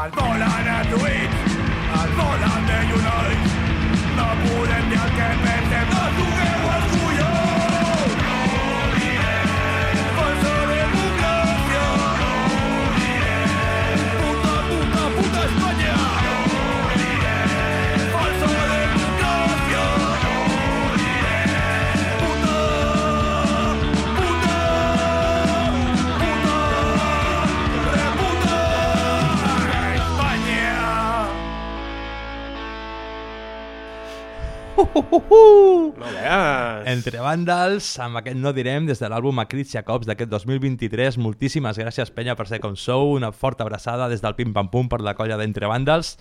El 0.00 0.10
volen 0.16 0.68
a 0.74 0.80
tuits, 0.90 1.56
el 2.00 2.16
volen 2.18 2.66
de 2.70 2.80
Units. 2.98 3.54
No 4.18 4.28
podem 4.42 4.90
dir 4.92 5.00
el 5.04 5.14
que 5.18 5.30
pensem, 5.44 5.94
no 5.94 6.02
jugueu 6.18 6.68
al 6.74 7.09
No 34.80 36.10
veas. 36.14 36.86
Entre 36.88 37.20
Vandals, 37.20 37.88
amb 38.00 38.20
aquest 38.20 38.38
no 38.40 38.52
direm, 38.56 38.86
des 38.88 39.00
de 39.02 39.08
l'àlbum 39.10 39.42
Acrits 39.42 39.74
Jacobs 39.76 40.08
d'aquest 40.08 40.30
2023. 40.32 41.18
Moltíssimes 41.20 41.78
gràcies, 41.80 42.12
penya, 42.14 42.36
per 42.38 42.48
ser 42.48 42.60
com 42.64 42.76
sou. 42.78 43.14
Una 43.18 43.32
forta 43.32 43.66
abraçada 43.66 44.08
des 44.08 44.24
del 44.24 44.36
Pim 44.38 44.54
Pam 44.56 44.70
Pum 44.72 44.88
per 44.88 45.02
la 45.04 45.14
colla 45.18 45.38
d'Entre 45.40 45.68
Vandals. 45.70 46.16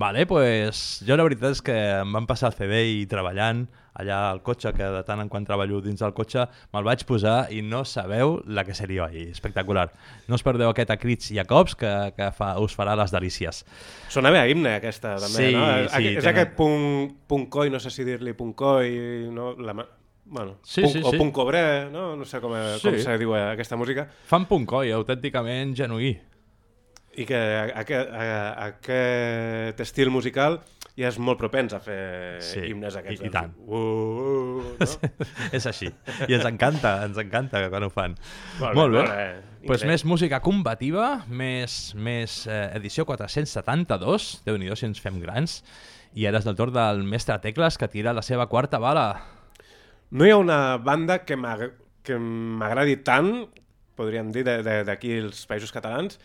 Vale, 0.00 0.22
pues 0.24 1.02
jo 1.04 1.12
la 1.18 1.24
veritat 1.26 1.52
és 1.52 1.60
que 1.60 1.74
em 2.00 2.12
van 2.16 2.24
passar 2.24 2.48
el 2.48 2.54
CD 2.56 2.78
i 2.88 3.06
treballant 3.10 3.66
allà 4.00 4.30
al 4.30 4.38
cotxe, 4.40 4.70
que 4.72 4.86
de 4.94 5.02
tant 5.04 5.20
en 5.20 5.28
quant 5.28 5.44
treballo 5.44 5.82
dins 5.84 6.00
del 6.00 6.14
cotxe, 6.16 6.46
me'l 6.72 6.86
vaig 6.86 7.02
posar 7.04 7.50
i 7.52 7.58
no 7.60 7.82
sabeu 7.84 8.38
la 8.48 8.64
que 8.64 8.72
seria 8.72 9.04
ahir. 9.10 9.26
Espectacular. 9.34 9.90
No 10.30 10.38
us 10.38 10.44
perdeu 10.46 10.70
aquest 10.72 10.94
Acrits 10.94 11.28
Jacobs 11.36 11.76
que, 11.76 11.90
que 12.16 12.30
fa, 12.32 12.54
us 12.64 12.72
farà 12.78 12.94
les 12.96 13.12
delícies. 13.12 13.60
Sonava 14.08 14.40
a 14.40 14.48
himne, 14.48 14.72
aquesta, 14.78 15.18
també, 15.20 15.50
Sí, 15.50 15.52
no? 15.58 15.66
sí, 15.90 16.06
és 16.14 16.24
tenen- 16.24 16.30
aquest 16.32 16.56
punt, 16.56 17.12
punt 17.28 17.48
coi, 17.52 17.68
no 17.68 17.82
sé 17.82 17.92
si 17.92 18.06
dir-li 18.08 18.32
punt 18.38 18.54
coi, 18.56 18.94
no? 19.28 19.52
La, 19.60 19.74
bueno, 20.24 20.56
Sí, 20.62 20.80
punt, 20.86 20.94
sí, 20.96 21.02
o 21.04 21.10
sí. 21.10 21.18
punt 21.20 21.32
cobré, 21.42 21.90
no? 21.92 22.14
No 22.16 22.24
sé 22.24 22.40
com, 22.40 22.56
Sí. 22.78 22.88
com 22.88 22.96
se 23.04 23.18
diu 23.20 23.36
eh, 23.36 23.50
aquesta 23.52 23.76
música. 23.76 24.08
Fan 24.32 24.46
punt 24.48 24.64
coi, 24.64 24.92
autènticament 24.96 25.76
genuí. 25.76 26.14
I 27.18 27.24
que 27.26 27.36
a- 27.36 27.80
aquest, 27.80 28.10
a- 28.14 28.66
aquest 28.68 29.80
estil 29.82 30.10
musical 30.14 30.60
ja 30.96 31.08
és 31.08 31.16
molt 31.18 31.38
propens 31.40 31.72
a 31.74 31.80
fer 31.80 32.40
Sí, 32.44 32.60
himnes 32.70 32.94
aquests. 32.96 33.22
i- 33.22 33.26
i 33.26 33.30
tant. 33.30 33.54
Uh, 33.66 34.60
uh, 34.60 34.74
no? 34.78 34.86
és 35.56 35.66
així. 35.66 35.88
I 36.28 36.34
ens 36.36 36.44
encanta, 36.46 37.04
ens 37.06 37.18
encanta 37.18 37.62
quan 37.72 37.82
ho 37.86 37.90
fan. 37.90 38.14
Molt 38.60 38.74
bé, 38.74 38.76
molt 38.80 38.92
bé. 38.92 38.98
molt 39.02 39.14
bé. 39.16 39.66
Pues 39.66 39.84
més 39.84 40.04
música 40.08 40.40
combativa, 40.40 41.24
més, 41.28 41.94
més 41.94 42.46
eh, 42.46 42.70
edició 42.78 43.04
472, 43.04 44.42
déu 44.46 44.56
nhi 44.58 44.70
si 44.76 44.86
ens 44.88 45.00
fem 45.02 45.18
grans, 45.20 45.60
i 46.16 46.24
ara 46.26 46.38
és 46.40 46.46
el 46.48 46.56
torn 46.56 46.72
del 46.74 47.02
mestre 47.04 47.36
Tecles 47.42 47.76
que 47.78 47.88
tira 47.88 48.14
la 48.16 48.22
seva 48.22 48.46
quarta 48.48 48.78
bala. 48.78 49.22
No 50.10 50.26
hi 50.26 50.30
ha 50.32 50.38
una 50.40 50.76
banda 50.78 51.20
que 51.24 51.36
m'ag- 51.36 51.72
que 52.02 52.16
m'agradi 52.18 52.96
tant, 53.04 53.48
podríem 53.96 54.32
dir, 54.32 54.44
de- 54.44 54.62
de- 54.64 54.84
d'aquí 54.84 55.12
els 55.18 55.46
països 55.46 55.70
catalans, 55.72 56.18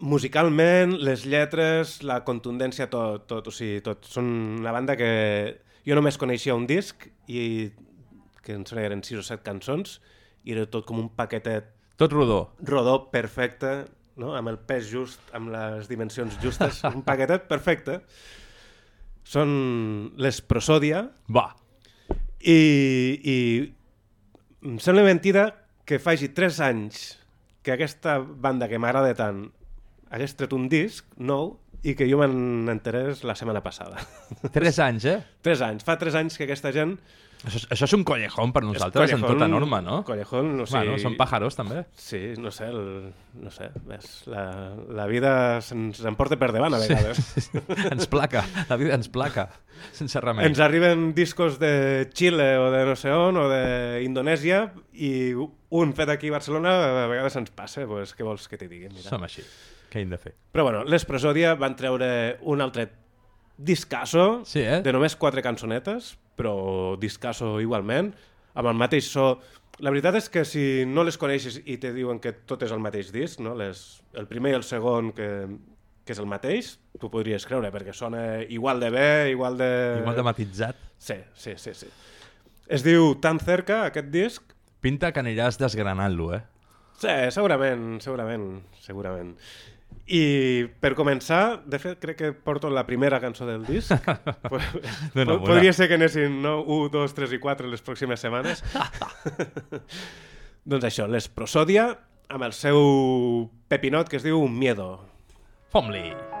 musicalment, 0.00 0.96
les 1.00 1.24
lletres, 1.26 2.00
la 2.02 2.22
contundència, 2.26 2.88
tot, 2.90 3.26
tot, 3.30 3.48
o 3.48 3.54
sigui, 3.54 3.80
tot. 3.84 4.04
Són 4.10 4.26
una 4.60 4.72
banda 4.74 4.96
que 4.98 5.10
jo 5.86 5.96
només 5.96 6.18
coneixia 6.20 6.56
un 6.56 6.66
disc 6.66 7.06
i 7.30 7.70
que 8.44 8.56
em 8.58 8.64
sembla 8.66 8.82
que 8.84 8.90
eren 8.90 9.04
6 9.04 9.20
o 9.22 9.24
7 9.24 9.44
cançons 9.46 9.98
i 10.44 10.52
era 10.52 10.66
tot 10.68 10.84
com 10.84 10.98
un 11.00 11.08
paquetet 11.16 11.70
Tot 11.96 12.12
rodó. 12.12 12.50
rodó 12.60 13.10
perfecte, 13.12 13.86
no? 14.20 14.34
amb 14.34 14.50
el 14.50 14.58
pes 14.58 14.88
just, 14.90 15.20
amb 15.32 15.52
les 15.54 15.88
dimensions 15.88 16.36
justes, 16.42 16.82
un 16.90 17.04
paquetet 17.06 17.46
perfecte. 17.48 18.00
Són 19.24 20.12
les 20.20 20.42
Prosodia. 20.44 21.06
Va. 21.32 21.46
I, 22.44 22.58
i 23.24 23.36
em 24.68 24.76
sembla 24.82 25.06
mentida 25.06 25.46
que 25.88 26.00
faci 26.02 26.28
3 26.34 26.60
anys 26.66 27.04
que 27.64 27.72
aquesta 27.72 28.18
banda 28.20 28.68
que 28.68 28.76
m'agrada 28.80 29.14
tant 29.16 29.46
hagués 30.14 30.36
tret 30.38 30.54
un 30.56 30.68
disc 30.72 31.06
nou 31.18 31.56
i 31.84 31.92
que 31.98 32.06
jo 32.08 32.16
me'n 32.22 32.70
enterés 32.72 33.24
la 33.28 33.34
setmana 33.36 33.60
passada. 33.60 34.00
Tres 34.56 34.78
anys, 34.80 35.04
eh? 35.10 35.18
3 35.44 35.66
anys. 35.68 35.84
Fa 35.84 35.98
3 36.00 36.14
anys 36.22 36.38
que 36.40 36.46
aquesta 36.48 36.70
gent... 36.72 36.96
Això, 37.44 37.58
és- 37.60 37.66
això 37.74 37.84
és 37.84 37.92
un 37.92 38.06
collejón 38.08 38.54
per 38.56 38.62
nosaltres 38.64 39.10
en 39.12 39.20
tota 39.20 39.44
norma, 39.52 39.82
no? 39.84 39.98
Collejón, 40.08 40.54
no 40.56 40.64
sé... 40.64 40.78
Bueno, 40.78 40.94
són 41.02 41.12
pájaros, 41.18 41.58
també. 41.58 41.82
Sí, 41.92 42.22
no 42.40 42.48
sé, 42.48 42.70
el, 42.72 43.10
no 43.36 43.52
sé, 43.52 43.66
ves, 43.84 44.22
la, 44.32 44.46
la 44.96 45.04
vida 45.10 45.34
se'ns 45.60 46.00
emporta 46.08 46.38
per 46.40 46.48
davant 46.56 46.72
a 46.72 46.80
vegades. 46.80 47.20
Sí, 47.36 47.60
ens 47.92 48.08
placa, 48.08 48.46
la 48.70 48.78
vida 48.80 48.96
ens 48.96 49.10
placa, 49.12 49.44
sense 49.92 50.24
remei. 50.24 50.48
Ens 50.48 50.62
arriben 50.64 51.10
discos 51.12 51.58
de 51.60 52.08
Xile 52.16 52.48
o 52.64 52.70
de 52.72 52.80
no 52.88 52.96
sé 52.96 53.12
on 53.12 53.36
o 53.36 53.44
d'Indonèsia 53.52 54.70
i 54.96 55.12
un 55.36 55.92
fet 56.00 56.14
aquí 56.16 56.32
a 56.32 56.38
Barcelona 56.38 56.72
a 57.04 57.06
vegades 57.12 57.36
ens 57.44 57.52
passa, 57.52 57.84
pues, 57.90 58.16
què 58.16 58.24
vols 58.24 58.48
que 58.48 58.56
t'hi 58.56 58.72
digui? 58.72 58.88
Mira. 58.88 59.10
Som 59.10 59.28
així, 59.28 59.44
què 59.94 60.02
hem 60.02 60.10
de 60.10 60.18
fer? 60.18 60.34
Però 60.52 60.66
bueno, 60.66 60.82
les 60.84 61.06
Prosodia 61.06 61.54
van 61.58 61.76
treure 61.78 62.10
un 62.50 62.62
altre 62.64 62.88
discasso 63.56 64.42
sí, 64.44 64.60
eh? 64.60 64.80
de 64.82 64.94
només 64.94 65.14
quatre 65.16 65.42
cançonetes, 65.46 66.14
però 66.34 66.96
discasso 66.98 67.60
igualment, 67.62 68.10
amb 68.58 68.70
el 68.70 68.80
mateix 68.80 69.06
so. 69.12 69.36
La 69.82 69.90
veritat 69.90 70.18
és 70.18 70.28
que 70.30 70.44
si 70.46 70.84
no 70.86 71.02
les 71.06 71.18
coneixes 71.18 71.60
i 71.66 71.78
te 71.82 71.92
diuen 71.94 72.20
que 72.22 72.32
tot 72.46 72.62
és 72.66 72.74
el 72.74 72.82
mateix 72.82 73.10
disc, 73.14 73.42
no? 73.42 73.54
les, 73.58 73.84
el 74.18 74.26
primer 74.30 74.52
i 74.54 74.58
el 74.58 74.66
segon 74.66 75.10
que, 75.14 75.28
que 76.06 76.14
és 76.14 76.22
el 76.22 76.30
mateix, 76.30 76.74
tu 77.02 77.10
podries 77.10 77.46
creure, 77.46 77.70
perquè 77.74 77.94
sona 77.94 78.42
igual 78.54 78.82
de 78.82 78.90
bé, 78.94 79.10
igual 79.34 79.58
de... 79.58 79.70
Igual 80.02 80.18
de 80.18 80.26
matitzat. 80.26 80.82
Sí, 80.98 81.18
sí, 81.34 81.56
sí, 81.58 81.74
sí. 81.74 81.90
Es 82.70 82.86
diu 82.86 83.16
Tan 83.20 83.42
cerca, 83.42 83.84
aquest 83.90 84.10
disc. 84.14 84.54
Pinta 84.84 85.10
que 85.12 85.22
aniràs 85.22 85.58
desgranant-lo, 85.60 86.30
eh? 86.36 86.42
Sí, 87.00 87.14
segurament, 87.34 87.98
segurament, 88.04 88.48
segurament. 88.84 89.34
I 90.06 90.66
per 90.84 90.92
començar, 90.98 91.62
de 91.64 91.78
fet, 91.80 91.96
crec 92.02 92.18
que 92.18 92.32
porto 92.36 92.68
la 92.68 92.84
primera 92.84 93.20
cançó 93.22 93.46
del 93.48 93.64
disc. 93.64 93.90
Dóna, 95.14 95.38
po- 95.38 95.44
Podria 95.46 95.72
ser 95.72 95.88
que 95.88 95.96
anessin 95.96 96.42
no? 96.44 96.58
1, 96.60 96.90
2, 96.92 97.14
3 97.16 97.32
i 97.38 97.40
4 97.40 97.70
les 97.72 97.80
pròximes 97.84 98.20
setmanes. 98.20 98.60
doncs 100.68 100.84
això, 100.90 101.08
les 101.08 101.28
Prosodia, 101.32 101.88
amb 102.28 102.44
el 102.48 102.52
seu 102.56 103.50
pepinot 103.68 104.08
que 104.12 104.20
es 104.20 104.26
diu 104.26 104.44
Miedo. 104.48 104.98
Fom-li! 105.72 106.04
Empuja 106.10 106.33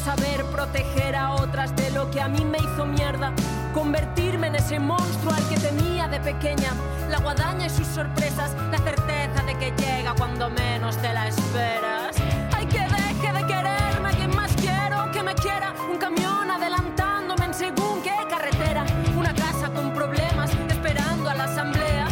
saber 0.00 0.44
proteger 0.46 1.14
a 1.14 1.32
otras 1.32 1.74
de 1.76 1.90
lo 1.90 2.10
que 2.10 2.20
a 2.20 2.28
mí 2.28 2.44
me 2.44 2.58
hizo 2.58 2.86
mierda. 2.86 3.32
Convertirme 3.74 4.48
en 4.48 4.56
ese 4.56 4.78
monstruo 4.80 5.32
al 5.32 5.46
que 5.48 5.56
temía 5.56 6.08
de 6.08 6.20
pequeña. 6.20 6.72
La 7.10 7.18
guadaña 7.18 7.66
y 7.66 7.70
sus 7.70 7.86
sorpresas, 7.86 8.54
la 8.70 8.78
certeza 8.78 9.42
de 9.44 9.54
que 9.58 9.72
llega 9.72 10.14
cuando 10.16 10.48
menos 10.50 10.96
te 10.96 11.12
la 11.12 11.28
esperas. 11.28 12.16
Ay, 12.52 12.66
que 12.66 12.80
deje 12.80 13.32
de 13.32 13.46
quererme, 13.46 14.10
que 14.16 14.28
más 14.28 14.52
quiero 14.56 15.10
que 15.12 15.22
me 15.22 15.34
quiera. 15.34 15.74
Un 15.90 15.98
camión 15.98 16.50
adelantándome 16.50 17.44
en 17.44 17.54
según 17.54 18.02
qué 18.02 18.16
carretera. 18.28 18.84
Una 19.16 19.34
casa 19.34 19.70
con 19.74 19.92
problemas, 19.92 20.50
esperando 20.68 21.28
a 21.28 21.34
la 21.34 21.44
asamblea. 21.44 22.06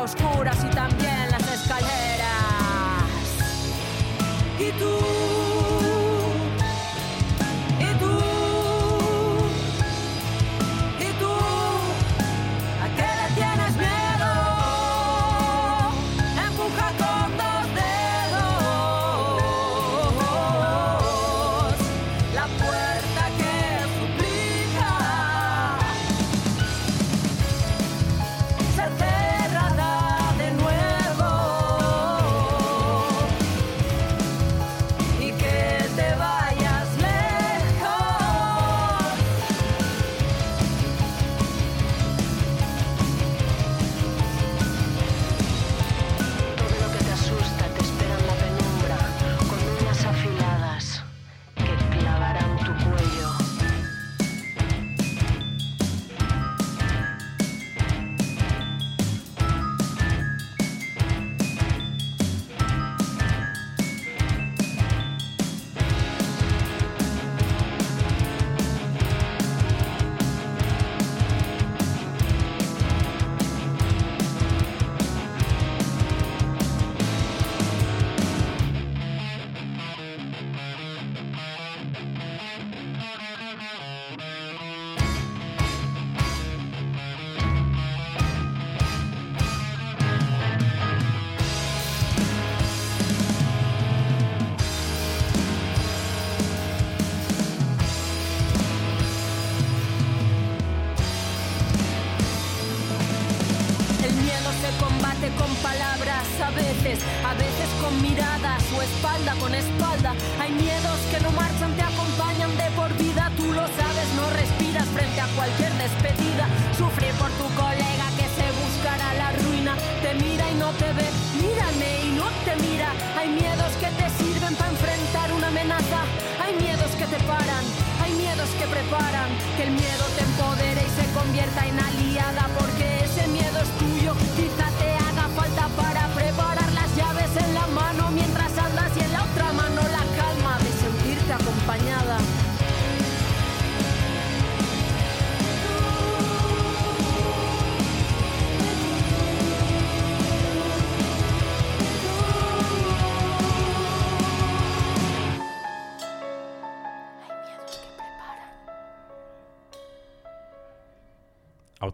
oscuras 0.00 0.56
y 0.64 0.74
también 0.74 1.30
las 1.30 1.52
escaleras. 1.52 2.32
Y 4.58 4.72
tú, 4.78 5.21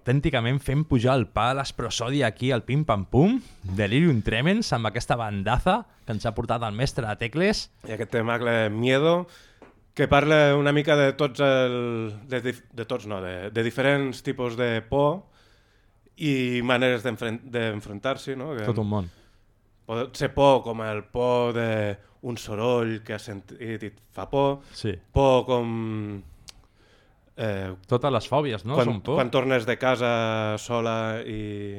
autènticament 0.08 0.56
fent 0.64 0.86
pujar 0.88 1.18
el 1.18 1.26
pa 1.28 1.50
a 1.52 1.56
l'esprosòdia 1.58 2.30
aquí 2.30 2.48
al 2.54 2.62
Pim 2.64 2.86
Pam 2.88 3.02
Pum, 3.12 3.34
Delirium 3.76 4.22
Tremens, 4.24 4.70
amb 4.72 4.88
aquesta 4.88 5.18
bandaza 5.20 5.82
que 6.06 6.14
ens 6.16 6.24
ha 6.24 6.32
portat 6.32 6.64
el 6.64 6.72
mestre 6.72 7.04
de 7.04 7.16
Tecles. 7.20 7.66
I 7.84 7.92
aquest 7.92 8.14
temacle 8.14 8.70
Miedo, 8.72 9.26
que 9.92 10.08
parla 10.08 10.56
una 10.56 10.72
mica 10.72 10.96
de 10.96 11.12
tots 11.12 11.42
el... 11.44 12.14
de, 12.24 12.40
de 12.56 12.86
tots 12.88 13.04
no, 13.10 13.20
de, 13.20 13.50
de 13.52 13.66
diferents 13.66 14.22
tipus 14.24 14.56
de 14.56 14.80
por 14.88 15.26
i 16.16 16.62
maneres 16.64 17.04
d'enfrontar-s'hi, 17.04 18.38
no? 18.38 18.54
Que 18.56 18.64
Tot 18.70 18.80
un 18.80 18.88
món. 18.88 19.12
Pot 19.88 20.16
ser 20.16 20.32
por 20.32 20.62
com 20.64 20.80
el 20.88 21.02
por 21.12 21.52
d'un 21.52 22.40
soroll 22.40 23.02
que 23.04 23.18
has 23.18 23.28
sentit 23.28 23.84
i 23.84 23.92
fa 24.16 24.24
por, 24.32 24.62
Sí. 24.72 24.96
por 25.12 25.44
com... 25.44 26.22
Eh, 27.38 27.70
Totes 27.86 28.10
les 28.10 28.26
fòbies, 28.26 28.64
no? 28.66 28.74
Quan, 28.74 28.88
Són 28.90 29.00
por. 29.06 29.14
quan 29.20 29.30
tornes 29.30 29.66
de 29.68 29.76
casa 29.78 30.56
sola 30.58 31.20
i 31.22 31.78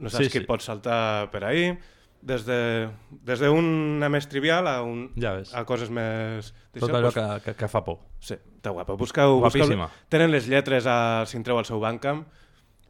no 0.00 0.08
saps 0.08 0.24
Sí, 0.26 0.30
qui 0.32 0.40
sí. 0.40 0.46
pot 0.48 0.62
saltar 0.64 1.28
per 1.30 1.42
ahí, 1.44 1.66
des 2.22 2.46
de 2.46 2.88
des 3.28 3.42
d'una 3.42 4.08
més 4.08 4.28
trivial 4.30 4.66
a, 4.70 4.78
un, 4.86 5.10
Ja 5.20 5.34
ves. 5.36 5.52
a 5.54 5.64
coses 5.68 5.90
més... 5.90 6.52
Tot 6.72 6.88
allò 6.88 7.10
doncs, 7.10 7.14
que, 7.18 7.50
que, 7.50 7.54
que 7.60 7.68
fa 7.68 7.82
por. 7.84 7.98
Sí, 8.22 8.34
està 8.56 8.72
guapa. 8.72 8.94
Busqueu, 8.96 9.40
Guapíssima. 9.42 9.88
busqueu, 9.90 10.08
tenen 10.08 10.30
les 10.32 10.48
lletres 10.48 10.86
a, 10.88 11.26
si 11.28 11.36
entreu 11.36 11.58
al 11.60 11.66
seu 11.68 11.80
Bandcamp. 11.82 12.24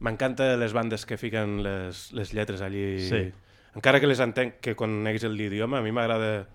M'encanta 0.02 0.56
les 0.58 0.72
bandes 0.74 1.04
que 1.06 1.16
fiquen 1.18 1.60
les, 1.64 2.08
les 2.12 2.32
lletres 2.34 2.62
allí. 2.62 3.00
Sí. 3.08 3.22
Encara 3.74 3.98
que 4.02 4.06
les 4.10 4.20
entenc 4.20 4.60
que 4.60 4.74
coneguis 4.76 5.24
l'idioma, 5.24 5.78
a 5.78 5.82
mi 5.82 5.90
m'agrada 5.94 6.46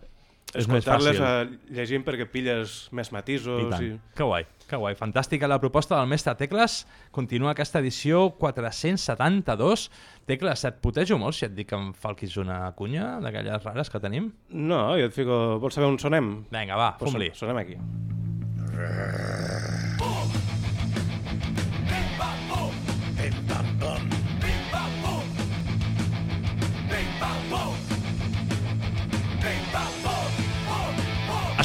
escoltar-les 0.55 1.19
eh, 1.19 1.47
llegint 1.75 2.05
perquè 2.07 2.27
pilles 2.31 2.77
més 2.95 3.11
matisos. 3.11 3.63
I 3.65 3.71
tant. 3.71 3.83
I... 3.83 3.89
Que 4.17 4.27
guai, 4.27 4.45
que 4.67 4.79
guai. 4.79 4.95
Fantàstica 4.99 5.49
la 5.49 5.59
proposta 5.63 5.97
del 5.97 6.07
mestre 6.11 6.35
Tecles. 6.39 6.79
Continua 7.15 7.51
aquesta 7.55 7.81
edició 7.83 8.27
472. 8.39 9.87
Tecles, 10.29 10.65
et 10.69 10.79
putejo 10.83 11.19
molt 11.21 11.37
si 11.37 11.47
et 11.47 11.55
dic 11.57 11.71
que 11.71 11.79
em 11.79 11.91
falquis 11.97 12.37
una 12.41 12.61
cunya 12.77 13.17
d'aquelles 13.23 13.67
rares 13.67 13.91
que 13.91 14.03
tenim? 14.03 14.31
No, 14.53 14.81
jo 14.99 15.11
et 15.11 15.15
fico... 15.15 15.59
Vols 15.63 15.77
saber 15.79 15.91
on 15.91 15.99
sonem? 16.01 16.33
Vinga, 16.53 16.79
va, 16.79 16.93
Pues 16.99 17.11
fum-li. 17.13 17.31
Sonem 17.37 17.63
aquí. 17.63 17.77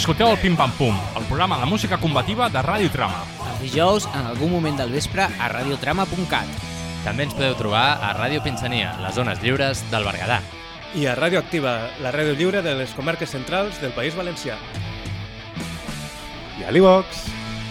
Escolteu 0.02 0.32
el 0.32 0.38
Pim 0.42 0.56
Pam 0.58 0.72
Pum, 0.74 0.96
el 1.16 1.24
programa 1.28 1.60
de 1.60 1.66
música 1.70 1.94
combativa 1.96 2.48
de 2.50 2.58
Ràdio 2.58 2.90
Trama. 2.90 3.20
Els 3.52 3.60
dijous, 3.62 4.08
en 4.10 4.24
algun 4.26 4.50
moment 4.50 4.80
del 4.80 4.90
vespre, 4.90 5.28
a 5.30 5.50
radiotrama.cat. 5.52 6.56
També 7.04 7.28
ens 7.28 7.36
podeu 7.38 7.54
trobar 7.54 7.84
a 8.02 8.08
Ràdio 8.16 8.42
Pinsania, 8.42 8.96
les 8.98 9.14
zones 9.14 9.38
lliures 9.44 9.84
del 9.92 10.02
Berguedà. 10.02 10.40
I 10.98 11.06
a 11.06 11.14
Ràdio 11.14 11.38
Activa, 11.38 11.76
la 12.02 12.10
ràdio 12.10 12.34
lliure 12.34 12.64
de 12.66 12.72
les 12.80 12.90
comarques 12.98 13.30
centrals 13.30 13.78
del 13.78 13.94
País 13.94 14.18
Valencià. 14.18 14.56
I 16.58 16.66
a 16.66 16.74
l'Ivox, 16.74 17.22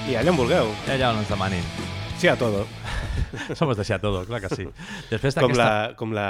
i 0.08 0.16
allà 0.16 0.32
on 0.32 0.40
vulgueu. 0.40 0.72
I 0.88 0.95
allà 0.95 1.12
on 1.12 1.20
ens 1.26 1.36
demanin. 1.36 1.68
Sí 2.16 2.32
a 2.32 2.38
todo. 2.40 2.64
Somos 3.60 3.76
de 3.76 3.84
sí 3.84 3.91
a 3.91 3.99
todo, 3.99 4.24
clar 4.24 4.40
que 4.40 4.56
sí. 4.56 4.70
Després 5.12 5.36
com 5.36 5.52
la, 5.52 5.72
com 5.99 6.16
la... 6.16 6.30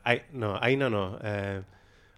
Ai, 0.00 0.22
no, 0.32 0.56
Aina 0.64 0.88
no. 0.88 1.10
Eh, 1.20 1.60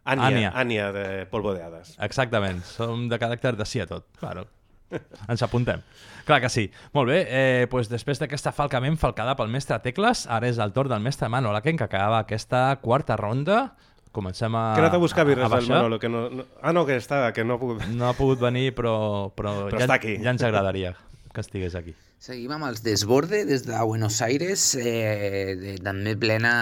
Ània, 0.05 0.26
Ània. 0.28 0.51
Ània 0.60 0.90
de 0.93 1.05
Polvo 1.32 1.55
de 1.56 1.62
Hades. 1.64 1.94
Exactament, 2.05 2.60
som 2.68 3.09
de 3.09 3.18
caràcter 3.20 3.55
de 3.56 3.64
sí 3.68 3.81
a 3.81 3.86
tot. 3.89 4.06
Claro. 4.20 4.44
Ens 5.32 5.43
apuntem. 5.43 5.81
Clar 6.28 6.40
que 6.44 6.51
sí. 6.52 6.66
Molt 6.97 7.09
bé, 7.10 7.22
eh, 7.28 7.64
doncs 7.72 7.89
després 7.93 8.20
d'aquesta 8.20 8.52
falcament 8.52 8.97
falcada 9.01 9.35
pel 9.36 9.51
mestre 9.52 9.78
Tecles, 9.85 10.26
ara 10.28 10.48
és 10.48 10.60
el 10.60 10.72
torn 10.76 10.93
del 10.93 11.02
mestre 11.05 11.28
Manolo 11.32 11.56
Aken, 11.60 11.81
que 11.81 11.89
acaba 11.89 12.20
aquesta 12.20 12.66
quarta 12.85 13.16
ronda. 13.20 13.74
Comencem 14.14 14.55
a... 14.55 14.76
Que 14.76 14.85
no 14.85 14.93
t'ha 14.93 15.01
buscat 15.02 15.26
birres 15.26 15.48
a 15.48 15.56
del. 15.56 15.68
Manolo, 15.72 15.98
que 15.98 16.09
no, 16.09 16.28
no... 16.31 16.44
Ah, 16.62 16.72
no, 16.76 16.85
que 16.86 17.01
està, 17.01 17.26
que 17.35 17.43
no 17.44 17.56
ha 17.56 17.60
pogut... 17.60 17.82
No 17.97 18.06
ha 18.09 18.14
pogut 18.14 18.39
venir, 18.44 18.68
però, 18.76 18.94
però, 19.35 19.56
Però 19.72 19.81
ja, 19.81 19.89
està 19.89 19.98
aquí. 19.98 20.14
ja 20.22 20.31
ens 20.36 20.44
agradaria 20.47 20.94
que 21.35 21.43
estigués 21.43 21.74
aquí. 21.74 21.97
Seguim 22.22 22.52
amb 22.55 22.68
els 22.68 22.85
Desborde 22.85 23.43
des 23.44 23.66
de 23.66 23.81
Buenos 23.82 24.20
Aires, 24.22 24.62
eh, 24.78 25.56
de, 25.59 25.74
també 25.82 26.14
plena 26.16 26.55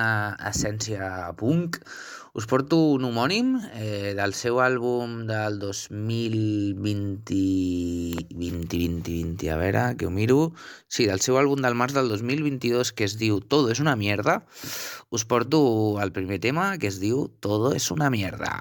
essència 0.48 1.28
punk. 1.39 1.77
Us 2.32 2.46
porto 2.48 2.78
un 2.96 3.02
homònim 3.04 3.48
eh, 3.76 4.14
del 4.16 4.32
seu 4.32 4.56
àlbum 4.64 5.26
del 5.28 5.59
2020, 5.60 7.36
20, 8.30 8.78
20, 8.80 9.16
20, 9.18 9.50
a 9.52 9.59
veure, 9.60 9.82
que 10.00 10.09
ho 10.09 10.12
miro. 10.14 10.38
Sí, 10.88 11.04
del 11.10 11.20
seu 11.20 11.36
àlbum 11.36 11.60
del 11.60 11.76
març 11.76 11.92
del 11.98 12.09
2022 12.09 12.94
que 12.96 13.04
es 13.04 13.18
diu 13.20 13.42
Todo 13.44 13.68
es 13.76 13.84
una 13.84 13.96
mierda. 14.00 14.40
Us 15.12 15.28
porto 15.28 15.60
el 16.00 16.16
primer 16.16 16.40
tema 16.40 16.72
que 16.78 16.88
es 16.88 17.04
diu 17.04 17.28
Todo 17.44 17.76
es 17.76 17.92
una 17.92 18.09
mierda. 18.09 18.56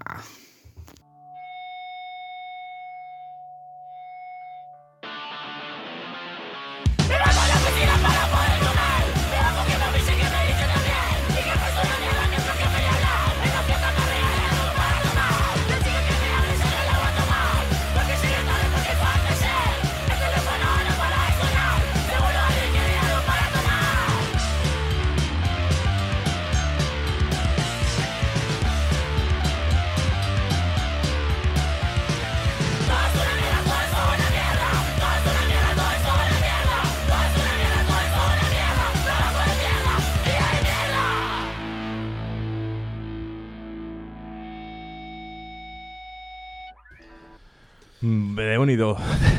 Déu-n'hi-do. 48.72 48.96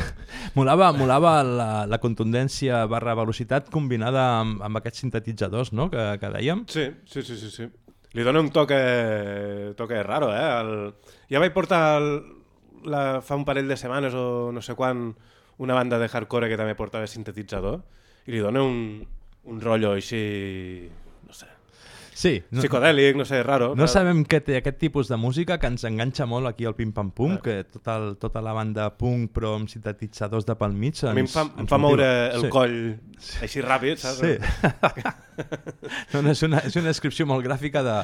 molava, 0.57 0.91
molava 0.93 1.31
la, 1.41 1.67
la 1.89 1.97
contundència 2.01 2.83
barra 2.91 3.15
velocitat 3.17 3.71
combinada 3.73 4.25
amb, 4.41 4.61
amb 4.61 4.77
aquests 4.77 5.01
sintetitzadors 5.01 5.73
no? 5.73 5.89
que, 5.89 6.03
que 6.21 6.31
dèiem. 6.35 6.65
Sí, 6.69 6.85
sí, 7.09 7.23
sí, 7.25 7.37
sí, 7.39 7.49
sí. 7.49 7.67
Li 8.13 8.25
dona 8.25 8.43
un 8.43 8.51
toque, 8.53 8.77
toque 9.77 10.03
raro, 10.05 10.29
eh? 10.35 10.45
El... 10.59 10.73
Ja 11.33 11.41
vaig 11.41 11.53
portar 11.55 11.81
el... 11.97 12.09
la... 12.85 13.03
fa 13.25 13.39
un 13.39 13.45
parell 13.47 13.71
de 13.71 13.77
setmanes 13.79 14.13
o 14.13 14.51
no 14.53 14.61
sé 14.61 14.77
quan 14.77 15.07
una 15.57 15.77
banda 15.77 15.97
de 15.97 16.09
hardcore 16.09 16.49
que 16.51 16.59
també 16.59 16.77
portava 16.77 17.09
sintetitzador 17.09 17.81
i 18.27 18.35
li 18.35 18.43
dona 18.43 18.61
un, 18.61 19.01
un 19.49 19.63
rotllo 19.63 19.95
així... 19.97 20.21
no. 22.23 22.61
Sí. 22.61 22.61
Psicodèlic, 22.63 23.17
no 23.19 23.25
sé, 23.27 23.41
raro. 23.43 23.73
No 23.75 23.87
sabem 23.91 24.21
què 24.29 24.39
té 24.45 24.55
aquest 24.59 24.77
tipus 24.81 25.09
de 25.11 25.17
música 25.19 25.57
que 25.59 25.67
ens 25.67 25.83
enganxa 25.89 26.25
molt 26.29 26.47
aquí 26.47 26.65
al 26.69 26.75
Pim 26.77 26.93
Pam 26.95 27.11
Pum, 27.11 27.37
que 27.43 27.63
tot 27.65 27.87
el, 27.93 28.07
tota 28.21 28.41
la 28.45 28.53
banda 28.55 28.89
punk 28.97 29.31
però 29.35 29.55
amb 29.59 29.69
sintetitzadors 29.71 30.45
de 30.47 30.55
pel 30.59 30.73
mig... 30.77 30.99
A 31.03 31.11
mi 31.13 31.23
em 31.23 31.27
ens- 31.27 31.35
fa, 31.35 31.43
em 31.49 31.63
ens 31.65 31.69
fa 31.73 31.79
moure 31.81 32.07
el 32.33 32.45
Sí. 32.47 32.51
coll 32.53 32.77
així 33.45 33.63
ràpid, 33.65 33.99
saps? 34.01 34.21
Sí. 34.23 34.37
no, 36.13 36.21
no, 36.21 36.29
és, 36.31 36.43
una, 36.45 36.61
és 36.67 36.75
una 36.79 36.89
descripció 36.91 37.25
molt 37.29 37.45
gràfica 37.45 37.83
de, 37.85 37.97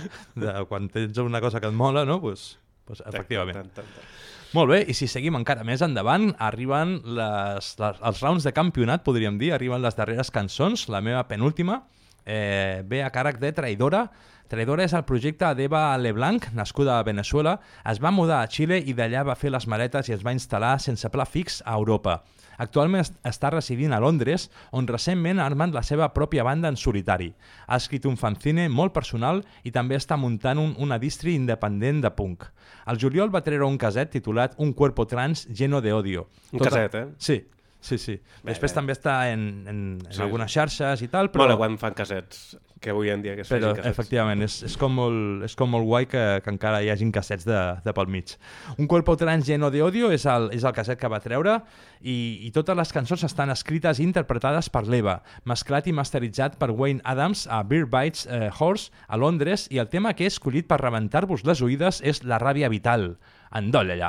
de 0.45 0.55
quan 0.69 0.89
tens 0.93 1.17
una 1.23 1.41
cosa 1.43 1.61
que 1.61 1.69
et 1.71 1.75
mola, 1.75 2.05
no? 2.07 2.19
Pues, 2.21 2.57
pues, 2.85 3.03
efectivament. 3.05 3.57
Tant, 3.59 3.73
tant, 3.81 3.93
tant. 3.95 4.15
Molt 4.57 4.71
bé, 4.71 4.79
i 4.89 4.95
si 4.97 5.05
seguim 5.05 5.35
encara 5.37 5.61
més 5.61 5.83
endavant, 5.85 6.31
arriben 6.41 6.95
les, 7.05 7.67
les, 7.77 7.99
els 8.09 8.21
rounds 8.23 8.47
de 8.47 8.53
campionat, 8.57 9.03
podríem 9.05 9.37
dir, 9.37 9.51
arriben 9.53 9.83
les 9.83 9.93
darreres 9.97 10.31
cançons, 10.33 10.87
la 10.89 11.03
meva 11.05 11.21
penúltima, 11.29 11.83
eh, 12.29 12.83
ve 12.85 13.01
a 13.03 13.09
càrrec 13.11 13.39
de 13.41 13.51
Traidora. 13.57 14.05
Traidora 14.49 14.81
és 14.85 14.93
el 14.97 15.03
projecte 15.05 15.45
d'Eva 15.57 15.83
Leblanc, 16.01 16.47
nascuda 16.57 16.95
a 16.97 17.03
Venezuela, 17.05 17.59
es 17.85 17.99
va 18.01 18.09
mudar 18.09 18.39
a 18.41 18.47
Xile 18.49 18.79
i 18.81 18.95
d'allà 18.97 19.21
va 19.27 19.35
fer 19.37 19.51
les 19.53 19.67
maletes 19.69 20.09
i 20.09 20.15
es 20.15 20.23
va 20.25 20.33
instal·lar 20.33 20.77
sense 20.81 21.09
pla 21.13 21.25
fix 21.29 21.59
a 21.65 21.75
Europa. 21.77 22.23
Actualment 22.59 22.99
est- 23.05 23.13
està 23.23 23.51
residint 23.53 23.93
a 23.95 23.99
Londres, 24.03 24.49
on 24.75 24.87
recentment 24.89 25.39
ha 25.39 25.45
armat 25.45 25.71
la 25.71 25.83
seva 25.85 26.09
pròpia 26.13 26.43
banda 26.43 26.67
en 26.67 26.75
solitari. 26.81 27.29
Ha 27.67 27.77
escrit 27.77 28.05
un 28.09 28.17
fanzine 28.17 28.65
molt 28.73 28.91
personal 28.91 29.43
i 29.63 29.71
també 29.71 29.95
està 29.95 30.17
muntant 30.17 30.57
un, 30.59 30.73
una 30.81 30.97
distri 30.99 31.35
independent 31.37 32.01
de 32.03 32.11
punk. 32.17 32.43
Al 32.89 32.97
juliol 32.99 33.29
va 33.31 33.43
treure 33.45 33.69
un 33.69 33.77
caset 33.77 34.09
titulat 34.11 34.57
Un 34.57 34.73
cuerpo 34.73 35.05
trans 35.07 35.45
lleno 35.47 35.79
de 35.79 35.93
odio. 35.93 36.27
Un 36.51 36.59
caset, 36.59 36.95
eh? 36.95 37.05
Sí, 37.17 37.43
sí, 37.81 37.97
sí. 37.97 38.17
Bé, 38.43 38.51
Després 38.53 38.71
bé. 38.71 38.75
també 38.75 38.93
està 38.95 39.19
en, 39.33 39.43
en, 39.67 39.83
en 40.05 40.11
Sí, 40.13 40.21
algunes 40.21 40.51
xarxes 40.51 41.01
i 41.05 41.07
tal, 41.11 41.29
però... 41.31 41.45
Mola 41.45 41.55
quan 41.57 41.77
fan 41.79 41.93
casets, 41.95 42.57
que 42.79 42.91
avui 42.93 43.09
en 43.11 43.21
dia 43.21 43.33
que 43.35 43.41
es 43.43 43.49
Però, 43.51 43.73
casets. 43.75 43.87
efectivament, 43.91 44.41
és, 44.43 44.57
és, 44.67 44.75
com 44.79 44.93
molt, 44.95 45.43
és 45.47 45.55
com 45.59 45.67
molt 45.71 45.83
guai 45.87 46.05
que, 46.07 46.21
que 46.43 46.51
encara 46.53 46.81
hi 46.83 46.89
hagin 46.91 47.11
cassets 47.11 47.43
de, 47.47 47.57
de 47.83 47.93
pel 47.95 48.07
mig. 48.11 48.35
Un 48.77 48.87
cuerpo 48.87 49.15
trans 49.19 49.47
lleno 49.47 49.71
de 49.71 49.81
odio 49.83 50.11
és 50.15 50.25
el, 50.31 50.49
és 50.55 50.63
el 50.63 50.75
casset 50.75 50.99
que 50.99 51.07
va 51.11 51.19
treure 51.23 51.57
i, 52.01 52.39
i 52.47 52.51
totes 52.55 52.77
les 52.79 52.93
cançons 52.95 53.23
estan 53.27 53.51
escrites 53.51 53.99
i 53.99 54.03
interpretades 54.07 54.69
per 54.71 54.85
l'Eva, 54.87 55.21
mesclat 55.47 55.87
i 55.87 55.95
masteritzat 55.95 56.55
per 56.59 56.71
Wayne 56.71 57.03
Adams 57.03 57.47
a 57.51 57.63
Beer 57.63 57.87
Bites 57.91 58.27
eh, 58.27 58.47
Horse 58.59 58.91
a 59.07 59.19
Londres 59.19 59.67
i 59.71 59.79
el 59.83 59.87
tema 59.91 60.13
que 60.15 60.23
he 60.27 60.31
escollit 60.31 60.67
per 60.67 60.79
rebentar-vos 60.83 61.43
les 61.47 61.61
oïdes 61.63 61.99
és 62.03 62.23
La 62.23 62.39
ràbia 62.39 62.69
vital. 62.71 63.17
Endole 63.55 63.99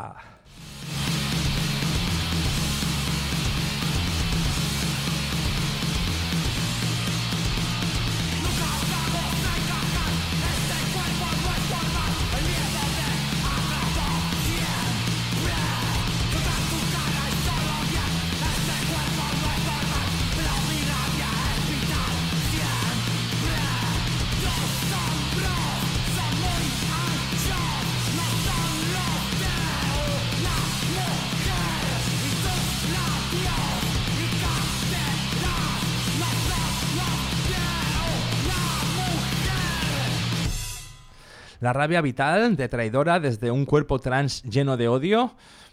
La 41.61 41.73
ràbia 41.77 42.01
vital 42.03 42.57
de 42.57 42.69
traidora 42.73 43.19
des 43.20 43.39
de 43.41 43.51
un 43.51 43.66
cuerpo 43.66 43.99
trans 44.01 44.43
lleno 44.45 44.77
de 44.77 44.89
odio. 44.89 45.31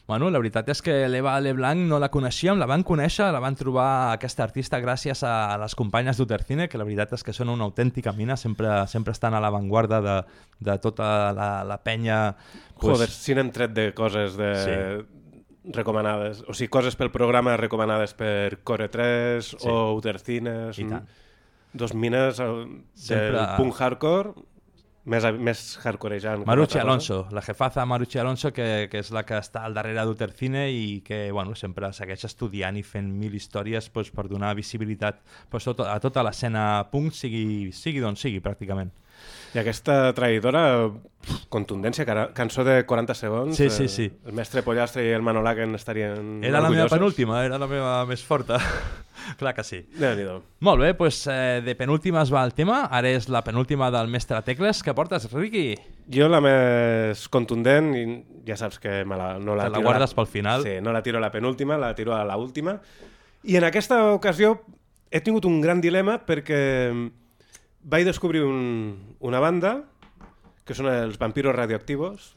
Bueno, 0.08 0.30
la 0.32 0.40
veritat 0.40 0.70
és 0.72 0.80
que 0.82 0.94
l'Eva 1.12 1.34
Leblanc 1.44 1.82
no 1.90 1.98
la 2.00 2.08
coneixíem, 2.08 2.56
la 2.60 2.66
van 2.66 2.84
conèixer, 2.88 3.26
la 3.32 3.42
van 3.44 3.56
trobar 3.60 4.14
aquesta 4.14 4.46
artista 4.46 4.80
gràcies 4.80 5.20
a 5.28 5.58
les 5.60 5.76
companyes 5.76 6.16
d'Utercine, 6.18 6.70
que 6.72 6.80
la 6.80 6.86
veritat 6.88 7.12
és 7.18 7.24
que 7.28 7.34
són 7.36 7.50
una 7.52 7.66
autèntica 7.68 8.14
mina, 8.16 8.38
sempre, 8.40 8.70
sempre 8.88 9.12
estan 9.12 9.36
a 9.36 9.42
l'avantguarda 9.44 10.00
de, 10.06 10.16
de 10.64 10.78
tota 10.80 11.34
la, 11.36 11.50
la 11.68 11.78
penya... 11.84 12.22
Joder, 12.80 13.10
si 13.12 13.36
n'hem 13.36 13.52
tret 13.52 13.76
de 13.76 13.90
coses 13.94 14.38
de... 14.40 14.52
Sí. 14.64 14.80
recomanades, 15.76 16.46
o 16.48 16.54
sigui, 16.56 16.70
coses 16.72 16.96
pel 16.96 17.10
programa 17.12 17.58
recomanades 17.60 18.14
per 18.16 18.62
Core 18.64 18.88
3 18.88 19.44
Sí. 19.44 19.68
o 19.68 19.92
Utercines. 19.98 20.80
Dos 21.74 21.94
mines 21.94 22.40
eh, 22.40 22.46
del 22.48 22.86
Sempre- 22.96 23.44
punk 23.58 23.76
hardcore, 23.82 24.32
més, 25.08 25.26
més 25.40 25.62
hardcorejant. 25.84 26.44
Marucci 26.48 26.76
cosa. 26.76 26.84
Alonso, 26.84 27.18
la 27.32 27.42
jefaza 27.42 27.86
Marucci 27.88 28.20
Alonso, 28.20 28.52
que, 28.54 28.88
que 28.92 29.02
és 29.04 29.12
la 29.16 29.24
que 29.28 29.40
està 29.40 29.64
al 29.66 29.78
darrere 29.78 30.04
d'Utercine 30.06 30.68
i 30.74 31.02
que 31.08 31.28
bueno, 31.32 31.56
sempre 31.56 31.92
segueix 31.96 32.28
estudiant 32.28 32.78
i 32.78 32.84
fent 32.84 33.10
mil 33.22 33.36
històries 33.38 33.90
pues, 33.94 34.12
per 34.12 34.28
donar 34.28 34.54
visibilitat 34.60 35.24
pues, 35.50 35.68
tot, 35.68 35.86
a 35.88 35.98
tota 36.04 36.26
l'escena 36.28 36.68
punk, 36.92 37.16
sigui, 37.16 37.72
sigui 37.76 38.04
d'on 38.04 38.20
sigui, 38.20 38.44
pràcticament. 38.44 38.92
I 39.56 39.62
aquesta 39.62 40.12
traïdora, 40.14 40.92
contundència, 41.50 42.06
cançó 42.36 42.64
de 42.68 42.82
40 42.86 43.16
segons. 43.16 43.56
Sí, 43.58 43.70
sí, 43.74 43.86
eh, 43.88 43.90
sí. 43.90 44.08
El 44.28 44.36
mestre 44.38 44.62
Pollastre 44.64 45.06
i 45.08 45.14
el 45.16 45.24
Manolaken 45.26 45.74
estarien 45.76 46.44
Era 46.44 46.60
la 46.60 46.70
meva 46.70 46.84
orgullosos. 46.86 46.98
penúltima, 46.98 47.44
era 47.46 47.58
la 47.58 47.68
meva 47.68 47.94
més 48.06 48.24
forta. 48.24 48.60
Clar 49.40 49.54
que 49.56 49.64
sí. 49.64 49.82
Molt 50.60 50.84
bé, 50.84 50.94
doncs 50.94 51.24
eh, 51.32 51.62
de 51.66 51.76
penúltima 51.76 52.22
es 52.22 52.32
va 52.34 52.44
el 52.46 52.54
tema, 52.54 52.84
ara 52.86 53.10
és 53.10 53.28
la 53.34 53.42
penúltima 53.44 53.90
del 53.92 54.12
mestre 54.12 54.40
Tecles. 54.46 54.84
Què 54.86 54.94
portes, 54.96 55.28
Riqui? 55.32 55.76
Jo 56.14 56.30
la 56.32 56.40
més 56.44 57.26
contundent, 57.34 57.94
i 57.98 58.06
ja 58.48 58.60
saps 58.60 58.80
que 58.84 59.04
me 59.06 59.18
la, 59.20 59.36
no 59.40 59.56
la 59.56 59.68
Te 59.68 59.76
la 59.76 59.82
tiro 59.82 59.90
guardes 59.90 60.14
pel 60.16 60.30
final. 60.32 60.64
Sí, 60.64 60.78
no 60.84 60.94
la 60.96 61.04
tiro 61.04 61.20
a 61.20 61.24
la 61.24 61.32
penúltima, 61.32 61.80
la 61.82 61.96
tiro 61.96 62.16
a 62.16 62.24
la 62.28 62.38
última. 62.38 62.78
I 63.44 63.58
en 63.58 63.68
aquesta 63.68 64.04
ocasió 64.14 64.60
he 65.12 65.22
tingut 65.24 65.46
un 65.48 65.62
gran 65.64 65.82
dilema 65.82 66.20
perquè 66.28 66.60
vaig 67.88 68.04
descobrir 68.08 68.42
un, 68.44 69.16
una 69.24 69.40
banda 69.40 69.78
que 70.68 70.76
són 70.76 70.90
els 70.92 71.16
Vampiros 71.22 71.56
Radioactivos 71.56 72.34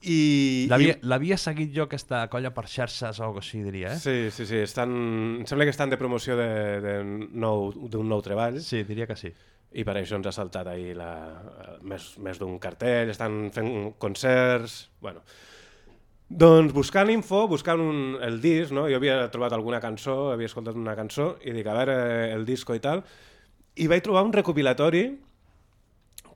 I, 0.00 0.64
L'havia 1.04 1.36
seguit 1.36 1.74
jo 1.76 1.84
aquesta 1.84 2.22
colla 2.32 2.54
per 2.56 2.64
xarxes 2.72 3.18
o 3.20 3.26
alguna 3.26 3.42
així, 3.42 3.58
diria, 3.60 3.90
eh? 3.92 3.98
Sí, 4.00 4.14
sí, 4.32 4.46
sí. 4.48 4.62
Estan... 4.64 4.94
Em 5.42 5.44
sembla 5.50 5.66
que 5.68 5.74
estan 5.74 5.92
de 5.92 5.98
promoció 6.00 6.38
de- 6.40 6.80
de 6.80 6.94
nou- 7.36 7.74
d'un 7.92 8.08
nou, 8.08 8.22
treball. 8.24 8.56
Sí, 8.64 8.80
diria 8.88 9.04
que 9.06 9.18
sí. 9.20 9.28
I 9.76 9.84
per 9.84 9.98
això 10.00 10.16
ens 10.16 10.26
ha 10.26 10.32
saltat 10.32 10.66
ahir 10.72 10.94
la, 10.96 11.10
més, 11.84 12.14
més 12.18 12.40
d'un 12.40 12.56
cartell, 12.58 13.12
estan 13.12 13.50
fent 13.52 13.70
concerts... 14.00 14.86
Bueno. 15.04 15.20
Doncs 16.30 16.72
buscant 16.72 17.10
info, 17.12 17.44
buscant 17.50 17.80
un, 17.84 18.00
el 18.24 18.40
disc, 18.40 18.72
no? 18.72 18.86
jo 18.88 18.96
havia 19.02 19.24
trobat 19.34 19.52
alguna 19.52 19.82
cançó, 19.84 20.30
havia 20.32 20.48
escoltat 20.48 20.76
una 20.80 20.94
cançó, 20.96 21.34
i 21.44 21.52
dic, 21.52 21.66
a 21.68 21.74
veure, 21.76 21.96
el 22.32 22.46
disco 22.48 22.72
i 22.72 22.80
tal, 22.80 23.02
i 23.76 23.86
vaig 23.90 24.02
trobar 24.04 24.24
un 24.26 24.32
recopilatori 24.34 25.04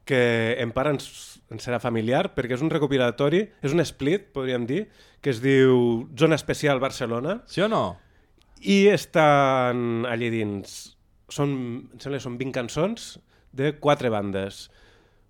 que 0.05 0.57
en 0.61 0.73
part 0.77 0.93
ens, 0.93 1.07
ens 1.53 1.65
serà 1.65 1.81
familiar, 1.81 2.29
perquè 2.37 2.59
és 2.59 2.65
un 2.65 2.73
recopilatori, 2.73 3.43
és 3.65 3.75
un 3.75 3.83
split, 3.85 4.29
podríem 4.37 4.67
dir, 4.69 4.85
que 5.25 5.33
es 5.33 5.41
diu 5.45 6.05
Zona 6.19 6.37
Especial 6.37 6.81
Barcelona. 6.83 7.41
Sí 7.49 7.65
o 7.65 7.69
no? 7.73 7.97
I 8.61 8.87
estan 8.93 10.05
allí 10.09 10.31
dins. 10.33 10.95
Són, 11.33 11.55
em 11.93 12.01
sembla 12.01 12.21
que 12.21 12.27
són 12.27 12.37
20 12.41 12.57
cançons 12.61 13.15
de 13.57 13.75
quatre 13.81 14.13
bandes. 14.13 14.69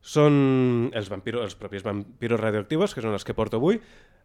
Són 0.05 0.91
els, 0.93 1.09
vampiro, 1.09 1.45
els 1.47 1.55
propis 1.57 1.87
vampiros 1.87 2.43
radioactivos, 2.43 2.93
que 2.93 3.05
són 3.05 3.15
els 3.15 3.25
que 3.25 3.37
porto 3.37 3.63
avui, 3.63 3.79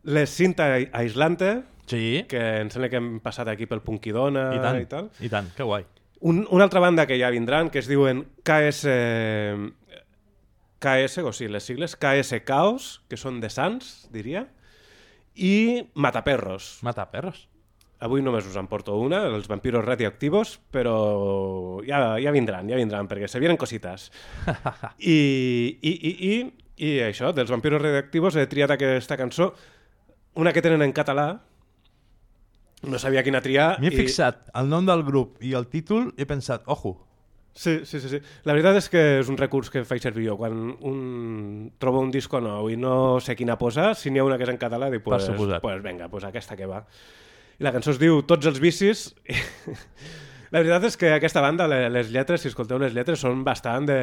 les 0.10 0.32
Cinta 0.34 0.72
Aislante, 0.74 1.60
sí. 1.88 2.26
que 2.32 2.42
em 2.64 2.74
sembla 2.74 2.90
que 2.92 3.00
hem 3.00 3.14
passat 3.24 3.52
aquí 3.52 3.68
pel 3.70 3.84
Punkidona 3.86 4.50
I 4.56 4.62
tant, 4.64 4.82
i 4.82 4.90
tal. 4.90 5.10
i 5.24 5.32
tant, 5.32 5.54
que 5.56 5.68
guai. 5.68 5.86
Un, 6.20 6.46
una 6.52 6.66
altra 6.66 6.82
banda 6.84 7.06
que 7.08 7.20
ja 7.20 7.30
vindran, 7.32 7.70
que 7.70 7.80
es 7.80 7.88
diuen 7.88 8.26
KS... 8.44 8.88
KS, 10.80 11.20
o 11.28 11.34
sigui, 11.36 11.52
les 11.52 11.66
sigles, 11.68 11.96
KS 12.00 12.40
Caos, 12.48 13.02
que 13.12 13.20
són 13.20 13.42
de 13.44 13.50
Sants, 13.52 14.08
diria, 14.16 14.46
i 15.36 15.84
Mataperros. 15.94 16.78
Mataperros. 16.88 17.50
Avui 18.00 18.24
només 18.24 18.48
us 18.48 18.56
en 18.56 18.70
porto 18.72 18.96
una, 18.96 19.26
els 19.28 19.50
vampiros 19.52 19.84
radioactivos, 19.84 20.54
però 20.72 21.82
ja, 21.84 22.16
ja 22.24 22.32
vindran, 22.32 22.70
ja 22.72 22.80
vindran, 22.80 23.10
perquè 23.12 23.28
se 23.28 23.42
vienen 23.44 23.60
cositas. 23.60 24.08
I, 25.04 25.18
i, 25.84 25.92
i, 25.92 26.14
i, 26.30 26.34
I 26.80 26.94
això, 27.10 27.34
dels 27.36 27.52
vampiros 27.52 27.84
radioactivos, 27.84 28.40
he 28.40 28.48
triat 28.48 28.72
aquesta 28.72 29.20
cançó, 29.20 29.52
una 30.40 30.56
que 30.56 30.64
tenen 30.64 30.86
en 30.86 30.96
català, 30.96 31.34
no 32.84 33.00
sabia 33.00 33.24
quina 33.24 33.42
triar. 33.42 33.80
M'he 33.82 33.92
i- 33.92 33.96
fixat 33.98 34.50
el 34.56 34.70
nom 34.70 34.86
del 34.88 35.04
grup 35.04 35.42
i 35.44 35.54
el 35.54 35.68
títol 35.68 36.14
i 36.18 36.22
he 36.24 36.26
pensat, 36.30 36.64
ojo, 36.68 37.06
Sí, 37.60 37.82
sí, 37.84 38.00
sí, 38.00 38.08
sí. 38.08 38.20
La 38.46 38.54
veritat 38.54 38.78
és 38.78 38.86
que 38.88 39.00
és 39.20 39.28
un 39.28 39.36
recurs 39.36 39.72
que 39.74 39.82
faig 39.84 40.00
servir 40.00 40.28
jo. 40.30 40.36
Quan 40.38 40.54
un 40.86 41.72
trobo 41.82 42.00
un 42.00 42.12
disco 42.14 42.40
nou 42.40 42.70
i 42.72 42.78
no 42.80 43.18
sé 43.20 43.36
quina 43.36 43.58
posar, 43.60 43.96
si 44.00 44.12
n'hi 44.14 44.20
ha 44.22 44.24
una 44.24 44.38
que 44.38 44.46
és 44.46 44.52
en 44.54 44.60
català, 44.62 44.88
dic, 44.94 45.02
pues, 45.04 45.26
pues 45.60 45.82
venga, 45.84 46.08
pues 46.08 46.24
aquesta 46.24 46.56
que 46.56 46.66
va. 46.70 46.86
I 47.60 47.64
la 47.66 47.74
cançó 47.76 47.92
es 47.92 48.00
diu 48.00 48.22
Tots 48.24 48.46
els 48.48 48.62
vicis. 48.64 49.02
la 50.54 50.62
veritat 50.62 50.86
és 50.88 50.96
que 50.96 51.12
aquesta 51.18 51.42
banda, 51.44 51.68
le- 51.68 51.90
les 51.90 52.14
lletres, 52.14 52.42
si 52.46 52.48
escolteu 52.54 52.80
les 52.80 52.94
lletres, 52.96 53.20
són 53.20 53.44
bastant 53.44 53.90
de, 53.90 54.00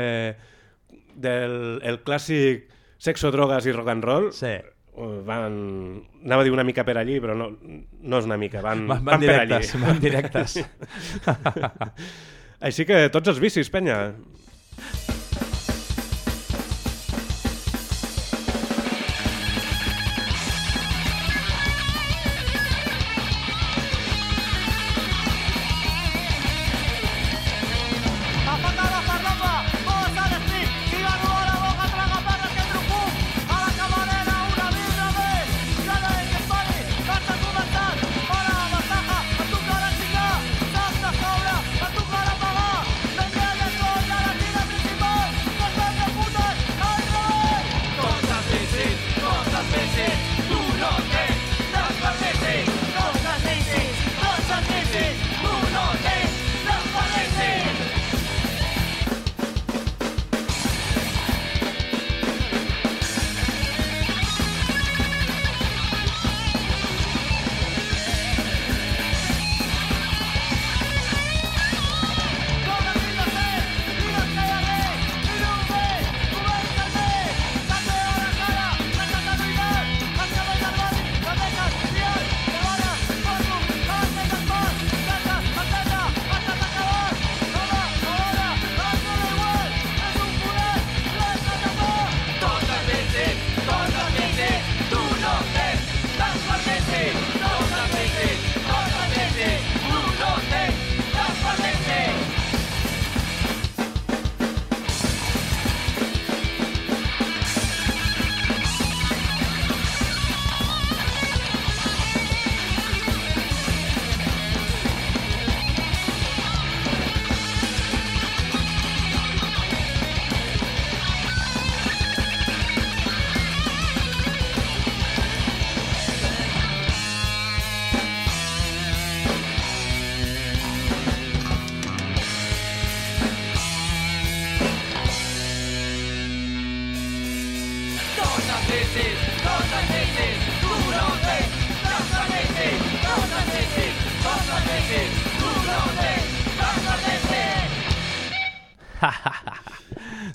del 1.15 1.81
el 1.87 2.03
clàssic 2.05 2.67
sexo, 2.99 3.31
drogues 3.33 3.65
i 3.65 3.73
rock 3.73 3.89
and 3.95 4.05
roll. 4.05 4.33
Sí. 4.37 4.53
Van, 4.97 5.57
anava 6.25 6.41
a 6.41 6.45
dir 6.47 6.53
una 6.55 6.65
mica 6.65 6.83
per 6.89 6.95
allí, 6.97 7.19
però 7.21 7.35
no, 7.37 7.51
no 8.01 8.19
és 8.23 8.25
una 8.25 8.39
mica, 8.41 8.63
van, 8.65 8.87
Van- 8.89 9.03
van 9.05 9.21
per 9.21 9.35
allí. 9.43 9.51
directes, 9.53 9.75
van 9.83 10.01
directes. 10.01 10.55
Així 12.67 12.87
que 12.89 13.03
tots 13.13 13.29
els 13.35 13.39
vicis, 13.43 13.69
penya. 13.69 13.99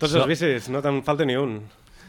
Tots 0.02 0.16
els 0.18 0.28
vicis, 0.30 0.70
no 0.74 0.82
te'n 0.84 1.02
falta 1.06 1.26
ni 1.30 1.36
un. 1.38 1.60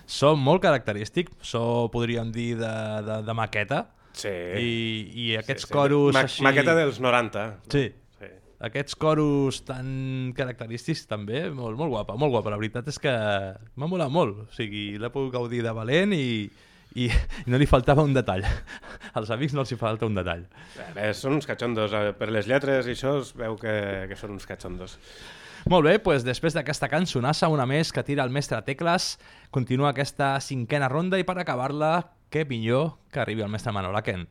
Som 0.09 0.41
molt 0.43 0.63
característic, 0.65 1.31
so 1.45 1.89
podríem 1.93 2.33
dir 2.35 2.55
de, 2.61 2.71
de, 3.07 3.19
de 3.29 3.35
maqueta. 3.37 3.85
Sí. 4.13 4.29
I, 4.29 4.73
i 5.15 5.27
aquests 5.41 5.65
Sí, 5.65 5.71
sí. 5.71 5.73
coros 5.77 6.13
Ma- 6.17 6.25
així... 6.27 6.43
maqueta 6.45 6.75
dels 6.77 6.99
90. 7.01 7.45
Sí. 7.73 7.85
Sí. 8.19 8.31
Aquests 8.63 8.95
coros 9.01 9.63
tan 9.67 10.33
característics 10.37 11.07
també, 11.11 11.47
molt, 11.51 11.79
molt 11.81 11.91
guapa, 11.95 12.17
molt 12.21 12.35
guapa. 12.35 12.53
La 12.53 12.59
veritat 12.61 12.89
és 12.93 12.99
que 13.03 13.13
m'ha 13.13 13.89
molat 13.91 14.13
molt. 14.13 14.45
O 14.45 14.53
sigui, 14.57 14.99
l'he 15.01 15.11
pogut 15.15 15.33
gaudir 15.35 15.63
de 15.65 15.73
valent 15.75 16.13
i, 16.15 16.45
i, 16.95 17.09
i 17.09 17.51
no 17.51 17.59
li 17.59 17.67
faltava 17.71 18.05
un 18.05 18.13
detall. 18.15 18.45
Als 19.19 19.33
amics 19.35 19.57
no 19.57 19.65
els 19.65 19.73
hi 19.75 19.79
falta 19.81 20.07
un 20.09 20.15
detall. 20.19 20.45
Bé, 20.97 21.09
són 21.17 21.39
uns 21.39 21.49
catxondos. 21.49 21.95
Per 22.21 22.29
les 22.33 22.47
lletres 22.51 22.87
i 22.91 22.95
això 22.99 23.17
es 23.23 23.33
veu 23.39 23.57
que, 23.61 23.75
que 24.13 24.19
són 24.21 24.37
uns 24.37 24.47
catxondos. 24.49 24.99
Molt 25.71 25.87
bé, 25.87 25.99
doncs 26.03 26.25
després 26.27 26.57
d'aquesta 26.57 26.89
cançonassa, 26.91 27.51
una 27.53 27.69
més 27.71 27.93
que 27.95 28.03
tira 28.03 28.25
el 28.27 28.33
mestre 28.35 28.59
Tecles, 28.67 29.17
continua 29.55 29.93
aquesta 29.93 30.35
cinquena 30.43 30.89
ronda 30.91 31.21
i 31.21 31.27
per 31.29 31.37
acabar-la, 31.39 31.93
què 32.33 32.43
millor 32.49 32.97
que 33.13 33.23
arribi 33.23 33.45
el 33.45 33.53
mestre 33.53 33.75
Manol 33.77 33.99
Aken. 34.01 34.27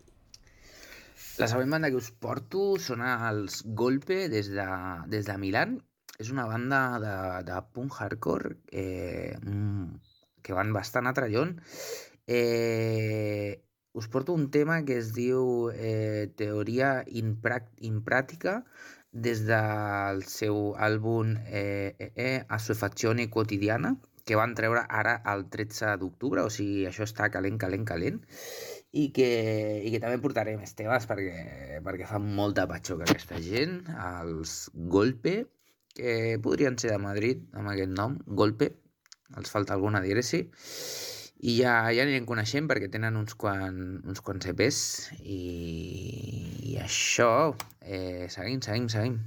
La 1.40 1.48
següent 1.48 1.72
banda 1.72 1.90
que 1.90 2.02
us 2.02 2.12
porto 2.12 2.76
són 2.84 3.06
els 3.06 3.62
Golpe 3.78 4.28
des 4.30 4.52
de, 4.52 4.68
des 5.08 5.26
de 5.30 5.38
Milan. 5.40 5.80
És 6.22 6.30
una 6.30 6.46
banda 6.46 6.82
de, 7.02 7.16
de 7.48 7.58
punk 7.74 7.96
hardcore 7.98 8.58
eh, 8.70 9.34
mm, 9.40 9.88
que 10.44 10.54
van 10.54 10.74
bastant 10.76 11.08
atrallon. 11.10 11.56
Eh, 12.28 13.64
us 13.98 14.08
porto 14.12 14.36
un 14.36 14.50
tema 14.52 14.82
que 14.86 15.00
es 15.00 15.16
diu 15.16 15.72
eh, 15.74 16.30
Teoria 16.38 17.00
impràtica 17.08 18.62
des 19.12 19.44
del 19.46 20.24
seu 20.24 20.72
àlbum 20.80 21.36
eh, 21.48 21.96
eh, 22.00 22.12
eh, 22.16 22.46
Assuefazione 22.48 23.30
quotidiana, 23.30 23.96
que 24.26 24.38
van 24.40 24.54
treure 24.56 24.86
ara 24.88 25.18
el 25.34 25.48
13 25.52 25.98
d'octubre, 26.00 26.46
o 26.46 26.52
sigui, 26.54 26.86
això 26.88 27.04
està 27.04 27.28
calent, 27.34 27.58
calent, 27.60 27.84
calent, 27.86 28.22
i 28.92 29.10
que, 29.16 29.28
i 29.84 29.92
que 29.92 30.00
també 30.04 30.20
portaré 30.24 30.56
més 30.60 30.76
temes 30.78 31.08
perquè, 31.10 31.80
perquè 31.84 32.08
fa 32.08 32.20
molta 32.22 32.68
patxoca 32.68 33.08
aquesta 33.08 33.40
gent, 33.44 33.82
els 34.06 34.70
Golpe, 34.96 35.36
que 35.96 36.38
podrien 36.44 36.78
ser 36.80 36.94
de 36.94 37.02
Madrid 37.04 37.44
amb 37.58 37.74
aquest 37.74 37.92
nom, 37.98 38.16
Golpe, 38.28 38.72
els 39.36 39.52
falta 39.52 39.76
alguna 39.76 40.04
dièresi, 40.04 40.46
i 41.42 41.56
ja, 41.58 41.74
ja 41.90 42.06
anirem 42.06 42.28
coneixent 42.30 42.68
perquè 42.70 42.90
tenen 42.94 43.18
uns, 43.18 43.34
quan, 43.34 43.78
uns 44.06 44.22
quants 44.22 44.50
EPs 44.52 44.82
i, 45.26 45.40
i 46.74 46.76
això, 46.84 47.32
eh, 47.82 48.28
seguim, 48.30 48.62
seguim, 48.62 48.90
seguim. 48.94 49.18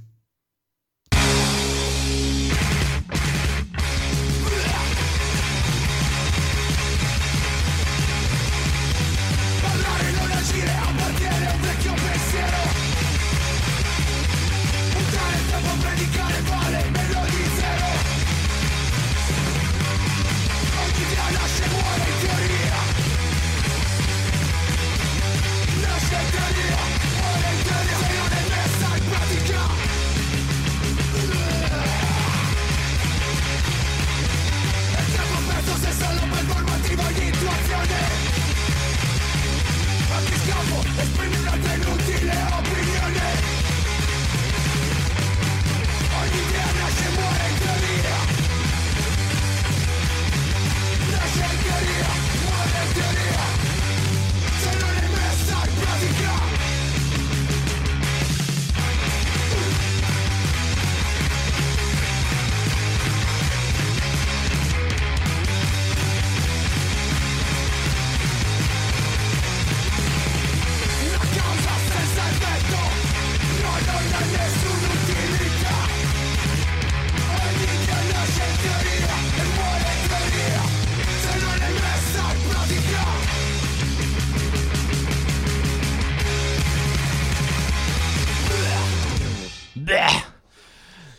Bleh! 89.85 90.21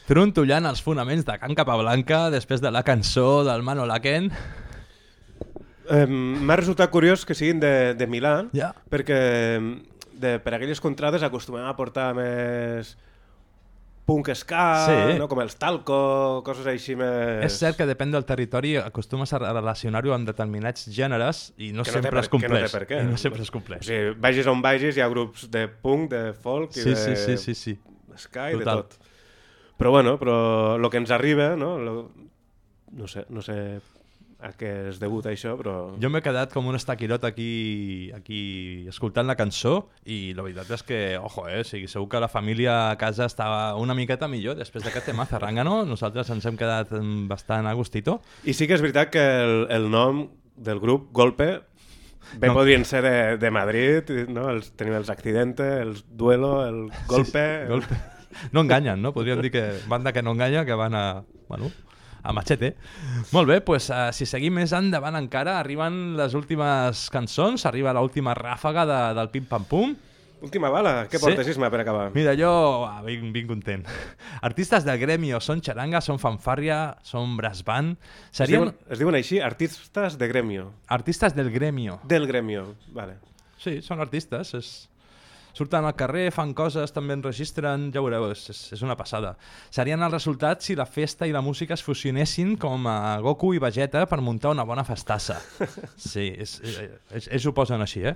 Trontollant 0.07 0.67
els 0.71 0.83
fonaments 0.87 1.25
de 1.27 1.35
Can 1.43 1.55
Capablanca 1.59 2.27
després 2.31 2.63
de 2.63 2.71
la 2.71 2.85
cançó 2.87 3.43
del 3.47 3.65
Mano 3.67 3.87
Laken. 3.91 4.29
Eh, 5.91 6.07
M'ha 6.07 6.57
resultat 6.59 6.91
curiós 6.91 7.25
que 7.27 7.35
siguin 7.39 7.61
de, 7.63 7.95
de 7.99 8.07
Milà, 8.11 8.37
Ja. 8.55 8.73
perquè 8.91 9.19
de, 10.17 10.39
per 10.43 10.55
aquelles 10.57 10.81
contrades 10.83 11.23
acostumem 11.27 11.67
a 11.67 11.75
portar 11.79 12.13
més 12.17 12.95
punk 14.07 14.31
ska, 14.39 14.87
Sí. 14.87 15.19
no? 15.19 15.27
com 15.27 15.41
els 15.43 15.57
talco, 15.59 16.43
coses 16.47 16.67
així 16.71 16.95
més... 16.95 17.43
És 17.49 17.57
cert 17.59 17.75
que 17.77 17.87
depèn 17.91 18.13
del 18.15 18.25
territori, 18.25 18.77
acostumes 18.79 19.33
a 19.35 19.41
relacionar-ho 19.43 20.15
amb 20.15 20.27
determinats 20.31 20.87
gèneres 20.95 21.49
i 21.59 21.73
no 21.75 21.83
que 21.83 21.91
no 21.91 21.99
sempre 21.99 22.13
per, 22.15 22.23
es 22.23 22.29
que 22.31 22.39
no 22.39 22.47
compleix. 22.47 22.71
té 22.71 22.79
per 22.79 22.87
què. 22.87 23.01
I 23.03 23.11
no 23.11 23.19
sempre 23.19 23.43
es 23.43 23.51
compleix. 23.51 23.83
O 23.83 23.91
sigui, 23.91 24.15
vagis 24.23 24.47
on 24.47 24.63
vagis, 24.63 24.95
hi 24.97 25.03
ha 25.03 25.11
grups 25.11 25.49
de 25.51 25.67
punk, 25.67 26.11
de 26.15 26.23
folk 26.39 26.71
i 26.79 26.85
Sí, 26.87 26.95
de 26.95 26.97
sí, 27.03 27.17
sí, 27.19 27.37
sí, 27.37 27.55
sí. 27.55 27.77
Ska 28.21 28.51
i 28.51 28.59
Total. 28.59 28.83
de 28.83 28.83
tot. 28.83 29.13
Però 29.77 29.93
bueno, 29.93 30.17
però 30.19 30.77
el 30.77 30.89
que 30.91 31.03
ens 31.03 31.13
arriba, 31.13 31.55
no? 31.57 31.77
Lo, 31.79 31.97
no 32.93 33.09
sé, 33.09 33.27
no 33.29 33.43
sé 33.43 33.81
a 34.41 34.51
què 34.53 34.71
es 34.91 34.99
degut 35.01 35.27
això, 35.31 35.55
però... 35.59 35.75
Jo 36.01 36.11
m'he 36.13 36.21
quedat 36.25 36.53
com 36.53 36.67
un 36.69 36.77
estaquirot 36.77 37.25
aquí, 37.25 38.11
aquí 38.17 38.41
escoltant 38.91 39.27
la 39.29 39.37
cançó 39.39 39.89
i 40.05 40.35
la 40.37 40.45
veritat 40.45 40.75
és 40.77 40.85
que, 40.87 41.01
ojo, 41.17 41.47
eh, 41.49 41.63
o 41.63 41.67
sigui, 41.67 41.89
segur 41.89 42.09
que 42.13 42.21
la 42.23 42.29
família 42.29 42.77
a 42.91 42.99
casa 43.01 43.29
estava 43.31 43.75
una 43.81 43.97
miqueta 43.97 44.29
millor 44.29 44.59
després 44.61 44.85
d'aquest 44.85 45.09
tema 45.11 45.27
Zarrangano. 45.29 45.83
Nosaltres 45.89 46.31
ens 46.35 46.47
hem 46.49 46.59
quedat 46.61 46.93
mm, 46.93 47.27
bastant 47.33 47.69
a 47.69 47.75
gustito. 47.79 48.21
I 48.45 48.55
sí 48.57 48.69
que 48.69 48.77
és 48.77 48.85
veritat 48.85 49.13
que 49.15 49.25
el, 49.25 49.57
el 49.73 49.89
nom 49.93 50.27
del 50.57 50.81
grup, 50.81 51.11
Golpe, 51.17 51.51
bé 52.35 52.49
No. 52.49 52.55
podrien 52.55 52.85
ser 52.85 53.03
de, 53.03 53.37
de 53.39 53.51
Madrid, 53.51 54.11
no? 54.29 54.49
Els, 54.51 54.73
tenim 54.77 54.95
els 54.99 55.11
Accidente, 55.11 55.81
el 55.83 55.97
Duelo, 56.11 56.67
el 56.67 56.87
Golpe... 57.07 57.47
Sí, 57.63 57.69
golpe. 57.71 58.03
No 58.53 58.61
enganyen, 58.67 59.01
no? 59.01 59.15
Podríem 59.17 59.41
dir 59.41 59.51
que 59.51 59.65
banda 59.89 60.13
que 60.13 60.23
no 60.23 60.33
enganya, 60.37 60.67
que 60.67 60.75
van 60.77 60.95
a... 60.95 61.25
Bueno, 61.49 61.71
a 62.27 62.33
machete. 62.33 62.75
Molt 63.33 63.49
bé, 63.49 63.61
pues, 63.63 63.89
uh, 63.89 64.11
si 64.13 64.27
seguim 64.27 64.59
més 64.59 64.75
endavant 64.77 65.17
encara, 65.17 65.61
arriben 65.61 66.17
les 66.19 66.35
últimes 66.35 67.07
cançons, 67.15 67.65
arriba 67.71 67.95
l'última 67.95 68.35
ràfaga 68.35 68.85
de, 68.89 68.99
del 69.17 69.31
Pim 69.31 69.47
Pam 69.49 69.65
Pum. 69.71 69.95
Última 70.47 70.71
bala, 70.71 70.95
què 71.11 71.19
Sí. 71.19 71.25
portes, 71.27 71.51
Isma, 71.51 71.71
per 71.75 71.83
acabar? 71.83 72.09
Mira, 72.15 72.37
jo 72.39 72.51
ah, 72.87 73.03
vinc, 73.05 73.33
vinc 73.35 73.51
content. 73.51 73.87
Artistes 74.49 74.87
del 74.87 74.99
gremio 75.03 75.41
són 75.43 75.63
xaranga, 75.67 76.01
són 76.05 76.23
fanfàrria, 76.23 76.81
són 77.07 77.37
brass 77.39 77.65
band... 77.67 77.97
Es 78.33 78.49
diuen, 78.49 78.71
es 78.89 79.03
diuen 79.03 79.19
així, 79.19 79.41
artistes 79.43 80.19
de 80.21 80.29
gremio. 80.31 80.71
Artistes 80.87 81.35
del 81.35 81.51
gremio. 81.51 81.99
Del 82.07 82.29
gremio, 82.31 82.69
vale. 82.95 83.19
Sí, 83.59 83.81
són 83.83 84.01
artistes. 84.05 84.55
És... 84.55 84.77
Surten 85.57 85.87
al 85.89 85.95
carrer, 85.97 86.27
fan 86.37 86.51
coses, 86.53 86.91
també 86.93 87.15
enregistren, 87.17 87.87
ja 87.89 88.03
veureu, 88.05 88.27
és, 88.35 88.43
és, 88.77 88.83
una 88.85 88.93
passada. 88.95 89.31
Serien 89.73 90.03
els 90.05 90.13
resultats 90.13 90.69
si 90.69 90.77
la 90.77 90.85
festa 90.85 91.25
i 91.25 91.33
la 91.33 91.41
música 91.41 91.73
es 91.73 91.85
fusionessin 91.87 92.59
com 92.61 92.85
a 92.93 93.17
Goku 93.25 93.55
i 93.57 93.63
Vegeta 93.63 94.03
per 94.05 94.19
muntar 94.21 94.53
una 94.53 94.67
bona 94.69 94.85
festassa. 94.85 95.39
Sí, 95.97 96.27
és, 96.37 96.59
és, 96.61 97.31
és, 97.33 97.47
ho 97.49 97.55
posen 97.57 97.81
així, 97.81 98.05
eh? 98.05 98.13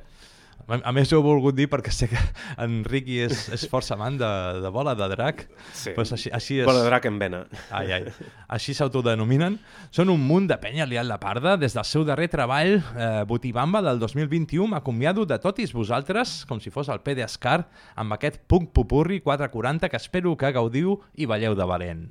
A 0.70 0.92
més, 0.94 1.10
ho 1.10 1.18
he 1.18 1.24
volgut 1.24 1.56
dir 1.56 1.66
perquè 1.70 1.92
sé 1.94 2.06
que 2.10 2.20
en 2.64 2.80
Ricky 2.86 3.20
és, 3.24 3.46
és 3.56 3.64
força 3.70 3.96
amant 3.96 4.18
de, 4.20 4.30
de 4.62 4.70
bola 4.72 4.94
de 4.98 5.08
drac. 5.12 5.46
Sí, 5.74 5.94
pues 5.96 6.12
així, 6.14 6.30
així 6.36 6.60
és... 6.60 6.68
bola 6.68 6.84
de 6.84 6.90
drac 6.90 7.08
en 7.10 7.18
vena. 7.20 7.42
Ai, 7.74 7.90
ai. 7.96 8.28
Així 8.52 8.74
s'autodenominen. 8.76 9.58
Són 9.94 10.12
un 10.12 10.22
munt 10.22 10.46
de 10.50 10.58
penya 10.62 10.86
liant 10.88 11.08
la 11.08 11.18
parda. 11.22 11.56
Des 11.60 11.74
del 11.76 11.86
seu 11.88 12.06
darrer 12.06 12.30
treball, 12.32 12.76
eh, 12.78 13.10
Botibamba, 13.28 13.82
del 13.86 13.98
2021, 14.02 14.68
m'acomiado 14.74 15.26
de 15.26 15.40
totis 15.42 15.74
vosaltres, 15.76 16.44
com 16.50 16.62
si 16.62 16.72
fos 16.74 16.92
el 16.92 17.02
P 17.02 17.16
d'Escar, 17.18 17.64
amb 17.98 18.18
aquest 18.18 18.42
punk 18.50 18.70
pupurri 18.76 19.20
440 19.24 19.90
que 19.90 20.00
espero 20.00 20.36
que 20.36 20.54
gaudiu 20.54 21.00
i 21.16 21.26
balleu 21.26 21.58
de 21.58 21.66
valent. 21.66 22.08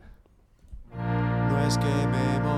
No 0.95 1.65
es 1.67 1.77
que 1.77 2.07
me 2.07 2.48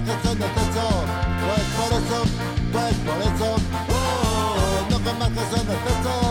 machazo, 0.00 0.34
machazo, 0.34 1.04
pues 1.40 1.66
por 1.76 1.92
eso, 1.98 2.24
pues 2.72 2.94
por 3.04 3.22
eso, 3.22 3.56
oh, 3.88 4.90
no 4.90 4.98
que 4.98 5.12
machazo, 5.12 5.64
machazo. 5.64 6.29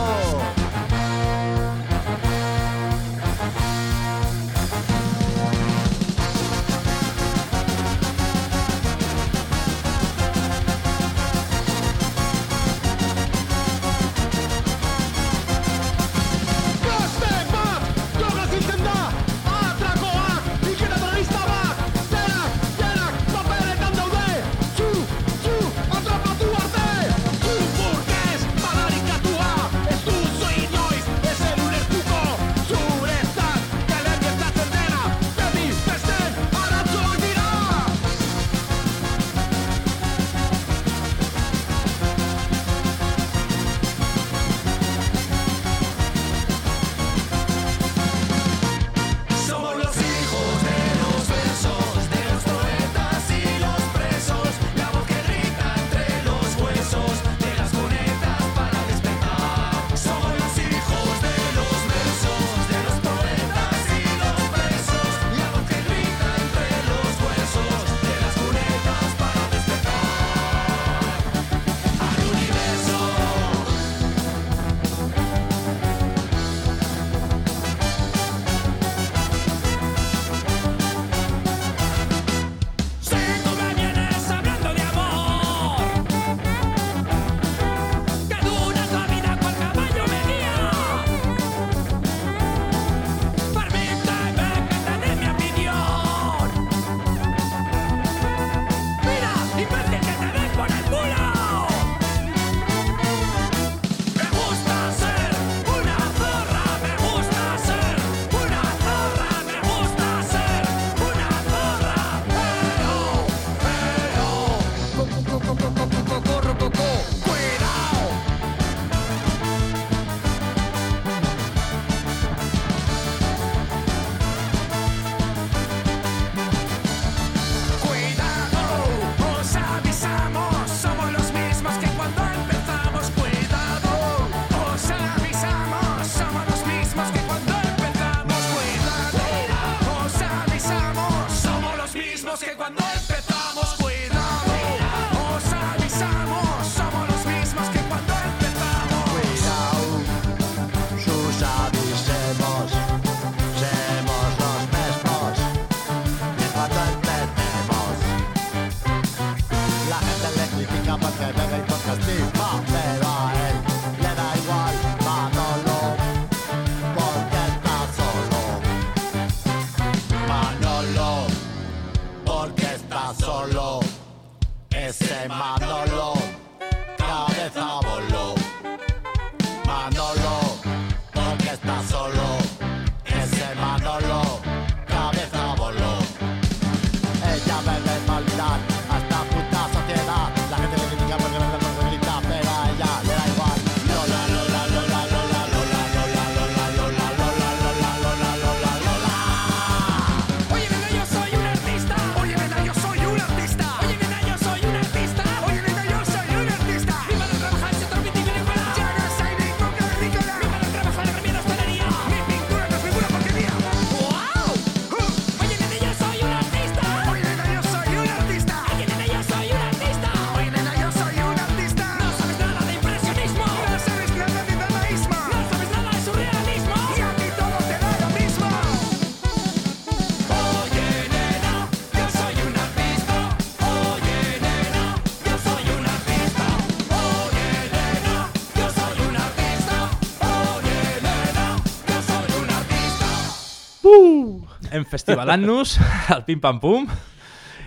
Hem 244.80 244.86
festivalant-nos, 244.88 245.76
el 246.16 246.22
pim-pam-pum. 246.24 246.86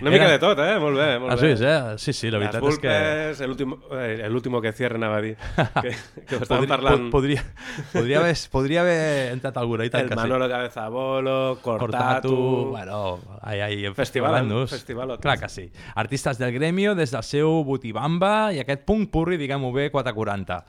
Una 0.01 0.11
mica 0.11 0.25
Era... 0.25 0.33
de 0.33 0.39
tot, 0.41 0.59
eh? 0.65 0.79
Molt 0.81 0.97
bé, 0.97 1.09
molt 1.21 1.31
ah, 1.31 1.37
bé. 1.37 1.51
Ulls, 1.53 1.61
eh? 1.63 1.75
Sí, 2.01 2.15
sí, 2.17 2.31
la 2.33 2.41
veritat 2.41 2.57
és 2.59 2.65
vulpes, 2.65 3.35
és 3.37 3.43
que... 3.43 4.31
l'últim 4.33 4.57
que 4.65 4.73
cierre, 4.75 4.97
anava 4.99 5.19
a 5.21 5.23
dir. 5.23 5.35
Que, 5.85 5.93
que 6.27 6.39
ho 6.39 6.47
estàvem 6.47 6.67
parlant... 6.71 7.05
Podria, 7.13 7.45
podria, 7.93 8.23
haver, 8.23 8.33
podria 8.51 8.81
haver 8.83 9.05
entrat 9.35 9.61
alguna, 9.61 9.85
i 9.87 9.93
tant 9.93 10.07
el 10.07 10.11
que 10.11 10.19
Manolo 10.19 10.49
sí. 10.49 10.55
Cabezabolo, 10.55 11.37
Cortatu... 11.63 11.85
Cortatu 11.85 12.35
bueno, 12.73 13.03
ai, 13.43 13.61
ai, 13.69 13.79
festival, 13.95 14.41
festival 14.73 15.15
Clar 15.21 15.39
que 15.45 15.53
sí. 15.53 15.69
Artistes 15.95 16.41
del 16.41 16.57
gremio 16.57 16.97
des 16.97 17.13
del 17.13 17.29
seu 17.29 17.61
Butibamba, 17.69 18.51
i 18.57 18.65
aquest 18.65 18.89
punt 18.89 19.07
purri, 19.13 19.39
diguem-ho 19.39 19.71
bé, 19.77 19.91
440. 19.93 20.63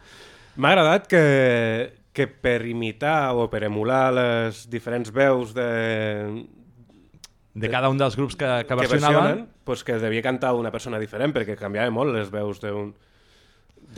M'ha 0.59 0.75
agradat 0.75 1.09
que 1.09 1.25
que 2.13 2.27
per 2.27 2.61
imitar 2.69 3.33
o 3.35 3.47
per 3.49 3.63
emular 3.65 4.11
les 4.13 4.67
diferents 4.69 5.09
veus 5.13 5.55
de... 5.57 6.43
De, 7.53 7.69
cada 7.69 7.89
un 7.89 7.99
dels 8.01 8.15
grups 8.17 8.37
que, 8.37 8.49
que 8.65 8.77
versionaven... 8.77 9.43
Que 9.45 9.51
pues 9.63 9.83
que 9.87 9.95
devia 10.01 10.21
cantar 10.21 10.53
una 10.57 10.71
persona 10.73 10.99
diferent, 10.99 11.31
perquè 11.33 11.55
canviava 11.55 11.91
molt 11.93 12.13
les 12.15 12.31
veus 12.33 12.59
d'un 12.61 12.93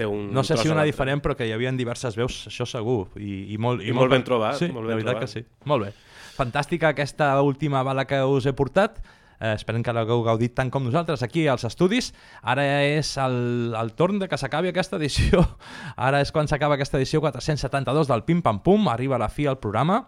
Un 0.04 0.34
No 0.34 0.44
sé 0.44 0.58
si 0.58 0.68
una 0.68 0.84
diferent, 0.84 1.22
però 1.24 1.38
que 1.40 1.48
hi 1.48 1.54
havia 1.56 1.72
diverses 1.72 2.18
veus, 2.20 2.42
això 2.50 2.66
segur. 2.68 3.06
I, 3.16 3.54
i, 3.54 3.58
molt, 3.58 3.80
i, 3.80 3.90
I 3.90 3.94
molt, 3.96 4.02
molt 4.02 4.12
ben 4.12 4.26
trobat. 4.28 4.58
Sí, 4.60 4.68
molt 4.68 4.90
ben 4.90 4.92
la 4.92 5.00
veritat 5.00 5.20
trobat. 5.22 5.32
que 5.32 5.40
sí. 5.40 5.70
Molt 5.72 5.86
bé. 5.86 5.94
Fantàstica 6.36 6.90
aquesta 6.92 7.30
última 7.42 7.84
bala 7.88 8.04
que 8.10 8.20
us 8.28 8.46
he 8.46 8.52
portat. 8.52 9.00
Eh, 9.40 9.54
esperem 9.54 9.84
que 9.84 9.94
l'hagueu 9.96 10.24
gaudit 10.26 10.56
tant 10.56 10.72
com 10.72 10.86
nosaltres 10.86 11.24
aquí 11.26 11.48
als 11.52 11.66
estudis. 11.68 12.12
Ara 12.42 12.66
és 12.86 13.16
el, 13.22 13.74
el 13.78 13.94
torn 14.00 14.20
de 14.22 14.30
que 14.32 14.40
s'acabi 14.40 14.72
aquesta 14.72 15.00
edició. 15.00 15.44
Ara 16.10 16.22
és 16.24 16.32
quan 16.36 16.48
s'acaba 16.52 16.80
aquesta 16.80 17.00
edició 17.02 17.24
472 17.24 18.12
del 18.12 18.24
Pim 18.28 18.44
Pam 18.46 18.62
Pum. 18.64 18.88
Arriba 18.92 19.20
a 19.20 19.26
la 19.26 19.32
fi 19.32 19.50
el 19.50 19.60
programa. 19.60 20.06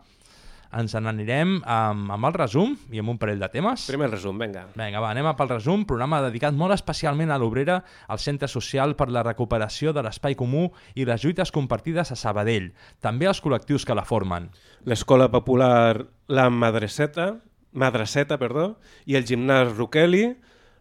Ens 0.76 0.92
n'anirem 1.00 1.62
amb, 1.64 2.10
amb 2.12 2.28
el 2.28 2.34
resum 2.36 2.74
i 2.92 3.00
amb 3.00 3.14
un 3.14 3.20
parell 3.20 3.40
de 3.40 3.48
temes. 3.52 3.86
Primer 3.88 4.10
el 4.10 4.16
resum, 4.18 4.38
vinga. 4.40 4.66
Vinga, 4.76 5.00
va, 5.00 5.14
anem 5.14 5.30
a 5.30 5.36
pel 5.40 5.54
resum. 5.54 5.86
Programa 5.88 6.20
dedicat 6.26 6.56
molt 6.58 6.76
especialment 6.76 7.32
a 7.32 7.38
l'Obrera, 7.40 7.80
al 8.08 8.20
Centre 8.20 8.50
Social 8.52 8.98
per 9.00 9.08
la 9.14 9.24
recuperació 9.24 9.94
de 9.96 10.04
l'espai 10.04 10.36
comú 10.36 10.68
i 10.96 11.08
les 11.08 11.24
lluites 11.24 11.54
compartides 11.56 12.12
a 12.12 12.20
Sabadell. 12.20 12.74
També 13.00 13.30
als 13.30 13.42
col·lectius 13.44 13.88
que 13.88 13.96
la 13.96 14.06
formen. 14.06 14.52
L'escola 14.84 15.32
popular 15.32 16.04
La 16.28 16.50
Madreceta, 16.52 17.38
Madreceta, 17.74 18.38
perdó, 18.40 18.78
i 19.06 19.16
el 19.20 19.26
gimnàs 19.28 19.76
Roqueli, 19.78 20.26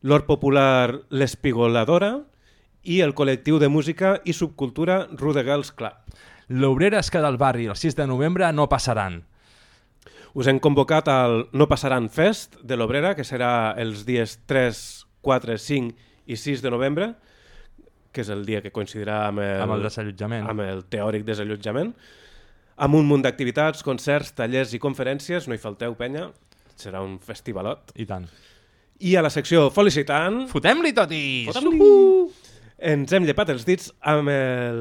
l'Hort 0.06 0.26
Popular 0.28 0.92
L'Espigoladora 1.10 2.12
i 2.86 3.00
el 3.02 3.14
col·lectiu 3.18 3.58
de 3.58 3.68
música 3.68 4.20
i 4.24 4.32
subcultura 4.36 5.06
Rudegals 5.18 5.72
Club. 5.74 5.96
L'Obrera 6.48 7.00
es 7.02 7.10
queda 7.10 7.26
al 7.26 7.38
barri 7.40 7.66
el 7.66 7.74
6 7.76 7.96
de 7.98 8.06
novembre 8.06 8.46
no 8.54 8.68
passaran. 8.70 9.24
Us 10.36 10.46
hem 10.46 10.60
convocat 10.60 11.08
al 11.08 11.46
No 11.56 11.66
Passaran 11.66 12.10
Fest 12.12 12.58
de 12.62 12.76
l'Obrera, 12.76 13.14
que 13.16 13.24
serà 13.24 13.72
els 13.80 14.04
dies 14.06 14.36
3, 14.46 14.80
4, 15.24 15.56
5 15.58 15.94
i 16.28 16.36
6 16.36 16.60
de 16.62 16.70
novembre, 16.70 17.14
que 18.12 18.20
és 18.20 18.28
el 18.32 18.44
dia 18.46 18.60
que 18.62 18.70
coincidirà 18.72 19.26
amb 19.30 19.40
el, 19.40 19.62
Amb 19.64 19.72
el 19.78 19.82
desallotjament. 19.88 20.46
amb 20.48 20.60
el 20.60 20.84
teòric 20.92 21.24
desallotjament, 21.24 21.94
amb 22.76 22.94
un 22.94 23.08
munt 23.08 23.24
d'activitats, 23.24 23.82
concerts, 23.82 24.34
tallers 24.36 24.74
i 24.76 24.78
conferències, 24.78 25.48
no 25.48 25.56
hi 25.56 25.58
falteu, 25.62 25.96
penya, 25.96 26.28
serà 26.80 27.02
un 27.04 27.18
festivalot. 27.22 27.92
I 27.96 28.06
tant. 28.08 28.28
I 29.00 29.16
a 29.16 29.24
la 29.24 29.32
secció 29.32 29.68
Felicitant... 29.74 30.46
Fotem-li 30.52 30.94
totis! 30.96 31.50
Fotem-li! 31.50 31.90
Ens 32.92 33.12
hem 33.12 33.26
llepat 33.28 33.52
els 33.52 33.66
dits 33.68 33.90
amb 34.04 34.30
el 34.32 34.80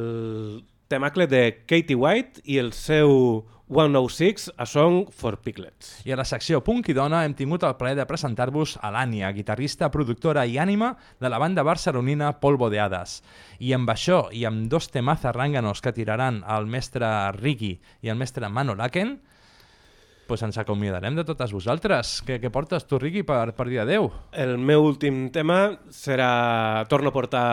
temacle 0.91 1.27
de 1.27 1.43
Katie 1.65 1.97
White 1.97 2.43
i 2.43 2.59
el 2.61 2.71
seu 2.75 3.43
106, 3.67 4.51
A 4.57 4.65
Song 4.69 5.07
for 5.09 5.39
Piglets. 5.41 6.01
I 6.05 6.13
a 6.13 6.19
la 6.19 6.25
secció 6.27 6.61
Punk 6.61 6.91
i 6.91 6.93
Dona 6.93 7.23
hem 7.25 7.33
tingut 7.33 7.63
el 7.65 7.73
plaer 7.79 7.97
de 7.97 8.05
presentar-vos 8.05 8.75
a 8.77 8.91
l'Ània, 8.93 9.31
guitarrista, 9.33 9.89
productora 9.89 10.45
i 10.45 10.59
ànima 10.61 10.91
de 11.19 11.31
la 11.31 11.39
banda 11.41 11.65
barcelonina 11.65 12.35
Polvo 12.39 12.69
de 12.69 12.79
Hades. 12.83 13.23
I 13.59 13.73
amb 13.73 13.89
això, 13.89 14.27
i 14.31 14.45
amb 14.45 14.69
dos 14.69 14.91
temazes 14.93 15.33
rànganos 15.33 15.81
que 15.81 15.95
tiraran 15.97 16.43
el 16.45 16.69
mestre 16.69 17.09
Ricky 17.39 17.79
i 18.05 18.13
el 18.13 18.21
mestre 18.21 18.49
Mano 18.49 18.77
Laken, 18.77 19.17
pues 20.27 20.41
ens 20.45 20.57
acomiadarem 20.57 21.15
de 21.15 21.23
totes 21.27 21.51
vosaltres. 21.53 22.17
Què, 22.25 22.39
què 22.41 22.49
portes 22.53 22.85
tu, 22.89 22.99
Ricky, 23.01 23.23
per, 23.27 23.53
per 23.57 23.67
dir 23.69 23.79
adeu? 23.83 24.09
El 24.33 24.57
meu 24.57 24.83
últim 24.87 25.29
tema 25.35 25.59
serà... 25.93 26.85
Torno 26.89 27.09
a 27.11 27.15
portar 27.15 27.47